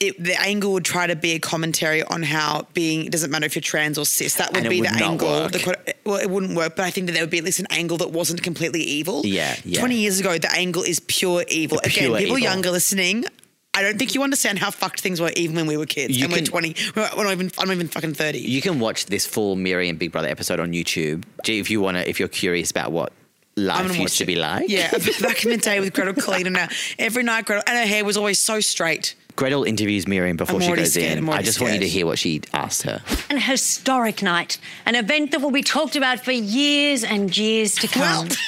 It, 0.00 0.22
the 0.22 0.40
angle 0.40 0.72
would 0.72 0.84
try 0.84 1.06
to 1.06 1.14
be 1.14 1.32
a 1.32 1.38
commentary 1.38 2.02
on 2.02 2.22
how 2.22 2.66
being 2.72 3.04
it 3.04 3.12
doesn't 3.12 3.30
matter 3.30 3.44
if 3.44 3.54
you're 3.54 3.60
trans 3.60 3.98
or 3.98 4.06
cis. 4.06 4.34
That 4.36 4.48
would 4.52 4.62
And 4.62 4.68
be 4.70 4.80
would 4.80 4.88
the 4.90 5.04
angle. 5.04 5.48
The, 5.50 5.94
well, 6.06 6.16
it 6.16 6.30
wouldn't 6.30 6.56
work, 6.56 6.74
but 6.74 6.86
I 6.86 6.90
think 6.90 7.06
that 7.08 7.12
there 7.12 7.22
would 7.22 7.28
be 7.30 7.36
at 7.36 7.44
least 7.44 7.60
an 7.60 7.66
angle 7.70 7.98
that 7.98 8.10
wasn't 8.10 8.42
completely 8.42 8.80
evil. 8.80 9.20
Yeah, 9.26 9.54
yeah. 9.62 9.78
Twenty 9.78 9.96
years 9.96 10.18
ago, 10.18 10.38
the 10.38 10.50
angle 10.54 10.82
is 10.82 11.00
pure 11.00 11.44
evil. 11.48 11.78
The 11.82 11.88
Again, 11.90 12.04
pure 12.06 12.18
people 12.18 12.38
evil. 12.38 12.50
younger 12.50 12.70
listening. 12.70 13.26
I 13.74 13.82
don't 13.82 13.98
think 13.98 14.14
you 14.14 14.22
understand 14.22 14.58
how 14.58 14.70
fucked 14.70 15.00
things 15.00 15.20
were 15.20 15.30
even 15.36 15.54
when 15.54 15.66
we 15.66 15.76
were 15.76 15.86
kids. 15.86 16.16
You 16.16 16.24
and 16.24 16.32
can- 16.34 16.42
we're 16.44 16.48
20. 16.48 16.74
We're, 16.96 17.08
we're 17.16 17.24
not 17.24 17.32
even, 17.32 17.52
I'm 17.56 17.68
not 17.68 17.74
even 17.74 17.86
fucking 17.86 18.14
30. 18.14 18.38
You 18.40 18.60
can 18.60 18.80
watch 18.80 19.06
this 19.06 19.26
full 19.26 19.54
Miriam 19.54 19.96
Big 19.96 20.10
Brother 20.10 20.26
episode 20.28 20.58
on 20.58 20.72
YouTube 20.72 21.22
if 21.46 21.70
you 21.70 21.80
want 21.80 21.96
to. 21.98 22.08
If 22.08 22.18
you're 22.18 22.28
curious 22.28 22.70
about 22.72 22.90
what 22.90 23.12
life 23.56 23.96
used 23.98 24.16
to 24.18 24.24
it. 24.24 24.26
be 24.26 24.34
like. 24.36 24.68
Yeah, 24.68 24.90
back 25.20 25.44
in 25.44 25.50
the 25.50 25.58
day 25.58 25.78
with 25.78 25.92
Gretel 25.92 26.14
Killeen 26.14 26.50
now. 26.50 26.64
Uh, 26.64 26.68
every 26.98 27.22
night, 27.22 27.44
Gretel, 27.44 27.62
and 27.66 27.76
her 27.78 27.86
hair 27.86 28.04
was 28.04 28.16
always 28.16 28.38
so 28.38 28.58
straight. 28.60 29.14
Gretel 29.36 29.64
interviews 29.64 30.06
Miriam 30.06 30.36
before 30.36 30.56
I'm 30.56 30.60
she 30.62 30.66
already 30.68 30.82
goes 30.82 30.92
scared, 30.92 31.12
in. 31.12 31.24
I'm 31.24 31.28
I 31.30 31.32
already 31.32 31.44
just 31.46 31.60
want 31.60 31.72
you 31.74 31.80
to 31.80 31.86
scared. 31.86 31.92
hear 31.96 32.06
what 32.06 32.18
she 32.18 32.42
asked 32.52 32.82
her. 32.82 33.02
An 33.30 33.38
historic 33.38 34.22
night, 34.22 34.58
an 34.86 34.94
event 34.94 35.30
that 35.32 35.40
will 35.40 35.50
be 35.50 35.62
talked 35.62 35.96
about 35.96 36.20
for 36.20 36.32
years 36.32 37.04
and 37.04 37.34
years 37.36 37.74
to 37.76 37.88
come. 37.88 38.28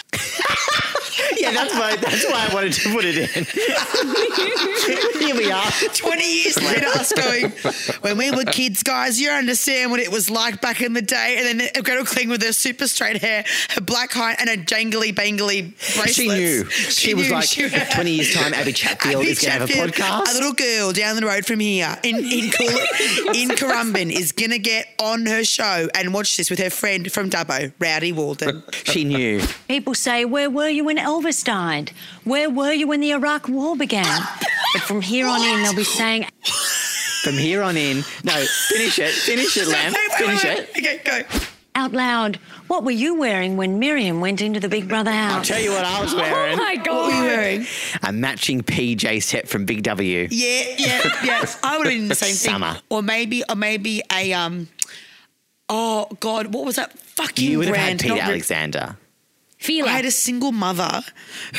Well, 1.42 1.52
yeah, 1.52 1.58
that's 1.64 1.74
why. 1.74 1.96
That's 1.96 2.24
why 2.26 2.48
I 2.50 2.54
wanted 2.54 2.72
to 2.74 2.92
put 2.92 3.04
it 3.04 3.16
in. 3.36 3.44
Here 5.22 5.36
we 5.36 5.50
are. 5.50 5.70
20 5.94 6.42
years 6.42 6.56
later, 6.62 6.86
us 6.86 7.12
going, 7.12 7.50
when 8.02 8.18
we 8.18 8.30
were 8.30 8.44
kids, 8.44 8.82
guys, 8.82 9.20
you 9.20 9.30
understand 9.30 9.90
what 9.90 10.00
it 10.00 10.10
was 10.10 10.30
like 10.30 10.60
back 10.60 10.80
in 10.80 10.92
the 10.92 11.02
day. 11.02 11.36
And 11.38 11.60
then 11.60 11.82
Gretel 11.84 12.04
Killeen 12.04 12.28
with 12.28 12.42
her 12.42 12.52
super 12.52 12.86
straight 12.88 13.18
hair, 13.22 13.44
her 13.70 13.80
black 13.80 14.12
height, 14.12 14.36
and 14.40 14.48
her 14.48 14.56
jangly 14.56 15.12
bangly 15.12 15.72
bracelets. 15.96 16.14
She 16.14 16.28
knew. 16.28 16.64
She, 16.70 17.14
was 17.14 17.28
knew. 17.28 17.34
like, 17.34 17.44
She- 17.44 17.68
20 17.94 18.10
years 18.10 18.34
time, 18.34 18.54
Abby 18.54 18.72
Chatfield 18.72 19.16
Abby 19.22 19.30
is 19.30 19.38
going 19.40 19.52
to 19.52 19.58
have 19.60 19.70
a 19.70 19.72
podcast. 19.92 20.30
A 20.30 20.34
little 20.34 20.52
girl 20.52 20.92
down 20.92 21.16
the 21.16 21.26
road 21.26 21.46
from 21.46 21.60
here 21.60 21.96
in 22.02 22.16
in, 22.16 22.50
Cool- 22.50 22.68
in 23.34 23.48
Currumbin 23.50 24.10
is 24.10 24.32
gonna 24.32 24.58
get 24.58 24.86
on 24.98 25.26
her 25.26 25.44
show 25.44 25.88
and 25.94 26.12
watch 26.14 26.36
this 26.36 26.50
with 26.50 26.58
her 26.58 26.70
friend 26.70 27.10
from 27.12 27.30
Dubbo, 27.30 27.72
Rowdie 27.78 28.14
Walden. 28.14 28.62
she 28.84 29.04
knew. 29.04 29.42
People 29.68 29.94
say, 29.94 30.24
Where 30.24 30.50
were 30.50 30.68
you 30.68 30.84
when 30.84 30.96
Elvis 30.98 31.31
died? 31.40 31.92
Where 32.24 32.50
were 32.50 32.72
you 32.72 32.88
when 32.88 32.98
the 33.00 33.12
Iraq 33.12 33.48
War 33.48 33.76
began? 33.76 34.20
But 34.74 34.82
from 34.82 35.00
here 35.02 35.28
on 35.28 35.40
in, 35.40 35.62
they'll 35.62 35.76
be 35.76 35.84
saying, 35.84 36.26
From 37.22 37.34
here 37.34 37.62
on 37.62 37.76
in, 37.76 37.98
no, 38.24 38.32
finish 38.68 38.98
it, 38.98 39.10
finish 39.12 39.56
it, 39.56 39.68
Lamb, 39.68 39.92
Wait, 39.92 40.00
wait, 40.10 40.18
finish 40.18 40.44
wait, 40.44 40.58
it. 40.58 40.70
wait. 40.74 40.84
Okay, 41.04 41.22
go. 41.30 41.38
out 41.76 41.92
loud, 41.92 42.36
What 42.66 42.82
were 42.84 42.90
you 42.90 43.14
wearing 43.14 43.56
when 43.56 43.78
Miriam 43.78 44.20
went 44.20 44.40
into 44.42 44.58
the 44.60 44.68
Big 44.68 44.88
Brother 44.88 45.12
house? 45.12 45.34
I'll 45.34 45.44
tell 45.44 45.60
you 45.62 45.70
what 45.70 45.84
I 45.84 46.00
was 46.02 46.14
wearing. 46.16 46.32
Oh 46.32 46.34
wearing. 46.34 46.56
my 46.56 46.74
What 46.90 47.06
were 47.06 47.12
you 47.18 47.22
wearing? 47.22 47.66
a 48.02 48.12
matching 48.12 48.62
PJ 48.62 49.22
set 49.22 49.48
from 49.48 49.66
Big 49.66 49.82
W. 49.84 50.26
Yeah, 50.30 50.62
yeah, 50.78 51.10
yeah. 51.22 51.46
I 51.62 51.78
would 51.78 51.86
have 51.86 51.92
been 51.94 52.02
in 52.02 52.08
the 52.08 52.14
same 52.16 52.34
Summer. 52.34 52.72
thing. 52.74 52.82
Or 52.90 53.02
maybe, 53.02 53.44
or 53.48 53.54
maybe 53.56 54.02
a 54.12 54.32
um. 54.32 54.68
Oh 55.68 56.08
God, 56.20 56.48
what 56.52 56.64
was 56.64 56.76
that 56.76 56.92
fucking 56.98 57.50
You 57.50 57.58
would 57.58 57.68
have 57.68 57.76
had 57.76 57.84
brand? 57.98 58.00
Pete 58.00 58.08
Not 58.10 58.16
Ri- 58.16 58.20
Alexander. 58.22 58.96
Fila. 59.62 59.88
I 59.88 59.92
had 59.92 60.04
a 60.04 60.10
single 60.10 60.52
mother 60.52 61.02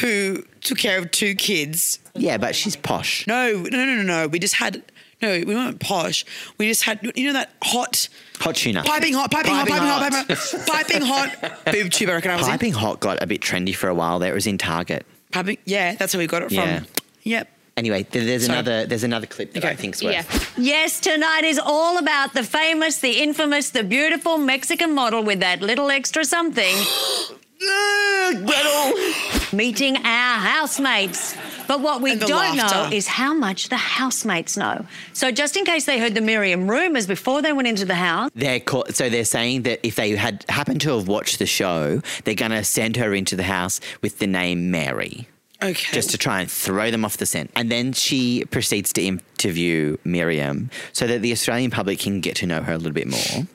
who 0.01 0.43
took 0.61 0.77
care 0.77 0.97
of 0.99 1.09
two 1.11 1.35
kids. 1.35 1.99
Yeah, 2.15 2.37
but 2.37 2.55
she's 2.55 2.75
posh. 2.75 3.25
No, 3.27 3.51
no, 3.53 3.85
no, 3.85 3.95
no, 3.95 4.03
no. 4.03 4.27
We 4.27 4.39
just 4.39 4.55
had. 4.55 4.83
No, 5.21 5.29
we 5.39 5.55
weren't 5.55 5.79
posh. 5.79 6.25
We 6.57 6.67
just 6.67 6.83
had, 6.83 6.99
you 7.15 7.27
know, 7.27 7.33
that 7.33 7.53
hot, 7.63 8.09
Hot 8.41 8.55
tuna. 8.55 8.83
piping 8.83 9.13
hot, 9.13 9.31
piping, 9.31 9.53
hot, 9.53 9.67
Piping 9.69 9.77
piping 9.79 9.87
hot, 9.87 10.13
hot. 10.13 10.67
piping 10.67 11.01
hot, 11.01 11.29
piping 11.31 11.49
hot 11.49 11.65
boob 11.71 11.91
tube. 11.91 12.09
I 12.09 12.13
reckon 12.15 12.31
I 12.31 12.35
was 12.35 12.45
in. 12.45 12.51
Piping 12.51 12.73
hot 12.73 12.99
got 12.99 13.23
a 13.23 13.25
bit 13.27 13.39
trendy 13.39 13.73
for 13.73 13.87
a 13.87 13.95
while 13.95 14.19
there. 14.19 14.31
It 14.33 14.35
was 14.35 14.47
in 14.47 14.57
Target. 14.57 15.05
Piping, 15.31 15.59
yeah, 15.63 15.95
that's 15.95 16.13
where 16.13 16.19
we 16.19 16.27
got 16.27 16.41
it 16.41 16.49
from. 16.49 16.57
Yeah. 16.57 16.83
Yep. 17.23 17.49
Anyway, 17.77 18.03
there's 18.11 18.45
Sorry. 18.45 18.59
another 18.59 18.85
there's 18.85 19.05
another 19.05 19.25
clip 19.25 19.53
that 19.53 19.63
I 19.63 19.75
think's 19.77 20.03
worth. 20.03 20.13
yeah. 20.13 20.63
Yes, 20.63 20.99
tonight 20.99 21.45
is 21.45 21.57
all 21.57 21.97
about 21.99 22.33
the 22.33 22.43
famous, 22.43 22.97
the 22.99 23.21
infamous, 23.21 23.69
the 23.69 23.83
beautiful 23.85 24.37
Mexican 24.37 24.93
model 24.93 25.23
with 25.23 25.39
that 25.39 25.61
little 25.61 25.89
extra 25.89 26.25
something 26.25 26.75
meeting 29.53 29.97
our 29.97 30.39
housemates. 30.39 31.35
But 31.67 31.79
what 31.81 32.01
we 32.01 32.15
don't 32.15 32.57
know 32.57 32.89
is 32.91 33.07
how 33.07 33.33
much 33.33 33.69
the 33.69 33.77
housemates 33.77 34.57
know. 34.57 34.85
So 35.13 35.31
just 35.31 35.55
in 35.55 35.63
case 35.65 35.85
they 35.85 35.97
heard 35.99 36.13
the 36.15 36.21
Miriam 36.21 36.69
rumours 36.69 37.07
before 37.07 37.41
they 37.41 37.53
went 37.53 37.67
into 37.67 37.85
the 37.85 37.95
house, 37.95 38.29
They're 38.35 38.59
call- 38.59 38.85
so 38.89 39.09
they're 39.09 39.23
saying 39.25 39.63
that 39.63 39.79
if 39.83 39.95
they 39.95 40.11
had 40.15 40.45
happened 40.49 40.81
to 40.81 40.97
have 40.97 41.07
watched 41.07 41.39
the 41.39 41.45
show, 41.45 42.01
they're 42.25 42.35
going 42.35 42.51
to 42.51 42.63
send 42.63 42.97
her 42.97 43.13
into 43.13 43.35
the 43.35 43.43
house 43.43 43.79
with 44.01 44.19
the 44.19 44.27
name 44.27 44.71
Mary. 44.71 45.27
Okay. 45.61 45.93
just 45.93 46.09
to 46.09 46.17
try 46.17 46.41
and 46.41 46.51
throw 46.51 46.91
them 46.91 47.05
off 47.05 47.15
the 47.15 47.25
scent. 47.25 47.49
And 47.55 47.71
then 47.71 47.93
she 47.93 48.43
proceeds 48.51 48.91
to 48.93 49.01
interview 49.01 49.95
Miriam 50.03 50.69
so 50.91 51.07
that 51.07 51.21
the 51.21 51.31
Australian 51.31 51.71
public 51.71 51.99
can 51.99 52.19
get 52.19 52.35
to 52.37 52.45
know 52.45 52.61
her 52.61 52.73
a 52.73 52.77
little 52.77 52.91
bit 52.91 53.07
more. 53.07 53.47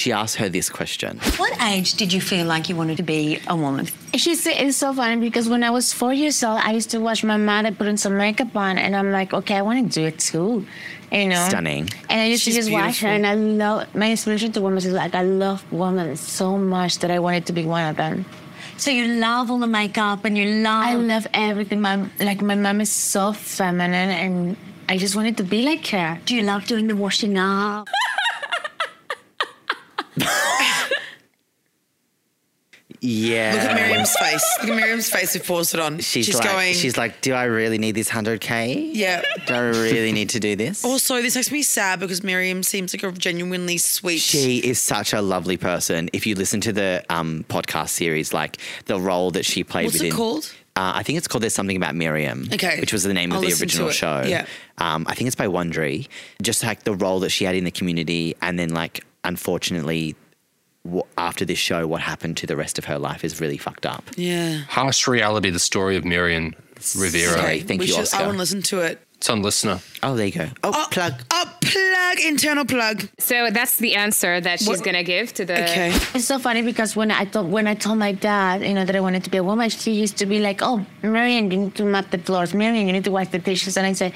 She 0.00 0.12
asked 0.12 0.36
her 0.36 0.48
this 0.48 0.70
question. 0.70 1.18
what 1.36 1.52
age 1.60 1.92
did 1.92 2.10
you 2.10 2.22
feel 2.22 2.46
like 2.46 2.70
you 2.70 2.74
wanted 2.74 2.96
to 2.96 3.02
be 3.02 3.38
a 3.46 3.54
woman? 3.54 3.86
She 4.14 4.34
said 4.34 4.54
it's 4.56 4.78
so 4.78 4.94
funny 4.94 5.20
because 5.20 5.46
when 5.46 5.62
I 5.62 5.68
was 5.68 5.92
four 5.92 6.14
years 6.14 6.42
old, 6.42 6.58
I 6.58 6.72
used 6.72 6.88
to 6.92 7.00
watch 7.00 7.22
my 7.22 7.36
mother 7.36 7.70
putting 7.70 7.98
some 7.98 8.16
makeup 8.16 8.56
on, 8.56 8.78
and 8.78 8.96
I'm 8.96 9.12
like, 9.12 9.34
okay, 9.34 9.56
I 9.56 9.60
want 9.60 9.92
to 9.92 10.00
do 10.00 10.06
it 10.06 10.18
too, 10.18 10.66
you 11.12 11.28
know. 11.28 11.46
Stunning. 11.50 11.90
And 12.08 12.18
I 12.18 12.26
used 12.32 12.44
She's 12.44 12.54
to 12.54 12.60
just 12.60 12.72
watch 12.72 13.00
her, 13.00 13.08
and 13.08 13.26
I 13.26 13.34
love 13.34 13.94
my 13.94 14.10
inspiration 14.10 14.52
to 14.52 14.62
women 14.62 14.78
is 14.78 14.86
like 14.86 15.14
I 15.14 15.20
love 15.22 15.70
women 15.70 16.16
so 16.16 16.56
much 16.56 17.00
that 17.00 17.10
I 17.10 17.18
wanted 17.18 17.44
to 17.48 17.52
be 17.52 17.66
one 17.66 17.84
of 17.90 17.98
them. 17.98 18.24
So 18.78 18.90
you 18.90 19.20
love 19.20 19.50
all 19.50 19.58
the 19.58 19.66
makeup 19.66 20.24
and 20.24 20.38
you 20.38 20.46
love. 20.62 20.86
I 20.86 20.94
love 20.94 21.26
everything. 21.34 21.82
My 21.82 22.08
like 22.20 22.40
my 22.40 22.54
mom 22.54 22.80
is 22.80 22.90
so 22.90 23.34
feminine, 23.34 24.10
and 24.24 24.56
I 24.88 24.96
just 24.96 25.14
wanted 25.14 25.36
to 25.36 25.44
be 25.44 25.60
like 25.62 25.86
her. 25.88 26.18
do 26.24 26.34
you 26.34 26.42
love 26.42 26.64
doing 26.64 26.86
the 26.86 26.96
washing 26.96 27.36
up? 27.36 27.86
Yeah. 33.00 33.52
Look 33.54 33.62
at 33.62 33.74
Miriam's 33.76 34.16
face. 34.16 34.58
Look 34.60 34.70
at 34.70 34.76
Miriam's 34.76 35.10
face. 35.10 35.34
We 35.34 35.40
paused 35.40 35.74
it 35.74 35.80
on. 35.80 36.00
She's, 36.00 36.26
She's 36.26 36.34
like, 36.34 36.44
going. 36.44 36.74
She's 36.74 36.96
like, 36.98 37.20
do 37.22 37.32
I 37.32 37.44
really 37.44 37.78
need 37.78 37.92
this 37.92 38.08
hundred 38.08 38.40
k? 38.40 38.90
yeah. 38.92 39.22
Do 39.46 39.54
I 39.54 39.58
really 39.58 40.12
need 40.12 40.30
to 40.30 40.40
do 40.40 40.56
this? 40.56 40.84
Also, 40.90 41.22
this 41.22 41.36
makes 41.36 41.52
me 41.52 41.62
sad 41.62 42.00
because 42.00 42.22
Miriam 42.22 42.62
seems 42.62 42.92
like 42.92 43.02
a 43.04 43.12
genuinely 43.12 43.78
sweet. 43.78 44.18
She 44.18 44.58
is 44.58 44.80
such 44.80 45.12
a 45.12 45.22
lovely 45.22 45.56
person. 45.56 46.10
If 46.12 46.26
you 46.26 46.34
listen 46.34 46.60
to 46.62 46.72
the 46.72 47.04
um, 47.08 47.44
podcast 47.48 47.90
series, 47.90 48.34
like 48.34 48.58
the 48.86 49.00
role 49.00 49.30
that 49.30 49.44
she 49.44 49.62
played 49.62 49.86
What's 49.86 50.00
it 50.00 50.12
called? 50.12 50.52
Uh, 50.76 50.92
I 50.96 51.02
think 51.04 51.16
it's 51.18 51.28
called 51.28 51.42
There's 51.42 51.54
Something 51.54 51.76
About 51.76 51.94
Miriam. 51.94 52.48
Okay. 52.52 52.80
Which 52.80 52.92
was 52.92 53.04
the 53.04 53.14
name 53.14 53.32
I'll 53.32 53.38
of 53.38 53.48
the 53.48 53.62
original 53.62 53.90
show. 53.90 54.22
Yeah. 54.26 54.46
Um, 54.78 55.06
I 55.08 55.14
think 55.14 55.28
it's 55.28 55.36
by 55.36 55.46
Wondery. 55.46 56.08
Just 56.42 56.62
like 56.64 56.82
the 56.82 56.94
role 56.94 57.20
that 57.20 57.30
she 57.30 57.44
had 57.44 57.54
in 57.54 57.64
the 57.64 57.70
community, 57.70 58.34
and 58.42 58.58
then 58.58 58.70
like 58.70 59.04
unfortunately, 59.24 60.16
wh- 60.90 61.00
after 61.18 61.44
this 61.44 61.58
show, 61.58 61.86
what 61.86 62.00
happened 62.00 62.36
to 62.38 62.46
the 62.46 62.56
rest 62.56 62.78
of 62.78 62.84
her 62.86 62.98
life 62.98 63.24
is 63.24 63.40
really 63.40 63.58
fucked 63.58 63.86
up. 63.86 64.04
Yeah. 64.16 64.58
Harsh 64.68 65.06
reality, 65.06 65.50
the 65.50 65.58
story 65.58 65.96
of 65.96 66.04
Miriam 66.04 66.54
Rivera. 66.96 67.38
Okay. 67.38 67.60
Thank 67.60 67.80
we 67.80 67.86
you, 67.86 67.92
should, 67.94 68.02
Oscar. 68.02 68.18
I 68.18 68.22
want 68.22 68.34
to 68.34 68.38
listen 68.38 68.62
to 68.62 68.80
it. 68.80 69.00
It's 69.16 69.28
on 69.28 69.42
LiSTNR. 69.42 69.82
Oh, 70.02 70.16
there 70.16 70.24
you 70.24 70.32
go. 70.32 70.48
Oh, 70.64 70.86
plug. 70.90 71.12
Oh, 71.30 71.44
plug, 71.60 72.18
internal 72.24 72.64
plug. 72.64 73.06
So 73.18 73.50
that's 73.50 73.76
the 73.76 73.94
answer 73.94 74.40
that 74.40 74.60
she's 74.60 74.68
What- 74.68 74.82
gonna 74.82 75.02
give 75.04 75.34
to 75.34 75.44
the. 75.44 75.62
Okay. 75.64 75.88
It's 76.14 76.24
so 76.24 76.38
funny 76.38 76.62
because 76.62 76.96
when 76.96 77.10
I 77.10 77.26
told 77.26 77.50
when 77.52 77.66
I 77.66 77.74
told 77.74 77.98
my 77.98 78.12
dad, 78.12 78.62
you 78.62 78.72
know, 78.72 78.86
that 78.86 78.96
I 78.96 79.00
wanted 79.00 79.22
to 79.24 79.30
be 79.30 79.36
a 79.36 79.44
woman, 79.44 79.68
she 79.68 79.92
used 79.92 80.16
to 80.22 80.24
be 80.26 80.38
like, 80.40 80.62
"Oh, 80.62 80.86
Marion, 81.02 81.50
you 81.50 81.58
need 81.58 81.74
to 81.74 81.84
mop 81.84 82.10
the 82.10 82.16
floors. 82.16 82.54
Marion, 82.54 82.86
you 82.86 82.94
need 82.94 83.04
to 83.04 83.10
wash 83.10 83.28
the 83.28 83.38
dishes." 83.38 83.76
And 83.76 83.86
I 83.86 83.92
said, 83.92 84.14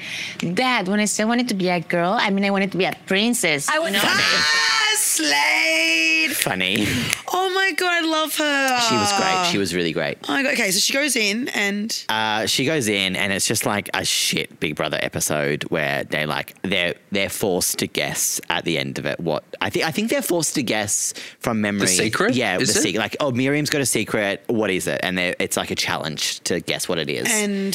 "Dad, 0.55 0.87
when 0.87 0.99
I 0.99 1.05
said 1.05 1.21
I 1.21 1.25
wanted 1.27 1.49
to 1.49 1.53
be 1.53 1.69
a 1.69 1.81
girl, 1.81 2.17
I 2.19 2.31
mean 2.31 2.43
I 2.43 2.49
wanted 2.49 2.71
to 2.71 2.77
be 2.79 2.85
a 2.85 2.95
princess." 3.05 3.69
I 3.69 3.77
was 3.77 3.93
Ah, 3.95 4.74
Slade. 5.15 6.35
Funny. 6.35 6.85
Oh 7.33 7.49
my 7.53 7.71
god, 7.77 8.03
I 8.03 8.07
love 8.07 8.35
her. 8.37 8.79
She 8.89 8.95
was 8.95 9.11
great. 9.17 9.45
She 9.51 9.57
was 9.57 9.73
really 9.75 9.91
great. 9.93 10.17
Oh 10.27 10.33
my 10.33 10.43
god. 10.43 10.53
Okay, 10.53 10.71
so 10.71 10.79
she 10.79 10.93
goes 10.93 11.15
in 11.15 11.47
and 11.49 12.05
Uh, 12.09 12.45
she 12.45 12.65
goes 12.65 12.87
in 12.87 13.15
and 13.15 13.31
it's 13.33 13.47
just 13.47 13.65
like 13.65 13.89
a 13.93 14.03
shit 14.05 14.59
Big 14.59 14.75
Brother 14.75 14.97
episode 15.01 15.63
where 15.69 16.03
they 16.03 16.25
like 16.25 16.55
they're 16.63 16.95
they're 17.11 17.29
forced 17.29 17.79
to 17.79 17.87
guess 17.87 18.39
at 18.49 18.65
the 18.65 18.77
end 18.77 18.99
of 18.99 19.05
it 19.05 19.19
what 19.19 19.43
I 19.61 19.69
think 19.69 19.85
I 19.85 19.91
think 19.91 20.09
they're 20.09 20.21
forced 20.21 20.55
to 20.55 20.63
guess 20.63 21.13
from 21.39 21.61
memory. 21.61 21.87
secret? 21.87 22.35
Yeah, 22.35 22.57
Is 22.59 22.73
the 22.73 22.79
it? 22.79 22.83
secret. 22.83 22.99
Like 22.99 23.15
oh, 23.19 23.31
Miriam's 23.31 23.69
got 23.69 23.81
a 23.81 23.85
secret. 23.85 24.43
What 24.47 24.69
is 24.69 24.87
it? 24.87 24.99
And 25.03 25.17
they're- 25.17 25.35
it's 25.39 25.57
like 25.57 25.71
a 25.71 25.75
challenge 25.75 26.39
to 26.41 26.59
guess 26.59 26.87
what 26.89 26.97
it 26.97 27.09
is. 27.09 27.27
and 27.31 27.73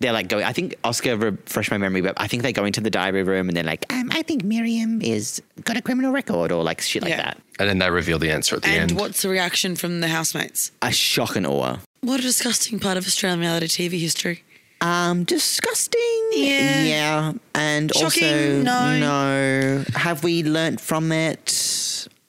they're 0.00 0.12
like 0.12 0.28
going. 0.28 0.44
I 0.44 0.52
think 0.52 0.74
Oscar 0.84 1.16
refresh 1.16 1.70
my 1.70 1.78
memory, 1.78 2.00
but 2.02 2.14
I 2.16 2.26
think 2.26 2.42
they 2.42 2.52
go 2.52 2.64
into 2.64 2.80
the 2.80 2.90
diary 2.90 3.22
room 3.22 3.48
and 3.48 3.56
they're 3.56 3.64
like, 3.64 3.84
um, 3.92 4.10
I 4.12 4.22
think 4.22 4.44
Miriam 4.44 5.00
is 5.00 5.40
got 5.64 5.76
a 5.76 5.82
criminal 5.82 6.12
record 6.12 6.50
or 6.52 6.62
like 6.64 6.81
shit 6.86 7.02
like 7.02 7.10
Yeah. 7.10 7.22
that. 7.22 7.38
And 7.58 7.68
then 7.68 7.78
they 7.78 7.90
reveal 7.90 8.18
the 8.18 8.30
answer 8.30 8.56
at 8.56 8.62
the 8.62 8.68
end. 8.68 8.80
and 8.82 8.90
end. 8.92 9.00
what's 9.00 9.22
the 9.22 9.28
reaction 9.28 9.76
from 9.76 10.00
the 10.00 10.08
housemates? 10.08 10.72
A 10.82 10.92
shock 10.92 11.36
and 11.36 11.46
awe. 11.46 11.78
What 12.00 12.20
a 12.20 12.22
disgusting 12.22 12.80
part 12.80 12.96
of 12.96 13.06
Australian 13.06 13.40
reality 13.40 13.66
TV 13.68 14.00
history. 14.00 14.42
Um, 14.80 15.24
disgusting. 15.24 16.00
Yeah. 16.32 16.82
Yeah. 16.82 17.32
And 17.54 17.92
Shocking, 17.94 18.60
also, 18.60 18.62
no. 18.62 18.98
no. 18.98 19.84
Have 19.94 20.24
we 20.24 20.42
learnt 20.42 20.80
from 20.80 21.12
it? 21.12 21.46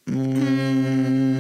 Mm. 0.08 1.34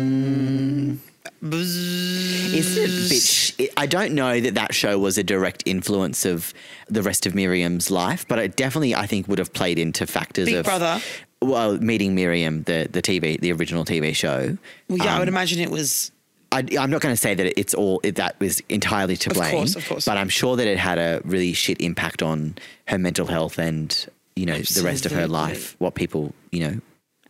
Is 1.52 2.78
it 2.78 2.90
a 2.90 3.10
bit? 3.10 3.22
sh- 3.22 3.52
I 3.78 3.86
don't 3.86 4.14
know 4.14 4.40
that 4.40 4.56
that 4.56 4.74
show 4.74 4.98
was 4.98 5.18
a 5.18 5.24
direct 5.24 5.64
influence 5.66 6.26
of 6.26 6.54
the 6.90 7.02
rest 7.04 7.26
of 7.26 7.36
Miriam's 7.36 7.92
life, 7.92 8.26
but 8.28 8.40
it 8.40 8.56
definitely, 8.56 8.96
I 8.96 9.06
think, 9.08 9.28
would 9.28 9.40
have 9.40 9.54
played 9.54 9.78
into 9.78 10.08
factors 10.08 10.46
Big 10.46 10.56
of 10.56 10.66
Brother. 10.66 11.02
Well, 11.44 11.78
meeting 11.78 12.16
Miriam, 12.16 12.64
the 12.64 12.88
the 12.92 13.02
TV, 13.02 13.40
the 13.40 13.52
original 13.52 13.86
TV 13.86 14.16
show. 14.16 14.58
Well, 14.90 14.98
yeah, 14.98 15.16
I 15.16 15.20
would 15.20 15.28
Um, 15.28 15.34
imagine 15.34 15.60
it 15.60 15.70
was. 15.72 16.12
I, 16.52 16.60
I'm 16.80 16.92
not 16.92 17.02
going 17.02 17.14
to 17.14 17.18
say 17.18 17.34
that 17.34 17.60
it's 17.60 17.74
all 17.74 18.00
that 18.04 18.40
was 18.40 18.62
entirely 18.70 19.18
to 19.18 19.32
blame. 19.32 19.54
Of 19.54 19.58
course, 19.58 19.76
of 19.76 19.88
course. 19.88 20.06
But 20.06 20.18
I'm 20.18 20.30
sure 20.30 20.56
that 20.56 20.68
it 20.68 20.78
had 20.78 21.00
a 21.00 21.20
really 21.26 21.54
shit 21.54 21.82
impact 21.82 22.22
on 22.22 22.56
her 22.88 23.00
mental 23.00 23.26
health 23.26 23.58
and 23.58 24.06
you 24.36 24.46
know 24.46 24.60
the 24.60 24.84
rest 24.84 25.06
of 25.08 25.12
her 25.14 25.28
life. 25.28 25.76
What 25.80 25.96
people 25.96 26.34
you 26.52 26.60
know. 26.60 26.82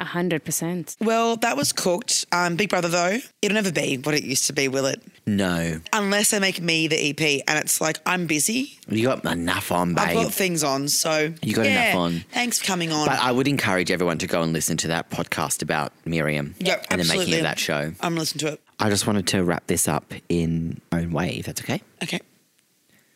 A 0.04 0.06
hundred 0.06 0.44
percent. 0.44 0.98
Well, 1.00 1.38
that 1.38 1.56
was 1.56 1.72
cooked. 1.72 2.26
Um, 2.34 2.58
Big 2.58 2.68
Brother, 2.70 2.90
though, 2.90 3.20
it'll 3.42 3.56
never 3.56 3.72
be 3.72 3.96
what 4.00 4.14
it 4.14 4.26
used 4.26 4.48
to 4.48 4.54
be, 4.54 4.68
will 4.68 4.86
it? 4.86 5.02
No, 5.26 5.80
Unless 5.94 6.32
they 6.32 6.40
make 6.40 6.62
me 6.62 6.90
the 6.90 6.98
EP, 7.12 7.22
and 7.48 7.58
it's 7.58 7.80
like 7.80 8.02
I'm 8.06 8.28
busy. 8.28 8.78
you 8.90 9.06
got 9.08 9.24
enough 9.24 9.72
on, 9.72 9.94
babe. 9.94 10.08
I've 10.10 10.16
got 10.16 10.34
things 10.34 10.62
on, 10.62 10.90
so 10.90 11.34
You 11.42 11.54
got 11.54 11.64
yeah, 11.68 11.92
enough 11.92 12.02
on. 12.02 12.20
Thanks 12.34 12.60
for 12.60 12.66
coming 12.66 12.92
on. 12.92 13.08
But 13.08 13.20
I 13.20 13.32
would 13.32 13.48
encourage 13.48 13.92
everyone 13.92 14.18
to 14.18 14.28
go 14.28 14.42
and 14.42 14.52
listen 14.52 14.76
to 14.76 14.90
that 14.90 15.10
podcast 15.10 15.62
about 15.62 15.94
Miriam 16.04 16.54
Yep, 16.60 16.88
and 16.92 17.00
the 17.00 17.06
making 17.06 17.36
of 17.36 17.44
that 17.44 17.58
show. 17.58 17.94
I'm 18.02 18.18
listening 18.18 18.40
to 18.42 18.54
it. 18.56 18.62
I 18.80 18.90
just 18.90 19.08
wanted 19.08 19.26
to 19.28 19.46
wrap 19.46 19.68
this 19.68 19.88
up 19.88 20.14
in 20.28 20.82
my 20.92 21.04
own 21.04 21.12
way, 21.14 21.38
if 21.38 21.46
that's 21.46 21.62
okay. 21.62 21.82
Okay, 22.04 22.20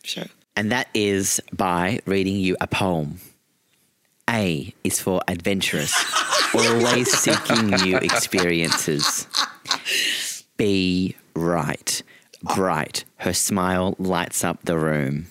sure. 0.04 0.24
And 0.56 0.72
that 0.72 0.88
is 0.94 1.38
by 1.52 2.00
reading 2.06 2.36
you 2.36 2.56
a 2.62 2.66
poem. 2.66 3.20
A 4.30 4.74
is 4.84 5.00
for 5.00 5.22
adventurous, 5.26 5.92
always 6.54 7.10
seeking 7.10 7.68
new 7.68 7.96
experiences. 7.96 9.26
B, 10.56 11.16
right, 11.34 12.02
bright, 12.42 13.04
her 13.18 13.32
smile 13.32 13.94
lights 13.98 14.44
up 14.44 14.62
the 14.64 14.78
room. 14.78 15.26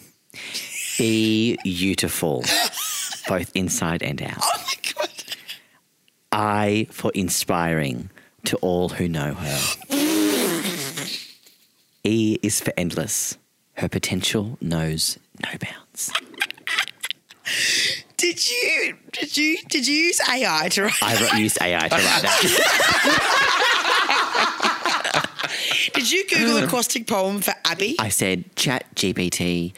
Be 0.98 1.58
beautiful, 1.64 2.44
both 3.28 3.52
inside 3.56 4.02
and 4.04 4.22
out. 4.22 4.38
Oh 4.42 4.66
my 4.66 4.74
god. 4.96 5.10
I 6.32 6.88
for 6.92 7.12
inspiring 7.14 8.10
to 8.46 8.58
all 8.58 8.90
who 8.90 9.08
know 9.08 9.34
her. 9.34 9.60
E 12.04 12.40
is 12.42 12.62
for 12.62 12.72
endless, 12.78 13.38
her 13.74 13.90
potential 13.90 14.58
knows 14.62 15.18
no 15.44 15.50
bounds. 15.60 16.12
Did 18.18 18.50
you 18.50 18.98
did 19.12 19.38
you 19.38 19.58
did 19.70 19.88
you 19.88 19.96
use 19.96 20.20
AI 20.28 20.70
to 20.70 20.84
write? 20.84 21.04
I 21.04 21.38
used 21.38 21.58
AI 21.62 21.88
to 21.88 21.96
write 21.96 22.22
that. 22.24 23.44
Did 25.94 26.12
you 26.12 26.28
Google 26.28 26.64
acrostic 26.64 27.08
poem 27.08 27.42
for 27.42 27.54
Abby? 27.66 27.96
I 28.00 28.10
said, 28.10 28.56
Chat 28.56 28.86
GPT, 28.96 29.74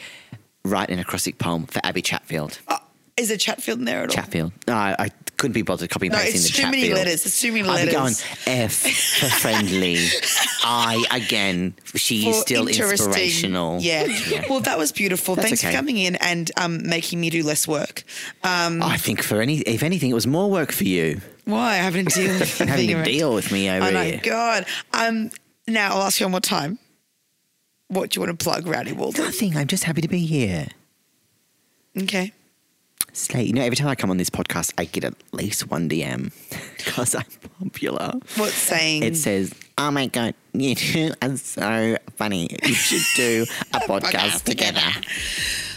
write 0.66 0.90
an 0.90 1.00
acrostic 1.00 1.38
poem 1.38 1.66
for 1.66 1.80
Abby 1.84 2.02
Chatfield. 2.02 2.60
Uh, 2.68 2.78
is 3.18 3.30
there 3.30 3.38
Chatfield 3.38 3.80
in 3.80 3.86
there 3.86 4.04
at 4.04 4.10
all? 4.10 4.16
Chatfield. 4.16 4.52
No, 4.68 4.74
I, 4.74 4.96
I 5.00 5.10
couldn't 5.40 5.54
be 5.54 5.64
bothered 5.64 5.90
copy 5.90 6.10
No, 6.10 6.18
pasting 6.18 6.42
the 6.42 6.48
too 6.50 6.54
Chatfield. 6.62 6.72
many 6.72 6.94
letters. 6.94 7.26
It's 7.26 7.42
too 7.42 7.52
many 7.52 7.68
I'd 7.68 7.88
be 7.88 7.92
going. 7.92 8.14
F 8.46 8.74
for 8.74 9.26
friendly. 9.30 9.98
I 10.64 11.04
again. 11.10 11.74
She 11.96 12.30
is 12.30 12.40
still 12.42 12.68
inspirational. 12.68 13.80
Yeah. 13.82 14.06
Well, 14.50 14.60
that 14.62 14.78
was 14.78 14.92
beautiful. 14.92 15.36
That's 15.36 15.48
Thanks 15.48 15.64
okay. 15.64 15.72
for 15.72 15.78
coming 15.78 15.98
in 15.98 16.16
and 16.18 16.52
um, 16.58 16.88
making 16.88 17.20
me 17.20 17.30
do 17.32 17.42
less 17.44 17.68
work. 17.68 18.04
Um, 18.44 18.84
I 18.84 18.98
think 18.98 19.24
for 19.24 19.42
any, 19.42 19.60
if 19.62 19.82
anything, 19.82 20.12
it 20.12 20.14
was 20.14 20.28
more 20.28 20.50
work 20.52 20.72
for 20.72 20.84
you 20.84 21.22
why 21.46 21.78
having 21.78 22.06
to 22.06 22.14
deal 22.14 22.34
with 22.40 22.58
having 22.60 22.88
to 22.88 22.94
around- 22.98 23.06
deal 23.06 23.34
with 23.34 23.52
me 23.52 23.70
over 23.72 23.88
Oh 23.88 23.92
my 23.92 24.06
here. 24.06 24.22
god. 24.24 24.66
Um, 24.94 25.32
now 25.68 25.96
I'll 25.96 26.04
ask 26.04 26.20
you 26.20 26.26
one 26.28 26.32
more 26.32 26.40
time. 26.42 26.78
What 27.88 28.12
do 28.12 28.20
you 28.20 28.26
want 28.28 28.38
to 28.40 28.44
plug, 28.44 28.66
Rowdie 28.66 28.94
Walden? 28.94 29.24
Nothing. 29.26 29.58
I'm 29.58 29.66
just 29.66 29.84
happy 29.86 30.02
to 30.02 30.08
be 30.08 30.26
here. 30.26 30.68
Okay. 31.98 32.34
Slate. 33.14 33.48
You 33.48 33.54
know, 33.54 33.64
every 33.64 33.76
time 33.76 33.88
I 33.88 33.96
come 33.96 34.10
on 34.12 34.18
this 34.18 34.30
podcast, 34.30 34.74
I 34.78 34.86
get 34.86 35.04
at 35.04 35.14
least 35.32 35.70
one 35.70 35.90
DM 35.90 36.32
because 36.78 37.16
I'm 37.16 37.26
popular. 37.60 38.14
What's 38.38 38.54
saying? 38.54 39.04
It 39.04 39.16
says, 39.18 39.54
"Oh 39.78 39.92
my 39.92 40.08
god, 40.08 40.34
you 40.54 40.76
two 40.76 41.12
are 41.22 41.36
so 41.38 41.98
funny. 42.16 42.50
You 42.64 42.74
should 42.74 43.02
do 43.16 43.46
a 43.74 43.80
podcast 43.80 44.44
together." 44.44 44.82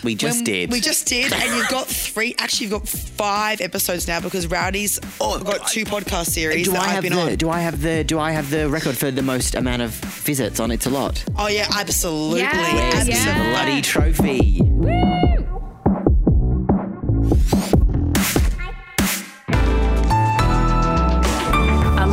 We 0.04 0.16
just 0.16 0.38
When- 0.38 0.44
did. 0.44 0.72
We 0.72 0.80
just 0.80 1.06
did, 1.06 1.32
and 1.32 1.54
you've 1.56 1.68
got 1.68 1.86
three. 1.86 2.34
Actually, 2.38 2.66
you've 2.66 2.72
got 2.80 2.88
five 2.88 3.60
episodes 3.60 4.08
now 4.08 4.18
because 4.20 4.48
Rowdie's 4.48 4.98
oh, 5.20 5.38
got 5.42 5.68
two 5.68 5.84
podcast 5.84 6.26
series 6.30 6.66
Do 6.66 6.72
that 6.72 6.80
I 6.82 6.84
have 6.86 6.94
have 6.94 7.02
been 7.04 7.12
the 7.14 7.20
on. 7.32 7.36
Do 7.36 7.50
I 7.50 7.60
have 7.60 7.80
the 7.80 8.02
Do 8.02 8.18
I 8.18 8.32
have 8.32 8.50
the 8.50 8.68
record 8.68 8.96
for 8.96 9.10
the 9.12 9.22
most 9.22 9.54
amount 9.54 9.82
of 9.82 9.90
visits 9.90 10.58
on 10.58 10.70
It's 10.72 10.86
a 10.86 10.90
Lot? 10.90 11.24
oh 11.38 11.46
yeah, 11.46 11.68
absolutely, 11.72 12.40
Yeah, 12.40 12.52
Where's 12.92 13.08
yeah. 13.08 13.14
absolutely. 13.14 13.44
the 13.44 13.50
bloody 13.50 13.82
trophy? 13.82 14.58
A 14.60 15.31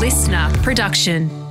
LiSTNR 0.10 0.64
production. 0.64 1.49